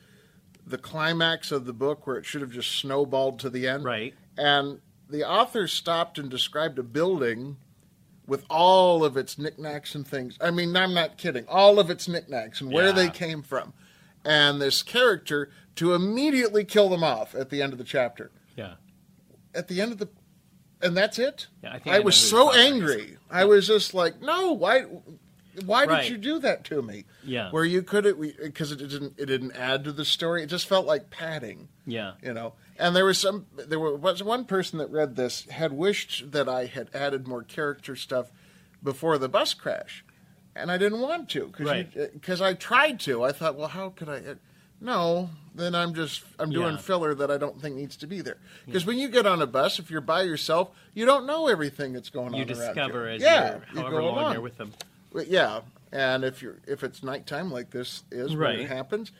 the 0.66 0.78
climax 0.78 1.52
of 1.52 1.66
the 1.66 1.74
book 1.74 2.08
where 2.08 2.18
it 2.18 2.26
should 2.26 2.42
have 2.42 2.52
just 2.52 2.72
snowballed 2.72 3.40
to 3.40 3.50
the 3.50 3.68
end. 3.68 3.84
Right. 3.84 4.14
And 4.38 4.80
the 5.10 5.24
author 5.24 5.68
stopped 5.68 6.18
and 6.18 6.30
described 6.30 6.80
a 6.80 6.84
building 6.84 7.58
with 8.28 8.44
all 8.50 9.06
of 9.06 9.16
its 9.18 9.38
knickknacks 9.38 9.94
and 9.94 10.08
things. 10.08 10.38
I 10.42 10.50
mean, 10.50 10.76
I'm 10.76 10.94
not 10.96 11.18
kidding. 11.18 11.46
All 11.48 11.78
of 11.80 11.90
its 11.92 12.08
knickknacks 12.08 12.60
and 12.62 12.72
where 12.72 12.88
Yeah. 12.88 12.92
they 12.94 13.10
came 13.10 13.44
from. 13.44 13.74
And 14.24 14.60
this 14.60 14.82
character 14.82 15.52
to 15.76 15.94
immediately 15.94 16.66
kill 16.66 16.90
them 16.90 17.04
off 17.04 17.36
at 17.36 17.52
the 17.52 17.62
end 17.62 17.72
of 17.74 17.78
the 17.78 17.86
chapter. 17.86 18.32
Yeah. 18.56 18.76
At 19.54 19.68
the 19.68 19.82
end 19.82 19.92
of 19.92 20.00
the 20.00 20.10
and 20.82 20.96
that's 20.98 21.18
it? 21.20 21.48
Yeah, 21.64 21.70
I 21.74 21.80
think 21.80 21.96
I 21.96 21.98
I 21.98 22.00
was 22.02 22.16
so 22.16 22.52
angry. 22.52 23.18
I 23.32 23.46
was 23.46 23.66
just 23.66 23.94
like, 23.94 24.22
"No, 24.22 24.52
why 24.52 24.86
why 25.66 25.86
Right. 25.86 26.04
did 26.04 26.12
you 26.12 26.18
do 26.18 26.40
that 26.40 26.64
to 26.66 26.82
me?" 26.82 27.06
Yeah. 27.24 27.50
Where 27.52 27.64
you 27.66 27.82
could 27.82 28.06
have 28.06 28.20
because 28.20 28.72
it 28.72 28.78
didn't 28.78 29.14
it 29.18 29.26
didn't 29.28 29.54
add 29.54 29.84
to 29.86 29.92
the 29.92 30.06
story. 30.06 30.44
It 30.44 30.48
just 30.48 30.68
felt 30.68 30.86
like 30.86 31.10
padding 31.10 31.70
Yeah. 31.86 32.14
you 32.22 32.34
know 32.34 32.54
and 32.78 32.96
there 32.96 33.06
was 33.06 33.18
some 33.18 33.46
there 33.56 33.80
was 33.80 34.22
one 34.24 34.46
person 34.46 34.80
that 34.80 34.90
read 34.90 35.16
this 35.16 35.46
had 35.46 35.72
wished 35.72 36.32
that 36.32 36.50
i 36.50 36.66
had 36.66 36.90
added 36.94 37.26
more 37.28 37.44
character 37.44 37.96
stuff 37.96 38.32
before 38.84 39.18
the 39.18 39.30
bus 39.30 39.54
crash 39.54 40.04
and 40.56 40.70
i 40.72 40.78
didn't 40.78 41.00
want 41.00 41.30
to 41.30 41.54
Right. 41.60 41.90
because 42.14 42.42
i 42.42 42.54
tried 42.54 43.00
to 43.02 43.24
i 43.24 43.32
thought 43.32 43.56
well 43.56 43.70
how 43.70 43.90
could 43.90 44.10
i 44.10 44.18
uh, 44.18 44.36
no 44.82 45.30
then 45.54 45.74
i'm 45.74 45.94
just 45.94 46.24
i'm 46.38 46.50
doing 46.52 46.72
Yeah. 46.74 46.78
filler 46.78 47.16
that 47.16 47.32
i 47.32 47.38
don't 47.38 47.62
think 47.62 47.76
needs 47.78 47.96
to 47.98 48.08
be 48.08 48.20
there 48.22 48.38
because 48.66 48.86
when 48.86 48.98
you 48.98 49.08
get 49.08 49.26
on 49.26 49.42
a 49.42 49.48
bus 49.48 49.80
if 49.80 49.90
you're 49.90 50.02
by 50.02 50.24
yourself 50.24 50.72
you 50.94 51.06
don't 51.06 51.26
know 51.26 51.48
everything 51.48 51.94
that's 51.94 52.10
going 52.10 52.34
You 52.34 52.42
on 52.44 52.50
around 52.50 52.58
discover 52.76 53.08
you. 53.10 53.16
as 53.16 53.22
yeah 53.22 53.60
you're 53.74 53.84
you 53.86 53.90
go 53.90 54.04
long 54.04 54.18
along. 54.18 54.34
you're 54.34 54.42
with 54.42 54.58
them. 54.58 54.74
Yeah, 55.28 55.62
and 55.92 56.24
if 56.24 56.42
you're 56.42 56.58
if 56.68 56.84
it's 56.84 57.04
nighttime 57.04 57.52
like 57.52 57.72
this 57.72 58.04
is 58.12 58.36
when 58.36 58.60
it 58.60 58.68
happens, 58.68 59.12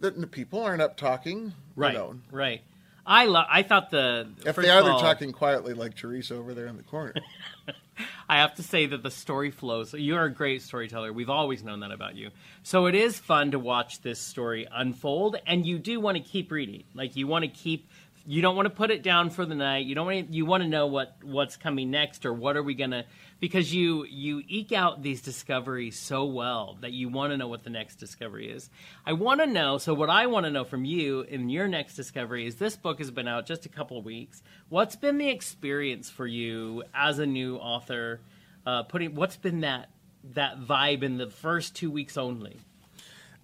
then 0.00 0.20
the 0.20 0.26
people 0.26 0.62
aren't 0.62 0.82
up 0.82 0.96
talking. 0.96 1.54
Right. 1.76 1.92
You 1.92 1.98
know. 1.98 2.14
Right. 2.30 2.62
I 3.06 3.26
lo- 3.26 3.44
I 3.48 3.62
thought 3.62 3.90
the 3.90 4.28
If 4.44 4.56
they 4.56 4.68
are, 4.68 4.80
of 4.80 4.84
they're 4.84 4.94
talking 4.94 5.32
quietly 5.32 5.74
like 5.74 5.96
Teresa 5.96 6.36
over 6.36 6.54
there 6.54 6.66
in 6.66 6.76
the 6.76 6.82
corner. 6.82 7.14
I 8.28 8.38
have 8.38 8.54
to 8.54 8.62
say 8.62 8.86
that 8.86 9.02
the 9.02 9.10
story 9.10 9.50
flows. 9.50 9.92
You're 9.92 10.24
a 10.24 10.32
great 10.32 10.62
storyteller. 10.62 11.12
We've 11.12 11.28
always 11.28 11.62
known 11.62 11.80
that 11.80 11.90
about 11.90 12.14
you. 12.14 12.30
So 12.62 12.86
it 12.86 12.94
is 12.94 13.18
fun 13.18 13.50
to 13.50 13.58
watch 13.58 14.00
this 14.00 14.20
story 14.20 14.66
unfold, 14.70 15.36
and 15.46 15.66
you 15.66 15.78
do 15.78 16.00
want 16.00 16.16
to 16.16 16.22
keep 16.22 16.50
reading. 16.50 16.84
Like 16.94 17.16
you 17.16 17.26
want 17.26 17.44
to 17.44 17.50
keep 17.50 17.88
you 18.26 18.42
don't 18.42 18.54
want 18.54 18.66
to 18.66 18.74
put 18.74 18.90
it 18.90 19.02
down 19.02 19.30
for 19.30 19.44
the 19.44 19.54
night. 19.54 19.86
You 19.86 19.94
don't 19.94 20.06
want 20.06 20.32
you 20.32 20.46
want 20.46 20.62
to 20.62 20.68
know 20.68 20.86
what 20.86 21.16
what's 21.22 21.56
coming 21.56 21.90
next 21.90 22.24
or 22.24 22.32
what 22.32 22.56
are 22.56 22.62
we 22.62 22.74
gonna 22.74 23.04
because 23.40 23.74
you 23.74 24.04
you 24.04 24.42
eke 24.46 24.72
out 24.72 25.02
these 25.02 25.22
discoveries 25.22 25.98
so 25.98 26.26
well 26.26 26.76
that 26.82 26.92
you 26.92 27.08
want 27.08 27.32
to 27.32 27.36
know 27.36 27.48
what 27.48 27.64
the 27.64 27.70
next 27.70 27.96
discovery 27.96 28.50
is. 28.50 28.70
I 29.04 29.14
want 29.14 29.40
to 29.40 29.46
know. 29.46 29.78
So 29.78 29.94
what 29.94 30.10
I 30.10 30.26
want 30.26 30.44
to 30.44 30.50
know 30.50 30.64
from 30.64 30.84
you 30.84 31.22
in 31.22 31.48
your 31.48 31.66
next 31.66 31.96
discovery 31.96 32.46
is 32.46 32.56
this 32.56 32.76
book 32.76 32.98
has 32.98 33.10
been 33.10 33.26
out 33.26 33.46
just 33.46 33.66
a 33.66 33.70
couple 33.70 33.98
of 33.98 34.04
weeks. 34.04 34.42
What's 34.68 34.94
been 34.94 35.18
the 35.18 35.30
experience 35.30 36.10
for 36.10 36.26
you 36.26 36.84
as 36.94 37.18
a 37.18 37.26
new 37.26 37.56
author? 37.56 38.20
Uh, 38.66 38.82
putting 38.82 39.14
what's 39.14 39.36
been 39.36 39.62
that 39.62 39.88
that 40.34 40.60
vibe 40.60 41.02
in 41.02 41.16
the 41.16 41.30
first 41.30 41.74
two 41.74 41.90
weeks 41.90 42.18
only? 42.18 42.58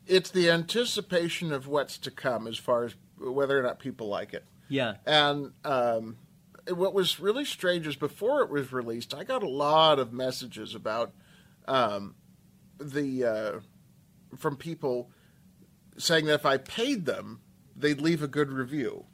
It's 0.06 0.30
the 0.30 0.50
anticipation 0.50 1.52
of 1.52 1.66
what's 1.66 1.98
to 1.98 2.10
come 2.10 2.46
as 2.46 2.58
far 2.58 2.84
as 2.84 2.94
whether 3.18 3.58
or 3.58 3.62
not 3.62 3.78
people 3.78 4.08
like 4.08 4.34
it. 4.34 4.44
Yeah. 4.68 4.96
And 5.06 5.52
um, 5.64 6.16
what 6.68 6.94
was 6.94 7.20
really 7.20 7.44
strange 7.44 7.86
is 7.86 7.96
before 7.96 8.42
it 8.42 8.50
was 8.50 8.72
released, 8.72 9.14
I 9.14 9.24
got 9.24 9.42
a 9.42 9.48
lot 9.48 9.98
of 9.98 10.12
messages 10.12 10.74
about 10.74 11.12
um, 11.68 12.14
the 12.80 13.24
uh, 13.24 13.60
from 14.36 14.56
people 14.56 15.10
saying 15.98 16.26
that 16.26 16.34
if 16.34 16.46
I 16.46 16.58
paid 16.58 17.06
them, 17.06 17.40
they'd 17.76 18.00
leave 18.00 18.22
a 18.22 18.28
good 18.28 18.50
review. 18.50 19.04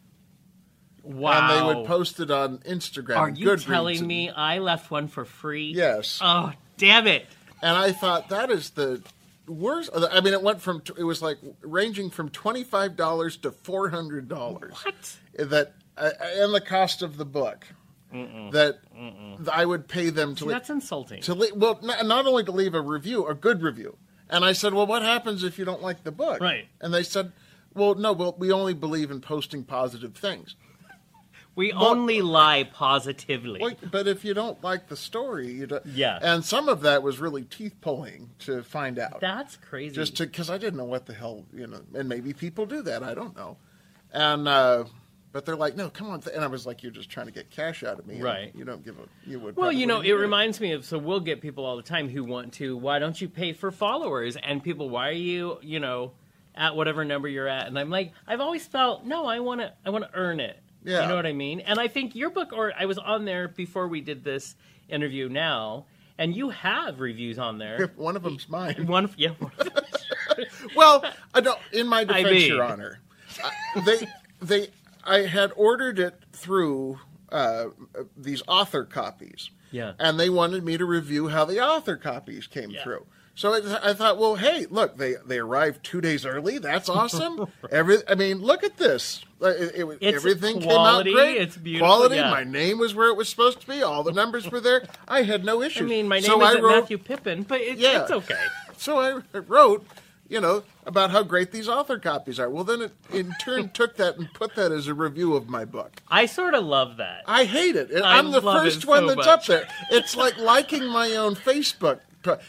Wow. 1.03 1.33
And 1.33 1.51
they 1.51 1.75
would 1.75 1.87
post 1.87 2.21
it 2.21 2.31
on 2.31 2.59
Instagram. 2.59 3.17
Are 3.17 3.29
you 3.29 3.47
Goodreads 3.49 3.67
telling 3.67 3.99
and- 3.99 4.07
me 4.07 4.31
I 4.31 4.59
left 4.59 4.91
one 4.91 5.09
for 5.09 5.25
free? 5.25 5.73
Yes. 5.75 6.19
Oh, 6.23 6.53
damn 6.77 7.07
it. 7.07 7.27
And 7.61 7.77
I 7.77 7.93
thought 7.93 8.29
that 8.31 8.51
is 8.51 8.71
the 8.71 9.03
worst. 9.47 9.91
I 9.95 10.21
mean, 10.21 10.33
it 10.33 10.43
went 10.43 10.61
from 10.61 10.83
it 10.99 11.05
was 11.05 11.23
like 11.23 11.39
ranging 11.61 12.11
from 12.11 12.29
twenty 12.29 12.65
five 12.65 12.97
dollars 12.97 13.37
to 13.39 13.53
four 13.53 13.91
hundred 13.91 14.29
dollars. 14.29 14.75
What? 14.85 15.17
That 15.51 15.75
uh, 15.97 16.11
and 16.21 16.55
the 16.55 16.61
cost 16.61 17.03
of 17.03 17.17
the 17.17 17.25
book. 17.25 17.67
That 18.13 18.81
I 19.51 19.65
would 19.65 19.89
pay 19.89 20.11
them 20.11 20.35
to 20.35 20.41
See, 20.41 20.45
leave, 20.45 20.55
that's 20.55 20.69
insulting. 20.69 21.23
to 21.23 21.35
leave, 21.35 21.57
well, 21.57 21.79
not, 21.83 22.05
not 22.05 22.27
only 22.27 22.45
to 22.45 22.53
leave 22.53 22.75
a 22.75 22.81
review, 22.83 23.27
a 23.27 23.35
good 23.35 23.63
review. 23.63 23.97
And 24.29 24.45
I 24.45 24.53
said, 24.53 24.75
well, 24.75 24.87
what 24.87 25.01
happens 25.01 25.45
if 25.45 25.59
you 25.59 25.65
don't 25.65 25.81
like 25.81 26.05
the 26.05 26.13
book? 26.13 26.39
Right. 26.39 26.67
And 26.83 26.93
they 26.93 27.05
said, 27.05 27.33
well, 27.75 27.95
no, 27.95 28.13
well, 28.13 28.35
we 28.39 28.53
only 28.53 28.75
believe 28.75 29.11
in 29.11 29.21
posting 29.23 29.65
positive 29.65 30.15
things. 30.15 30.57
we 31.55 31.73
only 31.73 32.21
lie 32.21 32.65
positively. 32.65 33.61
Well, 33.61 33.77
but 33.91 34.07
if 34.07 34.25
you 34.25 34.35
don't 34.35 34.63
like 34.63 34.89
the 34.89 34.97
story, 34.97 35.51
you 35.51 35.67
don't. 35.67 35.85
Yeah. 35.87 36.19
And 36.21 36.45
some 36.45 36.69
of 36.69 36.83
that 36.83 37.03
was 37.03 37.19
really 37.19 37.45
teeth 37.45 37.77
pulling 37.81 38.31
to 38.41 38.63
find 38.63 38.99
out. 38.99 39.21
That's 39.21 39.57
crazy. 39.57 39.95
just 39.95 40.17
to 40.17 40.27
because 40.27 40.51
I 40.51 40.59
didn't 40.59 40.77
know 40.77 40.85
what 40.85 41.07
the 41.07 41.15
hell 41.15 41.47
you 41.53 41.67
know, 41.67 41.81
and 41.95 42.09
maybe 42.09 42.33
people 42.33 42.67
do 42.67 42.83
that. 42.83 43.03
I 43.03 43.15
don't 43.15 43.37
know, 43.37 43.57
and 44.13 44.49
uh, 44.49 44.85
but 45.33 45.45
they're 45.47 45.57
like, 45.57 45.77
no, 45.77 45.89
come 45.91 46.11
on, 46.11 46.23
and 46.35 46.45
I 46.45 46.47
was 46.47 46.67
like, 46.67 46.83
you're 46.83 46.93
just 46.93 47.09
trying 47.11 47.27
to 47.27 47.33
get 47.33 47.51
cash 47.51 47.83
out 47.83 47.99
of 47.99 48.07
me, 48.07 48.21
Right. 48.21 48.53
You 48.55 48.65
don't 48.65 48.85
give 48.85 48.99
a 48.99 49.03
you 49.29 49.41
would. 49.41 49.57
well, 49.57 49.73
you 49.73 49.87
know, 49.87 50.01
it 50.01 50.05
do 50.09 50.17
reminds 50.17 50.61
me 50.61 50.73
of 50.73 50.85
so 50.85 50.99
we'll 50.99 51.21
get 51.21 51.41
people 51.41 51.65
all 51.65 51.77
the 51.77 51.83
time 51.83 52.09
who 52.09 52.23
want 52.25 52.53
to. 52.55 52.77
Why 52.77 52.99
don't 52.99 53.19
you 53.21 53.29
pay 53.29 53.53
for 53.53 53.71
followers? 53.71 54.37
And 54.37 54.63
people, 54.63 54.91
why 54.91 55.09
are 55.09 55.13
you, 55.13 55.59
you 55.63 55.81
know, 55.81 56.13
at 56.55 56.77
whatever 56.77 57.05
number 57.05 57.29
you're 57.29 57.49
at? 57.49 57.67
And 57.67 57.79
I'm 57.79 57.91
like, 57.91 58.13
I've 58.27 58.41
always 58.41 58.67
felt 58.67 59.05
no, 59.07 59.27
I 59.27 59.41
want 59.41 59.61
to, 59.63 59.73
I 59.87 59.91
want 59.91 60.05
to 60.05 60.11
earn 60.15 60.39
it. 60.41 60.59
Yeah. 60.85 61.03
You 61.03 61.09
know 61.09 61.17
what 61.17 61.27
I 61.27 61.33
mean? 61.33 61.61
And 61.61 61.79
I 61.79 61.89
think 61.89 62.15
your 62.17 62.31
book, 62.31 62.53
or 62.53 62.73
I 62.79 62.87
was 62.87 62.99
on 62.99 63.25
there 63.25 63.49
before 63.49 63.87
we 63.89 64.01
did 64.01 64.25
this 64.25 64.57
interview 64.89 65.29
now, 65.29 65.87
and 66.19 66.35
you 66.37 66.51
have 66.51 67.01
reviews 67.01 67.39
on 67.39 67.57
there. 67.59 67.93
One 67.97 68.17
of 68.17 68.23
them's 68.23 68.49
mine. 68.49 68.87
One, 68.87 69.09
yeah, 69.17 69.31
one- 69.39 69.53
Well, 70.77 71.05
I 71.35 71.41
don't. 71.41 71.59
In 71.73 71.87
my 71.87 72.01
I 72.01 72.05
defense, 72.05 72.31
mean. 72.31 72.49
Your 72.49 72.65
Honor, 72.65 72.99
I- 73.43 73.81
they 73.81 74.09
they 74.41 74.69
I 75.05 75.21
had 75.27 75.53
ordered 75.57 75.99
it 75.99 76.15
through 76.33 76.99
uh, 77.31 77.67
these 78.17 78.43
author 78.49 78.85
copies. 78.85 79.51
Yeah. 79.71 79.93
and 79.99 80.21
they 80.21 80.29
wanted 80.29 80.65
me 80.65 80.77
to 80.77 80.85
review 80.85 81.29
how 81.29 81.47
the 81.47 81.59
author 81.59 81.97
copies 81.97 82.47
came 82.47 82.71
Yeah. 82.73 82.83
through. 82.85 83.07
So 83.35 83.55
I, 83.55 83.91
I 83.91 83.95
thought, 83.95 84.19
well, 84.19 84.35
hey, 84.35 84.67
look, 84.69 84.99
they 84.99 85.15
they 85.27 85.39
arrived 85.39 85.83
two 85.83 86.03
days 86.03 86.27
early. 86.27 86.59
That's 86.59 86.91
awesome. 86.91 87.47
Every, 87.71 87.97
I 88.07 88.15
mean, 88.15 88.43
look 88.43 88.63
at 88.63 88.77
this. 88.77 89.25
Uh, 89.41 89.47
It, 89.49 89.75
it, 89.75 89.99
It's 90.03 90.17
everything 90.19 90.61
quality, 90.61 91.13
came 91.13 91.19
out 91.19 91.23
great. 91.25 91.37
it's 91.39 91.57
beautiful, 91.57 91.87
Quality. 91.89 92.17
yeah. 92.17 92.31
My 92.31 92.45
name 92.45 92.79
was 92.79 92.95
where 92.95 93.09
it 93.09 93.17
was 93.17 93.31
supposed 93.31 93.63
to 93.63 93.67
be. 93.67 93.83
All 93.83 94.03
the 94.03 94.13
numbers 94.13 94.51
were 94.51 94.61
there. 94.61 94.85
I 95.09 95.23
had 95.23 95.43
no 95.47 95.63
issues. 95.63 95.81
I 95.87 95.87
mean, 95.87 96.07
my 96.07 96.17
name 96.17 96.25
so 96.27 96.43
isn't 96.47 96.63
wrote, 96.63 96.81
Matthew 96.83 96.99
Pippin, 96.99 97.45
but 97.45 97.63
it, 97.63 97.79
Yeah. 97.79 98.03
it's 98.03 98.11
okay. 98.11 98.45
so 98.77 99.01
I 99.01 99.39
wrote, 99.39 99.87
you 100.33 100.41
know, 100.41 100.63
about 100.87 101.11
how 101.11 101.23
great 101.23 101.53
these 101.53 101.69
author 101.69 101.99
copies 101.99 102.41
are. 102.41 102.49
Well, 102.49 102.65
then 102.65 102.81
it 102.81 102.93
in 103.13 103.33
turn 103.39 103.69
took 103.75 103.97
that 103.97 104.17
and 104.17 104.33
put 104.33 104.55
that 104.55 104.73
as 104.73 104.89
a 104.89 104.95
review 104.95 105.35
of 105.35 105.47
my 105.49 105.67
book. 105.67 106.03
I 106.09 106.25
sort 106.25 106.55
of 106.55 106.65
love 106.65 106.97
that. 106.97 107.25
I 107.27 107.45
hate 107.45 107.77
it. 107.77 107.95
I 108.03 108.19
I'm 108.19 108.31
the 108.33 108.39
it 108.39 108.43
first 108.43 108.87
one 108.87 109.03
so 109.03 109.07
that's 109.09 109.17
much. 109.19 109.27
up 109.29 109.45
there. 109.45 109.69
It's 109.91 110.17
like 110.17 110.39
liking 110.39 110.87
my 110.89 111.17
own 111.17 111.35
Facebook. 111.35 112.01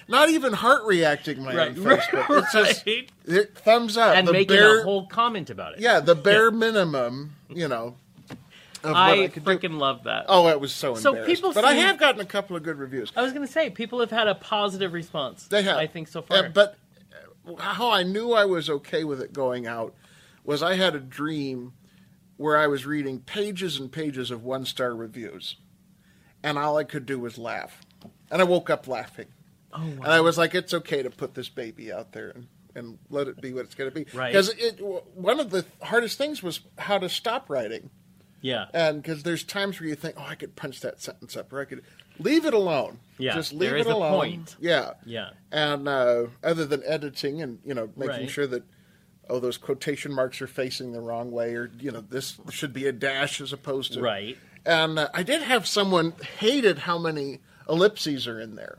Not 0.08 0.30
even 0.30 0.54
heart 0.54 0.84
reacting 0.86 1.44
my 1.44 1.54
Right, 1.54 1.70
own 1.70 1.76
Facebook. 1.84 2.44
It's 2.44 2.54
just 2.54 2.86
right. 2.88 3.10
it, 3.26 3.58
thumbs 3.58 3.98
up. 3.98 4.16
and 4.16 4.28
the 4.28 4.32
making 4.32 4.56
bare, 4.56 4.80
a 4.80 4.84
whole 4.84 5.08
comment 5.08 5.50
about 5.50 5.74
it. 5.74 5.80
yeah, 5.82 6.00
the 6.00 6.16
bare 6.16 6.52
minimum. 6.52 7.36
You 7.50 7.68
know, 7.68 7.96
I, 8.84 9.24
I 9.24 9.28
freaking 9.30 9.78
love 9.78 10.04
that. 10.04 10.26
Oh, 10.30 10.48
it 10.48 10.60
was 10.60 10.72
so 10.72 10.96
So 10.96 11.26
people 11.26 11.54
but 11.54 11.66
I 11.66 11.74
have 11.74 11.98
gotten 11.98 12.22
a 12.22 12.26
couple 12.26 12.56
of 12.56 12.64
good 12.64 12.78
reviews. 12.78 13.12
I 13.16 13.22
was 13.24 13.34
going 13.34 13.46
to 13.46 13.52
say 13.52 13.70
people 13.70 14.00
have 14.00 14.12
had 14.12 14.28
a 14.28 14.36
positive 14.36 14.94
response. 14.94 15.48
They 15.48 15.64
have. 15.64 15.78
I 15.78 15.88
think 15.88 16.08
so 16.08 16.22
far. 16.22 16.38
Uh, 16.46 16.50
but 16.50 16.78
how 17.60 17.90
I 17.92 18.04
knew 18.04 18.34
I 18.34 18.46
was 18.46 18.70
okay 18.70 19.04
with 19.04 19.22
it 19.22 19.34
going 19.34 19.68
out 19.68 19.96
was 20.44 20.62
I 20.64 20.76
had 20.76 20.96
a 20.96 21.00
dream 21.00 21.74
where 22.38 22.58
I 22.58 22.68
was 22.68 22.86
reading 22.86 23.20
pages 23.20 23.80
and 23.80 23.92
pages 23.92 24.32
of 24.32 24.44
one 24.44 24.66
star 24.66 24.96
reviews, 24.96 25.58
and 26.42 26.58
all 26.58 26.78
I 26.78 26.84
could 26.84 27.06
do 27.06 27.20
was 27.20 27.38
laugh. 27.38 27.82
And 28.32 28.42
I 28.42 28.46
woke 28.46 28.70
up 28.70 28.88
laughing. 28.88 29.28
oh, 29.74 29.80
wow. 29.80 30.04
And 30.04 30.08
I 30.08 30.22
was 30.22 30.38
like, 30.38 30.56
it's 30.56 30.74
okay 30.74 31.04
to 31.04 31.10
put 31.10 31.36
this 31.36 31.50
baby 31.50 31.94
out 31.94 32.12
there 32.12 32.30
and, 32.30 32.48
and 32.76 32.98
let 33.10 33.28
it 33.28 33.40
be 33.40 33.54
what 33.54 33.66
it's 33.66 33.76
going 33.76 33.92
to 33.92 33.96
be. 33.96 34.06
Right. 34.18 34.32
Because 34.32 34.54
one 35.14 35.40
of 35.40 35.52
the 35.52 35.66
hardest 35.82 36.18
things 36.18 36.42
was 36.42 36.62
how 36.78 36.98
to 36.98 37.08
stop 37.08 37.50
writing. 37.50 37.92
yeah. 38.42 38.66
And 38.74 39.02
because 39.02 39.24
there's 39.24 39.44
times 39.44 39.80
where 39.80 39.88
you 39.88 39.96
think, 39.96 40.16
oh, 40.18 40.26
I 40.28 40.36
could 40.36 40.56
punch 40.56 40.82
that 40.82 41.02
sentence 41.02 41.38
up, 41.38 41.54
or 41.54 41.62
I 41.62 41.66
could 41.66 41.84
leave 42.20 42.46
it 42.46 42.54
alone. 42.54 43.00
Yeah, 43.18 43.36
just 43.36 43.52
leave 43.54 43.70
there 43.70 43.78
it 43.78 43.82
is 43.82 43.88
a 43.88 43.92
alone. 43.94 44.14
point. 44.14 44.56
Yeah, 44.60 44.92
Yeah. 45.06 45.30
And 45.52 45.88
uh, 45.88 46.26
other 46.44 46.66
than 46.66 46.82
editing 46.86 47.42
and 47.42 47.60
you 47.66 47.74
know 47.74 47.90
making 47.96 48.10
Right. 48.22 48.30
sure 48.30 48.48
that 48.48 48.64
oh 49.30 49.40
those 49.40 49.58
quotation 49.58 50.12
marks 50.14 50.42
are 50.42 50.48
facing 50.48 50.92
the 50.94 51.00
wrong 51.02 51.32
way, 51.32 51.54
or 51.56 51.72
you 51.80 51.92
know 51.92 52.02
this 52.02 52.38
should 52.50 52.74
be 52.74 52.88
a 52.88 52.92
dash 52.92 53.40
as 53.40 53.54
opposed 53.54 53.94
to 53.94 54.02
Right. 54.02 54.38
And 54.66 54.98
uh, 54.98 55.10
I 55.14 55.24
did 55.24 55.42
have 55.42 55.68
someone 55.68 56.14
hated 56.40 56.80
how 56.80 56.98
many 56.98 57.42
ellipses 57.70 58.28
are 58.28 58.40
in 58.40 58.56
there. 58.56 58.78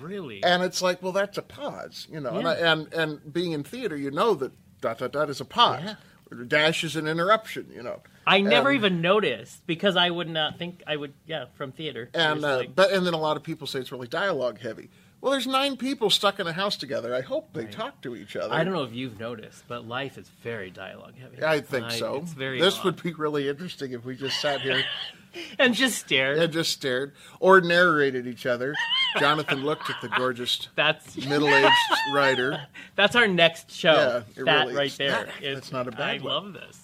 Really? 0.00 0.42
And 0.42 0.62
it's 0.62 0.80
like, 0.82 1.02
well, 1.02 1.12
that's 1.12 1.38
a 1.38 1.42
pause, 1.42 2.06
you 2.10 2.20
know. 2.20 2.30
And, 2.38 2.48
I, 2.48 2.54
and 2.54 2.92
and 2.92 3.32
being 3.32 3.52
in 3.52 3.62
theater, 3.64 3.96
you 3.96 4.10
know 4.10 4.34
that 4.34 4.52
dot 4.80 4.98
dot 4.98 5.12
dot 5.12 5.30
is 5.30 5.40
a 5.40 5.44
pause. 5.44 5.82
Yeah. 5.84 5.94
Dash 6.34 6.84
is 6.84 6.96
an 6.96 7.06
interruption, 7.06 7.70
you 7.74 7.82
know. 7.82 8.00
I 8.26 8.40
never 8.40 8.68
and- 8.70 8.76
even 8.78 9.00
noticed 9.00 9.66
because 9.66 9.96
I 9.96 10.10
would 10.10 10.28
not 10.28 10.58
think 10.58 10.82
I 10.86 10.96
would. 10.96 11.12
Yeah, 11.26 11.46
from 11.54 11.72
theater. 11.72 12.08
And 12.14 12.44
uh, 12.44 12.58
like- 12.58 12.74
but 12.74 12.92
and 12.92 13.06
then 13.06 13.14
a 13.14 13.18
lot 13.20 13.36
of 13.36 13.42
people 13.42 13.66
say 13.66 13.80
it's 13.80 13.92
really 13.92 14.08
dialogue 14.08 14.60
heavy. 14.60 14.90
Well, 15.22 15.30
there's 15.30 15.46
nine 15.46 15.76
people 15.76 16.10
stuck 16.10 16.40
in 16.40 16.48
a 16.48 16.52
house 16.52 16.76
together. 16.76 17.14
I 17.14 17.20
hope 17.20 17.52
they 17.52 17.64
talk 17.66 18.00
to 18.02 18.16
each 18.16 18.34
other. 18.34 18.52
I 18.52 18.64
don't 18.64 18.72
know 18.74 18.82
if 18.82 18.92
you've 18.92 19.20
noticed, 19.20 19.62
but 19.68 19.86
life 19.86 20.18
is 20.18 20.28
very 20.42 20.68
dialogue 20.68 21.14
heavy. 21.16 21.44
I 21.44 21.60
think 21.60 21.92
so. 21.92 22.16
It's 22.16 22.32
very. 22.32 22.60
this 22.60 22.78
odd. 22.78 22.84
would 22.86 23.02
be 23.04 23.12
really 23.12 23.48
interesting 23.48 23.92
if 23.92 24.04
we 24.04 24.16
just 24.16 24.40
sat 24.40 24.62
here 24.62 24.82
and 25.60 25.74
just 25.74 26.00
stare. 26.00 26.36
and 26.36 26.52
just 26.52 26.72
stared 26.72 27.12
or 27.38 27.60
narrated 27.60 28.26
each 28.26 28.46
other. 28.46 28.74
Jonathan 29.20 29.64
looked 29.64 29.88
at 29.90 30.00
the 30.02 30.08
gorgeous 30.08 30.66
That's 30.74 31.16
middle-aged 31.28 31.70
writer. 32.12 32.66
That's 32.96 33.14
our 33.14 33.28
next 33.28 33.70
show. 33.70 33.94
Yeah, 33.94 34.42
it 34.42 34.44
that 34.44 34.62
really 34.66 34.74
right 34.74 34.86
is. 34.90 34.98
there. 34.98 35.28
Is- 35.40 35.54
that's 35.54 35.70
not 35.70 35.86
a 35.86 35.92
bad 35.92 36.00
I 36.00 36.14
one. 36.14 36.24
love 36.24 36.52
this. 36.52 36.80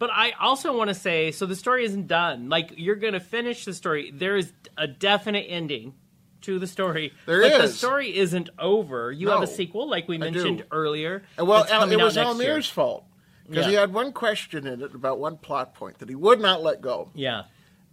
But 0.00 0.10
I 0.12 0.32
also 0.40 0.76
want 0.76 0.88
to 0.88 0.94
say, 0.94 1.30
so 1.30 1.46
the 1.46 1.54
story 1.54 1.84
isn't 1.84 2.08
done. 2.08 2.48
Like 2.48 2.72
you're 2.76 2.96
going 2.96 3.12
to 3.12 3.20
finish 3.20 3.64
the 3.64 3.72
story. 3.72 4.10
There 4.12 4.36
is 4.36 4.52
a 4.76 4.88
definite 4.88 5.46
ending 5.48 5.94
to 6.42 6.58
the 6.58 6.66
story. 6.66 7.12
There 7.26 7.40
but 7.42 7.62
the 7.62 7.68
story 7.68 8.16
isn't 8.16 8.50
over. 8.58 9.10
You 9.12 9.30
have 9.30 9.42
a 9.42 9.46
sequel, 9.46 9.88
like 9.88 10.08
we 10.08 10.18
mentioned 10.18 10.64
earlier. 10.70 11.22
And 11.38 11.46
well, 11.48 11.64
it 11.64 11.96
was 11.96 12.16
out 12.16 12.36
next 12.36 12.42
year. 12.42 12.52
Almir's 12.54 12.68
fault 12.68 13.04
because 13.48 13.66
he 13.66 13.74
had 13.74 13.92
one 13.92 14.12
question 14.12 14.66
in 14.66 14.82
it 14.82 14.94
about 14.94 15.18
one 15.18 15.36
plot 15.36 15.74
point 15.74 15.98
that 15.98 16.08
he 16.08 16.14
would 16.14 16.40
not 16.40 16.62
let 16.62 16.80
go. 16.80 17.10
Yeah. 17.14 17.44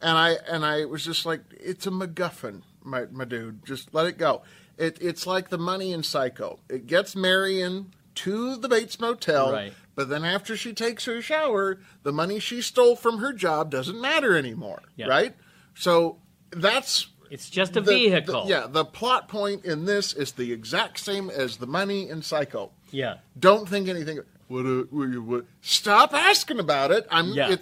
and 0.02 0.18
I 0.18 0.38
and 0.50 0.66
I 0.66 0.86
was 0.86 1.04
just 1.04 1.26
like, 1.26 1.41
it's 1.60 1.86
a 1.88 1.91
MacGuffin, 1.91 2.62
my 2.84 3.06
my 3.12 3.26
dude. 3.26 3.66
Just 3.66 3.93
let 3.93 4.06
it 4.08 4.18
go. 4.18 4.43
It 4.78 4.97
it's 5.02 5.28
like 5.28 5.50
the 5.50 5.58
money 5.58 5.91
in 5.91 6.04
Psycho. 6.04 6.60
It 6.70 6.88
gets 6.88 7.16
Marion 7.16 7.93
to 8.16 8.56
the 8.58 8.68
Bates 8.70 9.00
Motel, 9.00 9.52
Right. 9.52 9.74
but 9.95 10.10
then 10.10 10.24
after 10.26 10.56
she 10.58 10.74
takes 10.74 11.06
her 11.06 11.22
shower, 11.22 11.80
the 12.04 12.12
money 12.12 12.39
she 12.39 12.62
stole 12.62 12.95
from 12.95 13.20
her 13.20 13.32
job 13.34 13.72
doesn't 13.72 14.00
matter 14.00 14.36
anymore, 14.38 14.82
Yeah. 14.97 15.08
right? 15.08 15.36
So 15.74 16.18
that's 16.52 17.08
It's 17.30 17.49
just 17.49 17.75
a 17.77 17.82
the- 17.82 17.91
vehicle. 17.91 18.43
the- 18.45 18.49
yeah, 18.49 18.67
the 18.67 18.86
plot 18.86 19.27
point 19.27 19.65
in 19.65 19.86
this 19.86 20.13
is 20.13 20.32
the 20.34 20.51
exact 20.51 20.99
same 20.99 21.30
as 21.30 21.57
the 21.57 21.67
money 21.67 22.09
in 22.09 22.21
Psycho. 22.21 22.71
Yeah. 22.91 23.17
Don't 23.39 23.67
think 23.69 23.88
anything. 23.88 24.19
what, 24.47 24.65
uh, 24.65 24.84
what, 24.89 25.09
what? 25.19 25.45
Stop 25.61 26.13
asking 26.13 26.59
about 26.59 26.91
it. 26.91 27.05
I'm. 27.11 27.34
Yeah. 27.34 27.55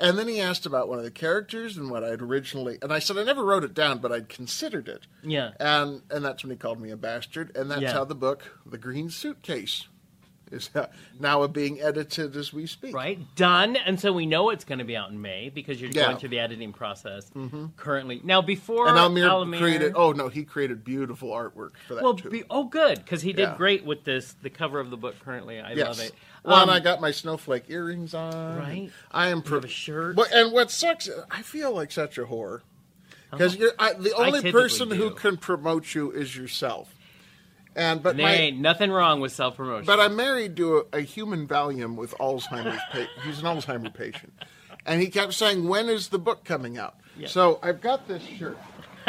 And 0.00 0.18
then 0.18 0.26
he 0.26 0.40
asked 0.40 0.66
about 0.66 0.88
one 0.88 0.98
of 0.98 1.04
the 1.04 1.10
characters 1.12 1.76
and 1.76 1.88
what 1.88 2.02
I'd 2.02 2.20
originally, 2.20 2.78
and 2.82 2.92
I 2.92 2.98
said 2.98 3.16
I 3.16 3.22
never 3.22 3.44
wrote 3.44 3.62
it 3.62 3.74
down, 3.74 3.98
but 3.98 4.10
I'd 4.10 4.28
considered 4.28 4.88
it. 4.88 5.06
Yeah. 5.22 5.52
And 5.60 6.02
and 6.10 6.24
that's 6.24 6.42
when 6.42 6.50
he 6.50 6.56
called 6.56 6.80
me 6.80 6.90
a 6.90 6.96
bastard, 6.96 7.56
and 7.56 7.70
that's 7.70 7.82
Yeah. 7.82 7.92
how 7.92 8.04
the 8.04 8.14
book, 8.16 8.42
The 8.66 8.76
Green 8.78 9.08
Suitcase, 9.08 9.86
is 10.54 10.70
uh, 10.74 10.86
now 11.20 11.46
being 11.46 11.80
edited 11.80 12.36
as 12.36 12.52
we 12.52 12.66
speak. 12.66 12.94
Right, 12.94 13.18
done, 13.36 13.76
and 13.76 14.00
so 14.00 14.12
we 14.12 14.24
know 14.24 14.50
it's 14.50 14.64
going 14.64 14.78
to 14.78 14.84
be 14.84 14.96
out 14.96 15.10
in 15.10 15.20
May 15.20 15.50
because 15.50 15.80
you're 15.80 15.90
Yeah. 15.90 16.06
going 16.06 16.16
through 16.16 16.30
the 16.30 16.38
editing 16.38 16.72
process 16.72 17.30
currently. 17.76 18.20
Now, 18.24 18.40
before 18.40 18.88
And 18.88 18.96
Almir, 18.96 19.28
Alamir- 19.28 19.58
created. 19.58 19.92
Oh 19.96 20.12
no, 20.12 20.28
he 20.28 20.44
created 20.44 20.84
beautiful 20.84 21.30
artwork 21.30 21.72
for 21.86 21.94
that 21.94 22.02
well, 22.04 22.14
too. 22.14 22.30
be, 22.30 22.44
oh, 22.48 22.64
good 22.64 22.98
because 22.98 23.20
he 23.22 23.32
did 23.32 23.42
Yeah. 23.42 23.56
great 23.56 23.84
with 23.84 24.04
this. 24.04 24.34
The 24.42 24.50
cover 24.50 24.80
of 24.80 24.90
the 24.90 24.96
book 24.96 25.16
currently, 25.24 25.60
I 25.60 25.72
yes. 25.72 25.86
love 25.86 26.00
it. 26.00 26.12
Well, 26.44 26.60
and 26.62 26.70
Um, 26.70 26.76
I 26.76 26.80
got 26.80 27.00
my 27.00 27.10
snowflake 27.10 27.64
earrings 27.68 28.14
on. 28.14 28.56
Right. 28.58 28.90
I 29.10 29.28
am. 29.28 29.42
Pro- 29.42 29.58
have 29.58 29.64
a 29.64 29.68
shirt. 29.68 30.14
But, 30.16 30.32
and 30.32 30.52
what 30.52 30.70
sucks, 30.70 31.08
I 31.30 31.42
feel 31.42 31.72
like 31.72 31.90
such 31.90 32.18
a 32.18 32.24
whore. 32.24 32.60
Because 33.30 33.56
you're 33.56 33.72
I, 33.78 33.94
the 33.94 34.14
only 34.14 34.52
person 34.52 34.90
who 34.90 35.10
can 35.10 35.36
promote 35.38 35.94
you 35.94 36.10
is 36.12 36.36
yourself. 36.36 36.94
And 37.76 38.02
but 38.02 38.10
and 38.10 38.18
there 38.20 38.26
my, 38.26 38.34
ain't 38.34 38.60
nothing 38.60 38.90
wrong 38.90 39.20
with 39.20 39.32
self 39.32 39.56
promotion. 39.56 39.86
But 39.86 39.98
I'm 40.00 40.14
married 40.16 40.56
to 40.58 40.84
a, 40.92 40.98
a 40.98 41.00
human 41.00 41.46
Valium 41.48 41.96
with 41.96 42.12
Alzheimer's. 42.18 42.80
Pa- 42.92 43.06
he's 43.24 43.40
an 43.40 43.44
Alzheimer 43.46 43.92
patient, 43.92 44.32
and 44.86 45.00
he 45.00 45.08
kept 45.08 45.34
saying, 45.34 45.66
"When 45.66 45.88
is 45.88 46.08
the 46.08 46.18
book 46.18 46.44
coming 46.44 46.78
out?" 46.78 46.94
Yeah. 47.16 47.26
So 47.28 47.58
I've 47.62 47.80
got 47.80 48.06
this 48.06 48.22
shirt, 48.22 48.58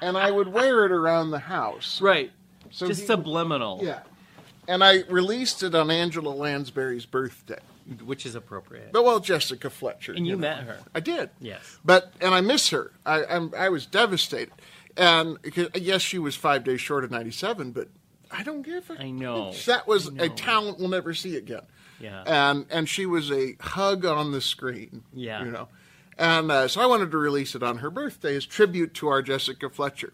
and 0.00 0.16
I 0.16 0.30
would 0.30 0.48
wear 0.48 0.84
it 0.84 0.92
around 0.92 1.30
the 1.30 1.38
house. 1.38 2.00
right, 2.00 2.30
So 2.70 2.86
just 2.86 3.06
subliminal, 3.06 3.80
yeah, 3.82 4.00
and 4.68 4.82
I 4.84 5.02
released 5.08 5.62
it 5.62 5.74
on 5.74 5.90
Angela 5.90 6.30
Lansbury's 6.30 7.06
birthday. 7.06 7.58
which 8.04 8.26
is 8.26 8.34
appropriate. 8.34 8.92
But 8.92 9.04
well, 9.04 9.20
Jessica 9.20 9.70
Fletcher, 9.70 10.12
and 10.12 10.26
you 10.26 10.32
know. 10.32 10.38
met 10.38 10.64
her, 10.64 10.80
I 10.94 11.00
did. 11.00 11.30
yes. 11.40 11.78
But 11.84 12.12
and 12.20 12.34
I 12.34 12.40
miss 12.40 12.70
her. 12.70 12.92
I 13.04 13.24
I'm, 13.24 13.52
I 13.56 13.68
was 13.68 13.86
devastated, 13.86 14.52
and 14.96 15.38
yes, 15.74 16.02
she 16.02 16.18
was 16.18 16.34
five 16.36 16.64
days 16.64 16.80
short 16.80 17.04
of 17.04 17.10
ninety 17.10 17.30
seven, 17.30 17.72
but 17.72 17.88
I 18.30 18.42
don't 18.42 18.62
give 18.62 18.90
a. 18.90 19.00
I 19.00 19.10
know. 19.10 19.52
that 19.66 19.86
was 19.86 20.08
I 20.08 20.24
a 20.24 20.28
know. 20.28 20.34
talent 20.34 20.78
we'll 20.78 20.88
never 20.88 21.14
see 21.14 21.36
again. 21.36 21.62
Yeah. 21.98 22.22
and 22.26 22.66
and 22.70 22.88
she 22.88 23.06
was 23.06 23.30
a 23.30 23.56
hug 23.60 24.04
on 24.04 24.32
the 24.32 24.40
screen. 24.40 25.04
Yeah. 25.14 25.44
you 25.44 25.50
know, 25.50 25.68
and 26.18 26.50
uh, 26.50 26.68
so 26.68 26.80
I 26.80 26.86
wanted 26.86 27.10
to 27.10 27.18
release 27.18 27.54
it 27.54 27.62
on 27.62 27.78
her 27.78 27.90
birthday 27.90 28.36
as 28.36 28.44
tribute 28.44 28.92
to 28.94 29.08
our 29.08 29.22
Jessica 29.22 29.70
Fletcher, 29.70 30.12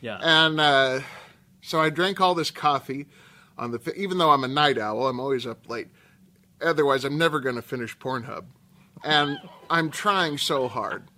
Yeah, 0.00 0.18
and 0.22 0.60
uh, 0.60 1.00
so 1.62 1.80
I 1.80 1.90
drank 1.90 2.20
all 2.20 2.34
this 2.36 2.50
coffee 2.52 3.06
on 3.58 3.72
the. 3.72 3.92
Even 3.96 4.18
though 4.18 4.30
I'm 4.30 4.44
a 4.44 4.48
night 4.48 4.78
owl, 4.78 5.08
I'm 5.08 5.18
always 5.18 5.46
up 5.46 5.68
late. 5.68 5.88
Otherwise, 6.62 7.04
I'm 7.04 7.18
never 7.18 7.40
going 7.40 7.56
to 7.56 7.62
finish 7.62 7.98
Pornhub, 7.98 8.44
and 9.02 9.38
I'm 9.68 9.90
trying 9.90 10.38
so 10.38 10.68
hard. 10.68 11.08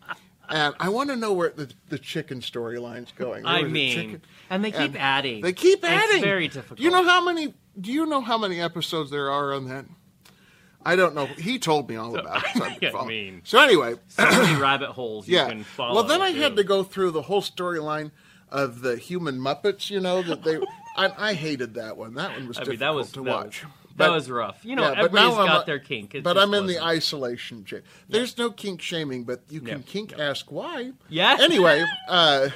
And 0.51 0.75
I 0.81 0.89
want 0.89 1.11
to 1.11 1.17
know 1.17 1.33
where 1.33 1.51
the, 1.51 1.71
the 1.89 1.99
chicken 1.99 2.41
storyline's 2.41 3.13
going. 3.13 3.45
I 3.45 3.55
Where 3.57 3.65
the 3.65 3.69
mean, 3.71 3.95
chicken- 3.95 4.23
and 4.51 4.65
they 4.65 4.71
keep 4.71 4.81
and 4.81 4.97
adding. 4.99 5.43
They 5.43 5.53
keep 5.53 5.81
It's 5.81 5.87
adding. 5.87 6.23
very 6.23 6.49
difficult. 6.49 6.79
Do 6.79 6.85
you 6.85 6.91
know 6.91 7.05
how 7.05 7.25
many? 7.25 7.55
Do 7.81 7.93
you 7.93 8.07
know 8.07 8.21
how 8.21 8.39
many 8.39 8.61
episodes 8.61 9.11
there 9.11 9.31
are 9.31 9.53
on 9.53 9.69
that? 9.69 9.85
I 10.85 10.97
don't 10.97 11.15
know. 11.15 11.27
He 11.27 11.59
told 11.59 11.89
me 11.91 11.97
all 11.97 12.17
about 12.19 12.45
it. 12.45 12.51
So, 12.57 12.65
I'm 12.65 12.77
I 12.83 12.91
following. 12.91 13.09
mean- 13.09 13.41
so 13.45 13.61
anyway, 13.61 13.95
so 14.09 14.25
many 14.25 14.59
rabbit 14.61 14.91
holes 14.91 15.29
you 15.29 15.37
yeah. 15.37 15.49
can 15.49 15.65
follow. 15.65 15.95
Well, 15.97 16.05
then 16.05 16.23
I 16.23 16.33
too. 16.33 16.41
had 16.41 16.57
to 16.57 16.65
go 16.65 16.83
through 16.83 17.11
the 17.11 17.23
whole 17.23 17.43
storyline 17.43 18.11
of 18.49 18.81
the 18.81 18.97
human 18.97 19.39
Muppets. 19.39 19.91
You 19.91 20.01
know 20.01 20.23
that 20.23 20.45
they. 20.45 20.59
I, 20.97 21.31
I 21.31 21.35
hated 21.35 21.75
that 21.75 21.97
one. 21.97 22.15
That 22.15 22.31
one 22.33 22.49
was 22.49 22.57
I 22.57 22.65
difficult 22.65 22.69
mean, 22.71 22.79
that 22.81 22.95
was 22.95 23.13
to 23.13 23.23
that 23.23 23.31
watch. 23.31 23.65
Was, 23.65 23.73
But- 23.99 24.07
that 24.09 24.15
was 24.15 24.31
rough. 24.31 24.65
You 24.65 24.77
know, 24.77 24.83
yeah, 24.83 24.91
but 24.91 24.99
everybody's 25.07 25.35
got 25.37 25.63
a- 25.63 25.67
their 25.67 25.79
kink. 25.79 26.15
It 26.15 26.25
but 26.25 26.39
I'm 26.39 26.55
in 26.55 26.67
the 26.67 26.75
wasn't. 26.75 26.87
isolation. 26.87 27.65
cha- 27.65 27.77
There's 28.09 28.39
no 28.39 28.51
kink 28.51 28.81
shaming, 28.81 29.25
but 29.25 29.43
you 29.51 29.61
can 29.61 29.79
Yeah. 29.79 29.85
kink 29.87 30.13
Yeah. 30.17 30.31
ask 30.31 30.51
why. 30.51 30.93
Yeah. 31.09 31.37
Anyway, 31.41 31.85
uh, 32.09 32.49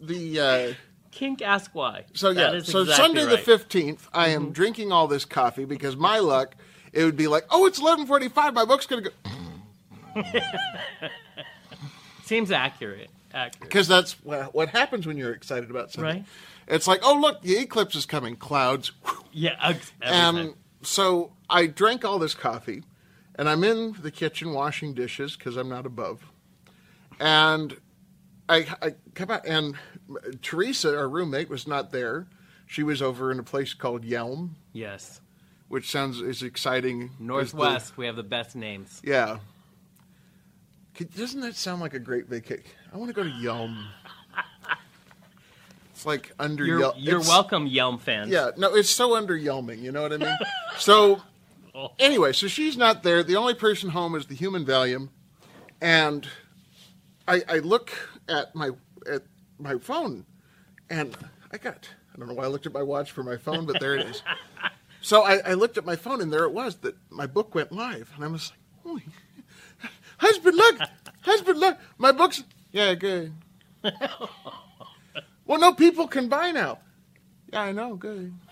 the. 0.00 0.40
Uh, 0.40 0.72
kink. 1.10 1.42
Ask 1.42 1.74
why. 1.74 2.04
So 2.14 2.30
yeah, 2.30 2.60
so 2.60 2.80
exactly 2.82 2.94
Sunday 2.94 3.20
the 3.22 3.26
right. 3.26 3.36
Mm-hmm. 3.36 3.44
fifteenth, 3.44 4.08
I 4.14 4.28
am 4.28 4.50
drinking 4.52 4.90
all 4.92 5.06
this 5.06 5.24
coffee 5.24 5.64
because 5.64 5.96
my 5.96 6.18
luck, 6.20 6.56
it 6.92 7.04
would 7.04 7.16
be 7.16 7.26
like, 7.28 7.44
oh, 7.50 7.66
it's 7.66 7.78
eleven 7.80 8.06
forty-five. 8.06 8.54
My 8.54 8.64
book's 8.64 8.86
gonna 8.86 9.02
go 9.02 9.10
seems 12.24 12.50
accurate. 12.50 13.10
Accurate. 13.32 13.60
because 13.68 13.88
that's 13.88 14.12
what, 14.24 14.68
happens 14.68 15.06
when 15.08 15.16
you're 15.16 15.32
excited 15.32 15.68
about 15.68 15.90
something. 15.90 16.18
Right. 16.18 16.24
It's 16.68 16.86
like, 16.86 17.00
oh 17.02 17.14
look, 17.18 17.42
the 17.42 17.56
eclipse 17.58 17.96
is 17.96 18.06
coming. 18.06 18.36
Clouds. 18.36 18.92
Yeah. 19.32 19.56
ex- 19.62 19.92
every 20.00 20.16
And 20.18 20.36
time. 20.36 20.54
So 20.84 21.32
I 21.50 21.66
drank 21.66 22.04
all 22.04 22.18
this 22.18 22.34
coffee, 22.34 22.82
and 23.36 23.48
I'm 23.48 23.64
in 23.64 23.96
the 24.00 24.10
kitchen 24.10 24.52
washing 24.52 24.94
dishes 24.94 25.36
because 25.36 25.56
I'm 25.56 25.68
not 25.68 25.86
above. 25.86 26.22
And 27.20 27.76
I, 28.48 28.66
I 28.82 28.94
come 29.14 29.30
out, 29.30 29.46
and 29.46 29.74
uh, 30.10 30.30
Teresa, 30.42 30.96
our 30.96 31.08
roommate, 31.08 31.48
was 31.48 31.66
not 31.66 31.92
there. 31.92 32.26
She 32.66 32.82
was 32.82 33.00
over 33.02 33.30
in 33.30 33.38
a 33.38 33.42
place 33.42 33.74
called 33.74 34.02
Yelm, 34.04 34.50
Yes. 34.72 35.20
which 35.68 35.90
sounds 35.90 36.20
as 36.20 36.42
exciting. 36.42 37.02
as 37.04 37.10
the- 37.18 37.24
Northwest. 37.24 37.96
We 37.96 38.06
have 38.06 38.16
the 38.16 38.22
best 38.22 38.56
names. 38.56 39.00
Yeah. 39.04 39.38
Could- 40.94 41.14
Doesn't 41.14 41.40
that 41.40 41.56
sound 41.56 41.80
like 41.80 41.94
a 41.94 41.98
great 41.98 42.26
vacation? 42.26 42.64
I 42.92 42.96
want 42.96 43.08
to 43.10 43.14
go 43.14 43.22
to 43.24 43.30
Yelm. 43.30 43.86
It's 46.04 46.06
like 46.06 46.32
under 46.38 46.66
You're, 46.66 46.80
Yelm. 46.80 46.94
you're 46.98 47.20
welcome, 47.20 47.66
Yelm 47.66 47.98
fans. 47.98 48.30
Yeah, 48.30 48.50
no, 48.58 48.74
it's 48.74 48.90
so 48.90 49.16
under 49.16 49.34
Yelming. 49.34 49.80
You 49.80 49.90
know 49.90 50.02
what 50.02 50.12
I 50.12 50.18
mean? 50.18 50.36
so, 50.76 51.22
oh. 51.74 51.92
anyway, 51.98 52.34
so 52.34 52.46
she's 52.46 52.76
not 52.76 53.02
there. 53.02 53.22
The 53.22 53.36
only 53.36 53.54
person 53.54 53.88
home 53.88 54.14
is 54.14 54.26
the 54.26 54.34
human 54.34 54.66
Valium, 54.66 55.08
and 55.80 56.28
I, 57.26 57.42
I 57.48 57.58
look 57.60 57.90
at 58.28 58.54
my 58.54 58.72
at 59.10 59.22
my 59.58 59.78
phone, 59.78 60.26
and 60.90 61.16
I 61.50 61.56
got. 61.56 61.88
I 62.14 62.18
don't 62.18 62.28
know 62.28 62.34
why 62.34 62.44
I 62.44 62.48
looked 62.48 62.66
at 62.66 62.74
my 62.74 62.82
watch 62.82 63.10
for 63.10 63.22
my 63.22 63.38
phone, 63.38 63.64
but 63.64 63.80
there 63.80 63.96
it 63.96 64.06
is. 64.06 64.22
So 65.00 65.20
I, 65.22 65.36
I 65.44 65.52
looked 65.52 65.76
at 65.76 65.84
my 65.84 65.96
phone, 65.96 66.22
and 66.22 66.32
there 66.32 66.44
it 66.44 66.52
was 66.52 66.76
that 66.76 66.94
my 67.10 67.26
book 67.26 67.54
went 67.54 67.72
live, 67.72 68.10
and 68.14 68.24
I 68.24 68.28
was 68.28 68.50
like, 68.50 68.58
"Holy, 68.82 69.02
husband, 70.16 70.56
look, 70.56 70.78
husband, 71.20 71.60
look, 71.60 71.76
my 71.98 72.10
book's 72.10 72.42
yeah, 72.72 72.94
good." 72.94 73.34
Well, 75.46 75.60
no, 75.60 75.72
people 75.74 76.08
can 76.08 76.28
buy 76.28 76.50
now. 76.50 76.78
Yeah, 77.52 77.62
I 77.62 77.72
know, 77.72 77.94
good. 77.94 78.34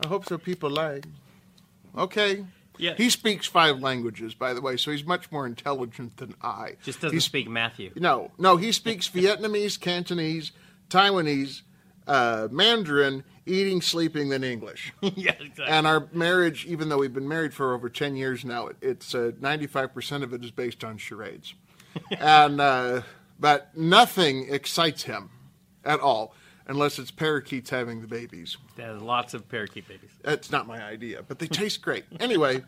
I 0.00 0.06
hope 0.06 0.26
so. 0.26 0.38
People 0.38 0.70
like. 0.70 1.04
Okay. 1.96 2.44
Yeah. 2.78 2.94
He 2.96 3.10
speaks 3.10 3.46
five 3.46 3.80
languages, 3.80 4.34
by 4.34 4.54
the 4.54 4.60
way, 4.60 4.76
so 4.76 4.92
he's 4.92 5.04
much 5.04 5.32
more 5.32 5.46
intelligent 5.46 6.16
than 6.18 6.34
I. 6.40 6.76
Just 6.84 7.00
doesn't 7.00 7.20
speak 7.20 7.48
Matthew. 7.48 7.90
No, 7.96 8.30
no, 8.38 8.56
he 8.56 8.70
speaks 8.70 9.08
Vietnamese, 9.14 9.80
Cantonese, 9.80 10.52
Taiwanese, 10.88 11.62
uh, 12.06 12.46
Mandarin, 12.52 13.24
eating, 13.46 13.82
sleeping, 13.82 14.28
then 14.28 14.44
English. 14.44 14.92
yeah, 15.02 15.32
exactly. 15.32 15.64
And 15.66 15.86
our 15.86 16.06
marriage, 16.12 16.66
even 16.66 16.88
though 16.88 16.98
we've 16.98 17.12
been 17.12 17.28
married 17.28 17.52
for 17.52 17.74
over 17.74 17.88
10 17.88 18.14
years 18.14 18.44
now, 18.44 18.68
it, 18.68 18.76
it's 18.80 19.14
uh, 19.14 19.32
95% 19.40 20.22
of 20.22 20.32
it 20.32 20.44
is 20.44 20.52
based 20.52 20.84
on 20.84 20.98
charades. 20.98 21.54
and 22.18 22.60
uh, 22.60 23.02
But 23.38 23.76
nothing 23.76 24.52
excites 24.52 25.04
him 25.04 25.30
at 25.84 26.00
all 26.00 26.34
unless 26.66 26.98
it's 26.98 27.10
parakeets 27.10 27.70
having 27.70 28.00
the 28.00 28.06
babies. 28.06 28.56
There's 28.76 29.00
lots 29.00 29.32
of 29.34 29.48
parakeet 29.48 29.88
babies. 29.88 30.10
That's 30.22 30.50
not 30.50 30.66
my 30.66 30.82
idea, 30.82 31.22
but 31.26 31.38
they 31.38 31.46
taste 31.46 31.80
great. 31.82 32.04
Anyway, 32.20 32.62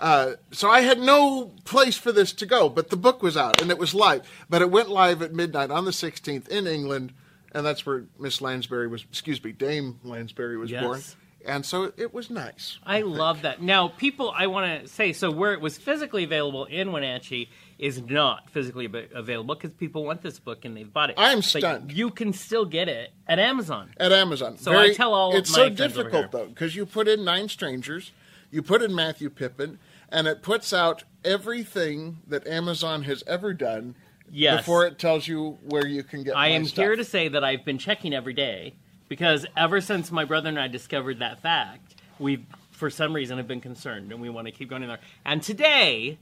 uh, 0.00 0.32
so 0.50 0.68
I 0.70 0.80
had 0.80 0.98
no 0.98 1.52
place 1.64 1.96
for 1.96 2.10
this 2.10 2.32
to 2.34 2.46
go, 2.46 2.68
but 2.68 2.90
the 2.90 2.96
book 2.96 3.22
was 3.22 3.36
out 3.36 3.60
and 3.62 3.70
it 3.70 3.78
was 3.78 3.94
live. 3.94 4.28
But 4.50 4.60
it 4.62 4.70
went 4.70 4.88
live 4.88 5.22
at 5.22 5.32
midnight 5.32 5.70
on 5.70 5.84
the 5.84 5.92
16th 5.92 6.48
in 6.48 6.66
England, 6.66 7.12
and 7.52 7.64
that's 7.64 7.86
where 7.86 8.04
Miss 8.18 8.40
Lansbury 8.40 8.88
was, 8.88 9.04
excuse 9.04 9.42
me, 9.42 9.52
Dame 9.52 10.00
Lansbury 10.02 10.56
was 10.56 10.70
Yes. 10.70 10.82
born. 10.82 11.00
And 11.46 11.64
so 11.66 11.92
it 11.98 12.12
was 12.14 12.30
nice. 12.30 12.78
I 12.84 13.02
love 13.02 13.42
that. 13.42 13.60
Now, 13.60 13.88
people, 13.88 14.32
I 14.34 14.46
want 14.46 14.82
to 14.82 14.88
say 14.88 15.12
so 15.12 15.30
where 15.30 15.52
it 15.52 15.60
was 15.60 15.76
physically 15.76 16.24
available 16.24 16.64
in 16.64 16.90
Wenatchee 16.90 17.50
is 17.78 18.00
not 18.02 18.48
physically 18.50 18.88
available 19.14 19.54
because 19.54 19.72
people 19.72 20.04
want 20.04 20.22
this 20.22 20.38
book 20.38 20.64
and 20.64 20.76
they've 20.76 20.92
bought 20.92 21.10
it. 21.10 21.16
I 21.18 21.30
am 21.32 21.38
But 21.38 21.44
stunned. 21.44 21.92
you 21.92 22.10
can 22.10 22.32
still 22.32 22.64
get 22.64 22.88
it 22.88 23.10
at 23.26 23.38
Amazon. 23.38 23.90
At 23.98 24.12
Amazon. 24.12 24.58
So 24.58 24.78
I 24.78 24.92
tell 24.92 25.12
all 25.14 25.30
of 25.32 25.36
It's 25.36 25.50
my 25.50 25.56
so 25.56 25.68
difficult, 25.70 26.30
though, 26.32 26.46
because 26.46 26.76
you 26.76 26.86
put 26.86 27.08
in 27.08 27.24
Nine 27.24 27.48
Strangers, 27.48 28.12
you 28.50 28.62
put 28.62 28.82
in 28.82 28.94
Matthew 28.94 29.28
Pippin, 29.30 29.78
and 30.08 30.26
it 30.28 30.42
puts 30.42 30.72
out 30.72 31.02
everything 31.24 32.18
that 32.26 32.46
Amazon 32.46 33.02
has 33.04 33.22
ever 33.26 33.52
done 33.52 33.94
Yes. 34.30 34.58
before 34.60 34.86
it 34.86 34.98
tells 34.98 35.28
you 35.28 35.58
where 35.64 35.86
you 35.86 36.02
can 36.02 36.22
get 36.24 36.30
it. 36.30 36.36
I 36.36 36.48
am 36.48 36.64
stuff. 36.64 36.82
here 36.84 36.96
to 36.96 37.04
say 37.04 37.28
that 37.28 37.44
I've 37.44 37.64
been 37.64 37.78
checking 37.78 38.14
every 38.14 38.32
day 38.32 38.74
because 39.08 39.44
ever 39.56 39.80
since 39.80 40.10
my 40.10 40.24
brother 40.24 40.48
and 40.48 40.58
I 40.58 40.66
discovered 40.68 41.18
that 41.18 41.40
fact, 41.40 41.96
we, 42.18 42.46
for 42.70 42.88
some 42.90 43.12
reason, 43.14 43.36
have 43.38 43.46
been 43.46 43.60
concerned 43.60 44.10
and 44.12 44.20
we 44.20 44.30
want 44.30 44.46
to 44.46 44.52
keep 44.52 44.70
going 44.70 44.82
in 44.82 44.88
there. 44.88 44.98
And 45.24 45.42
today, 45.42 46.18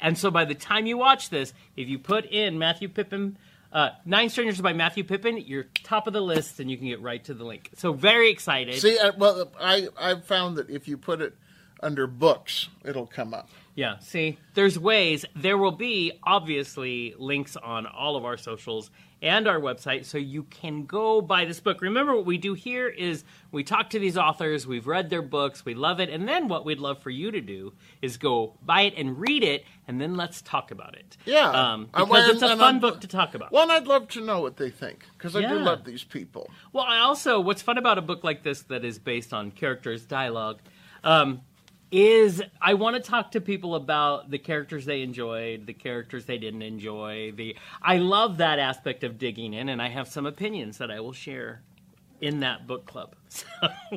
and 0.00 0.16
so 0.16 0.30
by 0.30 0.44
the 0.44 0.54
time 0.54 0.86
you 0.86 0.98
watch 0.98 1.30
this, 1.30 1.52
if 1.76 1.88
you 1.88 1.98
put 1.98 2.24
in 2.26 2.58
Matthew 2.58 2.88
Pippin 2.88 3.36
Uh, 3.70 3.90
Nine 4.06 4.30
Strangers 4.30 4.62
by 4.62 4.72
Matthew 4.72 5.04
Pippin. 5.04 5.36
You're 5.36 5.66
top 5.84 6.06
of 6.06 6.14
the 6.14 6.22
list, 6.22 6.58
and 6.58 6.70
you 6.70 6.78
can 6.78 6.86
get 6.86 7.02
right 7.02 7.22
to 7.24 7.34
the 7.34 7.44
link. 7.44 7.68
So 7.76 7.92
very 7.92 8.30
excited. 8.30 8.80
See, 8.80 8.98
uh, 8.98 9.12
well, 9.18 9.52
I 9.60 9.88
I've 9.98 10.24
found 10.24 10.56
that 10.56 10.70
if 10.70 10.88
you 10.88 10.96
put 10.96 11.20
it 11.20 11.34
under 11.82 12.06
books, 12.06 12.70
it'll 12.82 13.06
come 13.06 13.34
up. 13.34 13.50
Yeah, 13.74 13.98
see, 13.98 14.38
there's 14.54 14.78
ways. 14.78 15.26
There 15.36 15.58
will 15.58 15.76
be 15.76 16.12
obviously 16.24 17.14
links 17.18 17.56
on 17.56 17.86
all 17.86 18.16
of 18.16 18.24
our 18.24 18.38
socials 18.38 18.90
and 19.20 19.48
our 19.48 19.58
website, 19.58 20.04
so 20.04 20.18
you 20.18 20.44
can 20.44 20.86
go 20.86 21.20
buy 21.20 21.44
this 21.44 21.60
book. 21.60 21.80
Remember, 21.80 22.14
what 22.14 22.26
we 22.26 22.38
do 22.38 22.54
here 22.54 22.88
is 22.88 23.24
we 23.50 23.64
talk 23.64 23.90
to 23.90 23.98
these 23.98 24.16
authors, 24.16 24.66
we've 24.66 24.86
read 24.86 25.10
their 25.10 25.22
books, 25.22 25.64
we 25.64 25.74
love 25.74 26.00
it, 26.00 26.08
and 26.08 26.28
then 26.28 26.48
what 26.48 26.64
we'd 26.64 26.78
love 26.78 27.02
for 27.02 27.10
you 27.10 27.30
to 27.30 27.40
do 27.40 27.72
is 28.00 28.16
go 28.16 28.54
buy 28.62 28.82
it 28.82 28.94
and 28.96 29.18
read 29.18 29.42
it, 29.42 29.64
and 29.86 30.00
then 30.00 30.16
let's 30.16 30.40
talk 30.42 30.70
about 30.70 30.94
it. 30.94 31.16
Yeah, 31.24 31.50
um, 31.50 31.86
because 31.86 32.08
well, 32.08 32.30
it's 32.30 32.42
a 32.42 32.48
fun 32.48 32.60
I'm- 32.60 32.80
book 32.80 33.00
to 33.00 33.08
talk 33.08 33.34
about. 33.34 33.52
Well, 33.52 33.64
and 33.64 33.72
I'd 33.72 33.86
love 33.86 34.08
to 34.08 34.20
know 34.20 34.40
what 34.40 34.56
they 34.56 34.70
think 34.70 35.04
because 35.16 35.34
I 35.34 35.42
do 35.42 35.58
love 35.58 35.84
these 35.84 36.04
people. 36.04 36.50
Well, 36.72 36.84
I 36.84 36.98
also 37.00 37.40
what's 37.40 37.62
fun 37.62 37.78
about 37.78 37.98
a 37.98 38.02
book 38.02 38.22
like 38.24 38.42
this 38.42 38.62
that 38.62 38.84
is 38.84 38.98
based 38.98 39.32
on 39.32 39.50
characters, 39.50 40.04
dialogue, 40.04 40.60
um, 41.02 41.42
is 41.90 42.42
I 42.60 42.74
want 42.74 42.96
to 42.96 43.02
talk 43.02 43.32
to 43.32 43.40
people 43.40 43.74
about 43.74 44.30
the 44.30 44.38
characters 44.38 44.84
they 44.84 45.02
enjoyed, 45.02 45.66
the 45.66 45.72
characters 45.72 46.26
they 46.26 46.38
didn't 46.38 46.62
enjoy. 46.62 47.32
The 47.32 47.56
I 47.80 47.98
love 47.98 48.38
that 48.38 48.58
aspect 48.58 49.04
of 49.04 49.18
digging 49.18 49.54
in, 49.54 49.68
and 49.68 49.80
I 49.80 49.88
have 49.88 50.08
some 50.08 50.26
opinions 50.26 50.78
that 50.78 50.90
I 50.90 51.00
will 51.00 51.12
share 51.12 51.62
in 52.20 52.40
that 52.40 52.66
book 52.66 52.86
club. 52.86 53.14
So, 53.30 53.46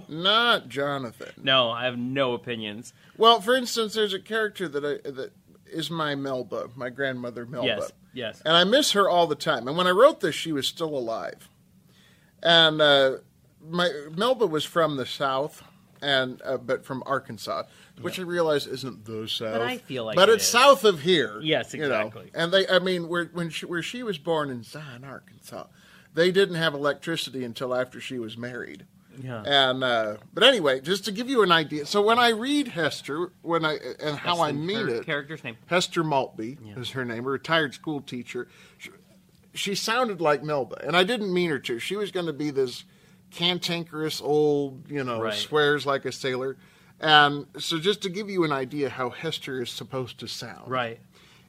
Not 0.09 0.67
Jonathan. 0.67 1.31
no, 1.41 1.71
I 1.71 1.85
have 1.85 1.97
no 1.97 2.33
opinions. 2.33 2.93
Well, 3.17 3.39
for 3.41 3.55
instance, 3.55 3.93
there's 3.93 4.13
a 4.13 4.19
character 4.19 4.67
that 4.67 4.83
I, 4.83 5.09
that 5.09 5.31
is 5.71 5.89
my 5.89 6.15
Melba, 6.15 6.69
my 6.75 6.89
grandmother 6.89 7.45
Melba. 7.45 7.67
Yes, 7.67 7.91
yes. 8.13 8.41
And 8.45 8.55
I 8.55 8.63
miss 8.65 8.91
her 8.91 9.09
all 9.09 9.25
the 9.27 9.35
time. 9.35 9.67
And 9.69 9.77
when 9.77 9.87
I 9.87 9.91
wrote 9.91 10.19
this, 10.19 10.35
she 10.35 10.51
was 10.51 10.67
still 10.67 10.97
alive. 10.97 11.47
And 12.43 12.81
uh, 12.81 13.17
my 13.65 13.89
Melba 14.15 14.47
was 14.47 14.65
from 14.65 14.97
the 14.97 15.05
South, 15.05 15.63
and 16.01 16.41
uh, 16.43 16.57
but 16.57 16.85
from 16.85 17.03
Arkansas, 17.05 17.63
which 18.01 18.19
I 18.19 18.23
realize 18.23 18.67
isn't 18.67 19.05
the 19.05 19.27
South. 19.27 19.53
But 19.53 19.61
I 19.61 19.77
feel 19.77 20.05
like 20.05 20.15
but 20.15 20.29
it 20.29 20.33
it's 20.33 20.43
is. 20.45 20.49
south 20.49 20.83
of 20.83 21.01
here. 21.01 21.39
Yes, 21.41 21.73
you 21.73 21.81
know. 21.81 21.85
exactly. 21.85 22.31
And 22.33 22.51
they, 22.51 22.67
I 22.67 22.79
mean, 22.79 23.07
where 23.07 23.25
when 23.25 23.49
she, 23.49 23.65
where 23.65 23.81
she 23.83 24.03
was 24.03 24.17
born 24.17 24.49
in 24.49 24.63
Zion, 24.63 25.03
Arkansas, 25.03 25.65
they 26.13 26.31
didn't 26.31 26.55
have 26.55 26.73
electricity 26.73 27.43
until 27.43 27.73
after 27.73 28.01
she 28.01 28.19
was 28.19 28.37
married. 28.37 28.85
Yeah. 29.21 29.43
And 29.45 29.83
uh, 29.83 30.17
but 30.33 30.43
anyway, 30.43 30.81
just 30.81 31.05
to 31.05 31.11
give 31.11 31.29
you 31.29 31.43
an 31.43 31.51
idea, 31.51 31.85
so 31.85 32.01
when 32.01 32.17
I 32.17 32.29
read 32.29 32.69
Hester, 32.69 33.31
when 33.41 33.65
I 33.65 33.77
and 33.99 34.17
how 34.17 34.37
That's 34.37 34.49
I 34.49 34.51
mean 34.53 34.89
it, 34.89 35.05
Character's 35.05 35.43
name. 35.43 35.57
Hester 35.67 36.03
Maltby 36.03 36.57
is 36.77 36.91
her 36.91 37.05
name, 37.05 37.25
a 37.25 37.29
retired 37.29 37.73
school 37.73 38.01
teacher. 38.01 38.47
She, 38.77 38.89
she 39.53 39.75
sounded 39.75 40.21
like 40.21 40.43
Melba, 40.43 40.81
and 40.85 40.95
I 40.95 41.03
didn't 41.03 41.33
mean 41.33 41.49
her 41.49 41.59
to. 41.59 41.77
She 41.77 41.95
was 41.95 42.11
going 42.11 42.25
to 42.25 42.33
be 42.33 42.51
this 42.51 42.85
cantankerous 43.31 44.21
old, 44.21 44.89
you 44.89 45.03
know, 45.03 45.21
Right. 45.21 45.33
swears 45.33 45.85
like 45.85 46.05
a 46.05 46.11
sailor. 46.11 46.57
And 46.99 47.47
so, 47.57 47.79
just 47.79 48.01
to 48.03 48.09
give 48.09 48.29
you 48.29 48.43
an 48.43 48.51
idea 48.51 48.89
how 48.89 49.09
Hester 49.09 49.61
is 49.61 49.69
supposed 49.71 50.19
to 50.19 50.27
sound, 50.27 50.69
Right. 50.69 50.99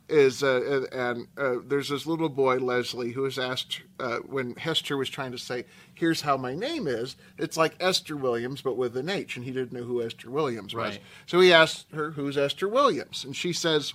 is 0.09 0.43
uh, 0.43 0.87
and 0.93 1.27
uh, 1.37 1.57
there's 1.67 1.91
this 1.91 2.07
little 2.07 2.31
boy 2.31 2.57
Leslie 2.57 3.13
who 3.13 3.23
was 3.23 3.39
asked 3.39 3.83
uh, 4.01 4.19
when 4.21 4.55
Hester 4.55 4.97
was 4.97 5.11
trying 5.11 5.33
to 5.33 5.39
say, 5.39 5.65
"Here's 5.95 6.23
how 6.23 6.39
my 6.39 6.55
name 6.55 6.87
is." 6.89 7.17
It's 7.37 7.59
like 7.59 7.75
Esther 7.81 8.17
Williams, 8.17 8.63
but 8.63 8.79
with 8.79 8.97
an 8.97 9.11
H, 9.11 9.37
and 9.37 9.45
he 9.45 9.51
didn't 9.51 9.73
know 9.73 9.85
who 9.85 10.03
Esther 10.03 10.31
Williams 10.31 10.75
was. 10.75 10.93
Right. 10.95 11.01
So 11.27 11.39
he 11.41 11.53
asked 11.53 11.87
her, 11.93 12.13
"Who's 12.13 12.39
Esther 12.39 12.69
Williams?" 12.69 13.23
And 13.25 13.37
she 13.37 13.53
says, 13.53 13.93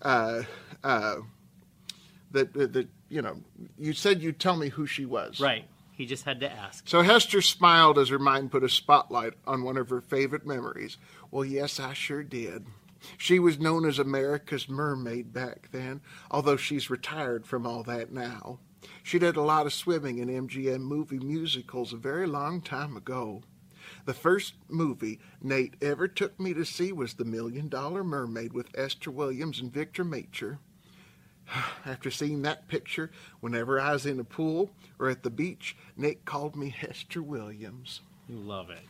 uh, 0.00 0.42
uh, 0.82 1.16
"That 2.30 2.54
that 2.54 2.88
you 3.10 3.20
know, 3.22 3.36
you 3.78 3.92
said 3.92 4.22
you'd 4.22 4.38
tell 4.40 4.56
me 4.56 4.68
who 4.70 4.86
she 4.86 5.04
was." 5.04 5.38
Right. 5.38 5.66
He 5.98 6.06
just 6.06 6.24
had 6.24 6.38
to 6.40 6.50
ask. 6.50 6.88
So 6.88 7.02
Hester 7.02 7.42
smiled 7.42 7.98
as 7.98 8.08
her 8.10 8.20
mind 8.20 8.52
put 8.52 8.62
a 8.62 8.68
spotlight 8.68 9.32
on 9.48 9.64
one 9.64 9.76
of 9.76 9.90
her 9.90 10.00
favorite 10.00 10.46
memories. 10.46 10.96
Well, 11.32 11.44
yes, 11.44 11.80
I 11.80 11.92
sure 11.92 12.22
did. 12.22 12.66
She 13.16 13.40
was 13.40 13.58
known 13.58 13.84
as 13.84 13.98
America's 13.98 14.68
mermaid 14.68 15.32
back 15.32 15.70
then, 15.72 16.00
although 16.30 16.56
she's 16.56 16.88
retired 16.88 17.48
from 17.48 17.66
all 17.66 17.82
that 17.82 18.12
now. 18.12 18.60
She 19.02 19.18
did 19.18 19.34
a 19.34 19.42
lot 19.42 19.66
of 19.66 19.72
swimming 19.72 20.18
in 20.18 20.28
MGM 20.28 20.82
movie 20.82 21.18
musicals 21.18 21.92
a 21.92 21.96
very 21.96 22.28
long 22.28 22.60
time 22.60 22.96
ago. 22.96 23.42
The 24.04 24.14
first 24.14 24.54
movie 24.68 25.18
Nate 25.42 25.74
ever 25.82 26.06
took 26.06 26.38
me 26.38 26.54
to 26.54 26.64
see 26.64 26.92
was 26.92 27.14
The 27.14 27.24
Million 27.24 27.68
Dollar 27.68 28.04
Mermaid 28.04 28.52
with 28.52 28.70
Esther 28.78 29.10
Williams 29.10 29.58
and 29.58 29.72
Victor 29.72 30.04
Mature. 30.04 30.60
After 31.86 32.10
seeing 32.10 32.42
that 32.42 32.68
picture, 32.68 33.10
whenever 33.40 33.80
I 33.80 33.92
was 33.92 34.06
in 34.06 34.20
a 34.20 34.24
pool 34.24 34.70
or 34.98 35.08
at 35.08 35.22
the 35.22 35.30
beach, 35.30 35.76
Nate 35.96 36.24
called 36.24 36.56
me 36.56 36.68
Hester 36.78 37.22
Williams. 37.22 38.00
You 38.28 38.36
love 38.36 38.70
it. 38.70 38.80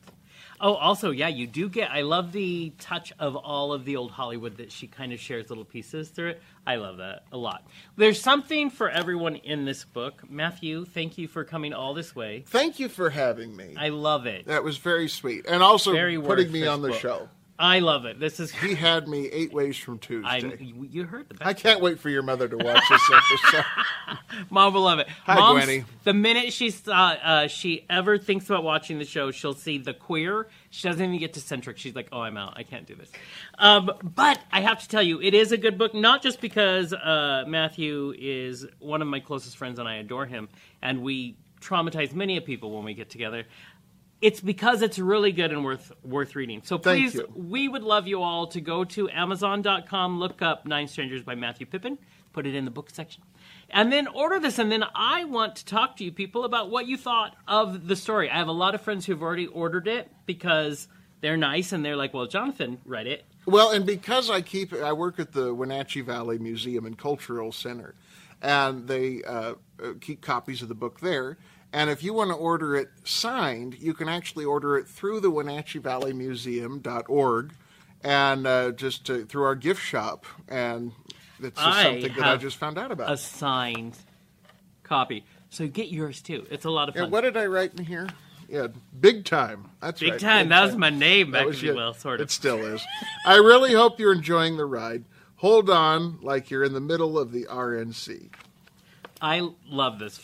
Oh, 0.61 0.75
also, 0.75 1.11
yeah, 1.13 1.29
you 1.29 1.47
do 1.47 1.69
get. 1.69 1.91
I 1.91 2.03
love 2.03 2.33
the 2.33 2.73
touch 2.81 3.13
of 3.21 3.37
all 3.37 3.73
of 3.73 3.85
the 3.85 3.95
old 3.97 4.11
Hollywood 4.11 4.57
that 4.57 4.73
she 4.73 4.89
kind 4.89 5.13
of 5.13 5.21
shares 5.21 5.49
little 5.51 5.65
pieces 5.65 6.09
through 6.09 6.31
it. 6.31 6.43
I 6.67 6.77
love 6.77 6.97
that 6.97 7.25
a 7.31 7.37
lot. 7.37 7.65
There's 7.97 8.21
something 8.21 8.71
for 8.71 8.91
everyone 8.91 9.37
in 9.37 9.65
this 9.65 9.85
book. 9.85 10.23
Matthew, 10.29 10.85
thank 10.85 11.17
you 11.17 11.29
for 11.29 11.45
coming 11.45 11.73
all 11.73 11.95
this 11.95 12.15
way. 12.15 12.45
Thank 12.49 12.81
you 12.81 12.89
for 12.89 13.11
having 13.11 13.55
me. 13.57 13.75
I 13.79 13.91
love 13.91 14.27
it. 14.27 14.47
that 14.47 14.65
was 14.65 14.79
very 14.79 15.09
sweet. 15.09 15.47
And 15.49 15.63
also 15.63 15.93
Very 15.93 16.21
putting 16.21 16.51
me 16.51 16.67
on 16.67 16.83
the 16.83 16.89
book. 16.89 16.99
show. 16.99 17.29
I 17.61 17.81
love 17.81 18.05
it. 18.05 18.21
This 18.21 18.39
is. 18.39 18.53
He 18.53 18.75
had 18.75 19.09
me 19.09 19.27
eight 19.27 19.53
ways 19.53 19.77
from 19.77 19.99
Tuesday. 19.99 20.57
you 20.61 20.87
you 20.89 21.05
heard 21.05 21.29
the 21.29 21.35
best. 21.35 21.49
I 21.49 21.55
can't 21.55 21.81
wait 21.81 21.99
for 21.99 22.09
your 22.09 22.23
mother 22.23 22.47
to 22.47 22.57
watch 22.57 22.83
this 22.89 23.11
episode. 23.13 23.65
Mom 24.51 24.75
will 24.75 24.83
love 24.83 25.01
it. 25.01 25.09
Hi, 25.25 25.35
Mom's- 25.35 25.65
Gwenny. 25.65 25.85
The 26.05 26.15
minute 26.15 26.53
she 26.53 26.73
uh, 26.87 26.93
uh, 26.93 27.47
she 27.49 27.85
ever 27.91 28.17
thinks 28.17 28.49
about 28.49 28.63
watching 28.63 28.99
the 28.99 29.05
show, 29.05 29.33
she'll 29.33 29.55
see 29.55 29.79
the 29.79 29.93
queer. 29.93 30.47
She 30.71 30.87
doesn't 30.87 31.03
even 31.03 31.19
get 31.19 31.33
to 31.35 31.41
centric. 31.41 31.79
She's 31.79 31.97
like, 31.97 32.09
"Oh, 32.13 32.21
I'm 32.21 32.37
out. 32.37 32.53
I 32.57 32.63
can't 32.63 32.87
do 32.87 32.95
this." 32.95 33.11
Um, 33.59 33.91
but 34.03 34.39
I 34.53 34.61
have 34.61 34.81
to 34.83 34.89
tell 34.89 35.03
you, 35.03 35.21
it 35.21 35.35
is 35.35 35.51
a 35.51 35.57
good 35.57 35.79
book, 35.79 35.95
not 35.95 36.23
just 36.23 36.41
because 36.41 36.93
uh, 36.93 37.43
Matthew 37.49 38.15
is 38.17 38.67
one 38.79 39.03
of 39.03 39.09
my 39.09 39.19
closest 39.19 39.57
friends 39.57 39.81
and 39.81 39.89
I 39.89 39.97
adore 39.97 40.27
him, 40.27 40.49
and 40.81 41.03
we 41.03 41.37
traumatize 41.61 42.13
many 42.15 42.37
of 42.37 42.45
people 42.45 42.71
when 42.71 42.85
we 42.85 42.95
get 42.95 43.11
together. 43.11 43.45
It's 44.21 44.41
because 44.41 44.83
it's 44.83 44.99
really 44.99 45.31
good 45.31 45.53
and 45.53 45.65
worth 45.65 45.93
worth 46.03 46.35
reading. 46.35 46.63
So 46.65 46.79
please, 46.79 47.21
we 47.35 47.69
would 47.69 47.85
love 47.85 48.09
you 48.09 48.23
all 48.23 48.49
to 48.49 48.61
go 48.61 48.85
to 48.85 49.09
Amazon.com, 49.11 50.19
look 50.19 50.43
up 50.43 50.67
Nine 50.67 50.89
Strangers 50.89 51.23
by 51.23 51.37
Matthew 51.37 51.67
Pippin, 51.67 51.99
put 52.33 52.47
it 52.47 52.55
in 52.55 52.65
the 52.65 52.71
book 52.71 52.91
section, 52.91 53.23
and 53.71 53.93
then 53.93 54.09
order 54.09 54.41
this. 54.41 54.59
And 54.59 54.73
then 54.73 54.85
I 54.95 55.25
want 55.25 55.57
to 55.57 55.65
talk 55.65 55.97
to 55.99 56.05
you 56.05 56.11
people 56.11 56.45
about 56.45 56.69
what 56.69 56.87
you 56.87 56.97
thought 56.97 57.37
of 57.47 57.87
the 57.87 57.95
story. 57.95 58.29
I 58.29 58.39
have 58.39 58.49
a 58.49 58.53
lot 58.53 58.75
of 58.75 58.81
friends 58.81 59.07
who've 59.07 59.23
already 59.23 59.47
ordered 59.47 59.87
it 59.87 60.11
because 60.27 60.89
they're 61.21 61.37
nice 61.37 61.73
and 61.73 61.85
they're 61.85 61.97
like, 61.97 62.15
well, 62.15 62.27
Jonathan 62.27 62.81
read 62.85 63.07
it. 63.07 63.25
Well, 63.47 63.71
and 63.71 63.87
because 63.87 64.31
I 64.31 64.43
keep, 64.43 64.73
I 64.75 64.93
work 64.93 65.19
at 65.19 65.33
the 65.33 65.55
Wenatchee 65.55 66.03
Valley 66.03 66.39
Museum 66.39 66.85
and 66.85 66.99
Cultural 66.99 67.51
Center, 67.51 67.95
and 68.43 68.87
they 68.87 69.23
uh, 69.23 69.55
uh, 69.83 69.93
keep 70.01 70.21
copies 70.21 70.61
of 70.61 70.69
the 70.69 70.75
book 70.75 71.01
there. 71.01 71.39
And 71.73 71.91
if 71.91 72.03
you 72.03 72.15
want 72.15 72.31
to 72.31 72.37
order 72.37 72.75
it 72.77 72.89
signed, 73.05 73.77
you 73.79 73.93
can 73.93 74.09
actually 74.09 74.45
order 74.45 74.79
it 74.79 74.89
through 74.89 75.21
the 75.21 75.31
Wenatchee 75.31 75.79
Valley 75.81 76.13
Museum.org 76.13 77.53
and 78.03 78.47
uh, 78.47 78.73
just 78.73 79.11
uh, 79.11 79.25
through 79.29 79.45
our 79.45 79.55
gift 79.55 79.83
shop. 79.83 80.25
And 80.49 80.93
it's 81.41 81.57
just 81.61 81.67
I 81.79 81.83
something 81.85 82.15
that 82.15 82.25
I 82.25 82.31
have 82.31 82.41
just 82.41 82.57
found 82.57 82.79
out 82.79 82.91
about. 82.91 83.13
A 83.13 83.17
signed 83.17 83.99
copy. 84.83 85.25
So 85.51 85.67
get 85.67 85.89
yours 85.89 86.23
too. 86.23 86.47
It's 86.51 86.65
a 86.65 86.71
lot 86.71 86.89
of 86.89 86.95
fun. 86.95 87.11
what 87.11 87.21
did 87.23 87.37
I 87.37 87.47
write 87.47 87.75
in 87.79 87.85
here? 87.85 88.09
Yeah, 88.49 88.69
big 88.99 89.27
time. 89.27 89.71
That's 89.83 90.01
Big 90.01 90.13
right, 90.13 90.21
time. 90.21 90.49
That 90.49 90.65
was 90.65 90.75
my 90.75 90.89
name, 90.89 91.33
That 91.33 91.45
was 91.45 91.57
actually. 91.57 91.69
it. 91.71 91.77
Well, 91.77 91.93
sort 91.93 92.21
of. 92.21 92.29
It 92.29 92.31
still 92.31 92.65
is. 92.65 92.83
I 93.27 93.37
really 93.37 93.75
hope 93.75 94.01
you're 94.01 94.15
enjoying 94.15 94.57
the 94.57 94.65
ride. 94.65 95.05
Hold 95.37 95.69
on, 95.69 96.19
like 96.23 96.51
you're 96.51 96.65
in 96.65 96.73
the 96.73 96.81
middle 96.81 97.19
of 97.19 97.31
the 97.31 97.45
RNC. 97.45 98.31
I 99.21 99.47
love 99.69 99.99
this. 99.99 100.19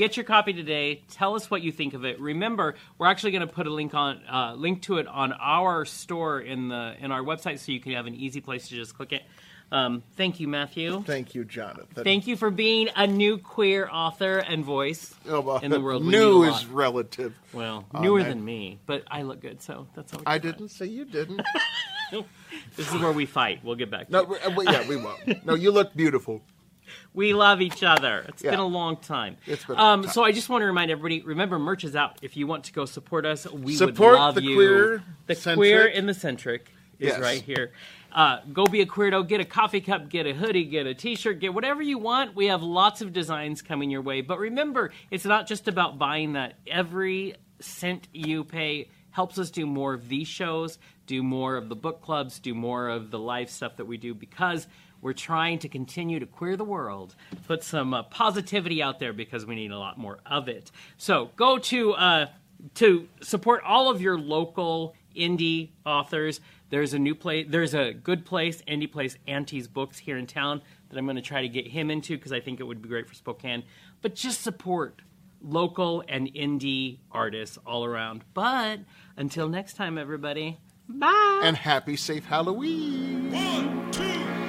Get 0.00 0.16
your 0.16 0.24
copy 0.24 0.54
today. 0.54 1.02
Tell 1.10 1.34
us 1.34 1.50
what 1.50 1.60
you 1.60 1.70
think 1.70 1.92
of 1.92 2.06
it. 2.06 2.18
Remember, 2.18 2.74
we're 2.96 3.08
actually 3.08 3.32
going 3.32 3.46
to 3.46 3.52
put 3.52 3.66
a 3.66 3.70
link 3.70 3.92
on 3.92 4.22
uh, 4.32 4.54
link 4.54 4.80
to 4.84 4.96
it 4.96 5.06
on 5.06 5.34
our 5.34 5.84
store 5.84 6.40
in 6.40 6.68
the 6.68 6.94
in 6.98 7.12
our 7.12 7.20
website, 7.20 7.58
so 7.58 7.70
you 7.70 7.80
can 7.80 7.92
have 7.92 8.06
an 8.06 8.14
easy 8.14 8.40
place 8.40 8.68
to 8.68 8.74
just 8.76 8.96
click 8.96 9.12
it. 9.12 9.22
Um, 9.70 10.02
thank 10.16 10.40
you, 10.40 10.48
Matthew. 10.48 11.02
Thank 11.02 11.34
you, 11.34 11.44
Jonathan. 11.44 12.02
Thank 12.02 12.26
you 12.26 12.38
for 12.38 12.50
being 12.50 12.88
a 12.96 13.06
new 13.06 13.36
queer 13.36 13.90
author 13.92 14.38
and 14.38 14.64
voice 14.64 15.14
Oh, 15.28 15.42
well, 15.42 15.58
in 15.58 15.70
the 15.70 15.78
world. 15.82 16.02
New 16.02 16.44
is 16.44 16.64
relative. 16.64 17.34
well 17.52 17.84
Oh, 17.92 18.00
newer 18.00 18.20
man. 18.20 18.28
than 18.30 18.42
me, 18.46 18.78
but 18.86 19.04
I 19.10 19.20
look 19.20 19.42
good, 19.42 19.60
so 19.60 19.86
that's 19.94 20.14
all. 20.14 20.22
I 20.24 20.38
didn't 20.38 20.70
say 20.70 20.86
you 20.86 21.04
didn't. 21.04 21.42
This 22.74 22.92
is 22.92 23.00
where 23.00 23.12
we 23.12 23.26
fight. 23.26 23.60
We'll 23.62 23.76
get 23.76 23.90
back. 23.90 24.06
To 24.06 24.12
No, 24.12 24.22
uh, 24.22 24.50
we- 24.56 24.64
yeah, 24.64 24.88
we 24.88 24.96
won't. 24.96 25.44
No, 25.46 25.54
you 25.54 25.70
look 25.70 25.94
beautiful. 25.94 26.40
We 27.14 27.34
love 27.34 27.60
each 27.60 27.82
other. 27.82 28.24
It's 28.28 28.42
Yeah. 28.42 28.50
been 28.52 28.60
a 28.60 28.66
long 28.66 28.96
time. 28.96 29.36
It's 29.46 29.64
been 29.64 29.76
a 29.76 29.78
um, 29.80 29.86
long 30.00 30.02
time. 30.04 30.12
So 30.12 30.24
I 30.24 30.32
just 30.32 30.48
want 30.48 30.62
to 30.62 30.66
remind 30.66 30.90
everybody: 30.90 31.22
remember, 31.22 31.58
merch 31.58 31.84
is 31.84 31.96
out. 31.96 32.18
If 32.22 32.36
you 32.36 32.46
want 32.46 32.64
to 32.64 32.72
go 32.72 32.84
support 32.84 33.26
us, 33.26 33.46
we 33.50 33.74
Support 33.74 34.12
would 34.12 34.18
love 34.18 34.34
the 34.36 34.42
you. 34.42 34.54
queer 34.54 35.02
the 35.26 35.34
centric. 35.34 35.56
queer 35.58 35.86
in 35.86 36.06
the 36.06 36.14
centric. 36.14 36.70
is 36.98 37.08
Yes. 37.12 37.20
right 37.20 37.40
here. 37.42 37.72
Uh, 38.12 38.40
go 38.52 38.66
be 38.66 38.82
a 38.82 38.86
queerdo. 38.86 39.26
Get 39.26 39.40
a 39.40 39.44
coffee 39.46 39.80
cup, 39.80 40.10
get 40.10 40.26
a 40.26 40.34
hoodie, 40.34 40.64
get 40.64 40.86
a 40.86 40.92
T-shirt, 40.92 41.40
get 41.40 41.54
whatever 41.54 41.80
you 41.80 41.96
want. 41.96 42.34
We 42.36 42.46
have 42.46 42.62
lots 42.62 43.00
of 43.00 43.12
designs 43.14 43.62
coming 43.62 43.88
your 43.90 44.02
way. 44.02 44.20
But 44.20 44.38
remember, 44.38 44.90
it's 45.10 45.24
not 45.24 45.46
just 45.46 45.66
about 45.66 45.96
buying 45.98 46.34
that. 46.34 46.58
Every 46.66 47.36
cent 47.60 48.08
you 48.12 48.44
pay 48.44 48.90
helps 49.12 49.38
us 49.38 49.50
do 49.50 49.64
more 49.64 49.94
of 49.94 50.08
these 50.10 50.28
shows, 50.28 50.78
do 51.06 51.22
more 51.22 51.56
of 51.56 51.68
the 51.70 51.74
book 51.76 52.02
clubs, 52.02 52.38
do 52.38 52.54
more 52.54 52.88
of 52.88 53.10
the 53.10 53.18
live 53.18 53.48
stuff 53.48 53.76
that 53.76 53.86
we 53.86 53.96
do 53.96 54.12
because 54.14 54.66
we're 55.02 55.12
trying 55.12 55.58
to 55.60 55.68
continue 55.68 56.20
to 56.20 56.26
queer 56.26 56.56
the 56.56 56.64
world, 56.64 57.14
put 57.46 57.62
some 57.62 57.94
uh, 57.94 58.02
positivity 58.04 58.82
out 58.82 58.98
there 58.98 59.12
because 59.12 59.46
we 59.46 59.54
need 59.54 59.70
a 59.70 59.78
lot 59.78 59.98
more 59.98 60.18
of 60.26 60.48
it. 60.48 60.70
So 60.96 61.30
go 61.36 61.58
to 61.58 61.92
uh, 61.92 62.26
to 62.74 63.08
support 63.22 63.62
all 63.64 63.90
of 63.90 64.00
your 64.00 64.18
local 64.18 64.94
indie 65.16 65.70
authors. 65.84 66.40
There's 66.68 66.94
a 66.94 66.98
new 66.98 67.14
place. 67.14 67.46
There's 67.48 67.74
a 67.74 67.92
good 67.92 68.24
place, 68.24 68.62
indie 68.62 68.90
place, 68.90 69.16
Auntie's 69.26 69.66
Books 69.66 69.98
here 69.98 70.16
in 70.16 70.26
town 70.26 70.62
that 70.88 70.98
I'm 70.98 71.04
going 71.06 71.16
to 71.16 71.22
try 71.22 71.42
to 71.42 71.48
get 71.48 71.66
him 71.66 71.90
into 71.90 72.16
because 72.16 72.32
I 72.32 72.40
think 72.40 72.60
it 72.60 72.64
would 72.64 72.82
be 72.82 72.88
great 72.88 73.08
for 73.08 73.14
Spokane. 73.14 73.64
But 74.02 74.14
just 74.14 74.42
support 74.42 75.02
local 75.42 76.04
and 76.08 76.32
indie 76.32 76.98
artists 77.10 77.58
all 77.66 77.84
around. 77.84 78.24
But 78.34 78.80
until 79.16 79.48
next 79.48 79.74
time, 79.74 79.98
everybody. 79.98 80.58
Bye. 80.88 81.40
And 81.44 81.56
happy, 81.56 81.96
safe 81.96 82.24
Halloween. 82.24 83.30
One, 83.32 83.90
two, 83.92 84.39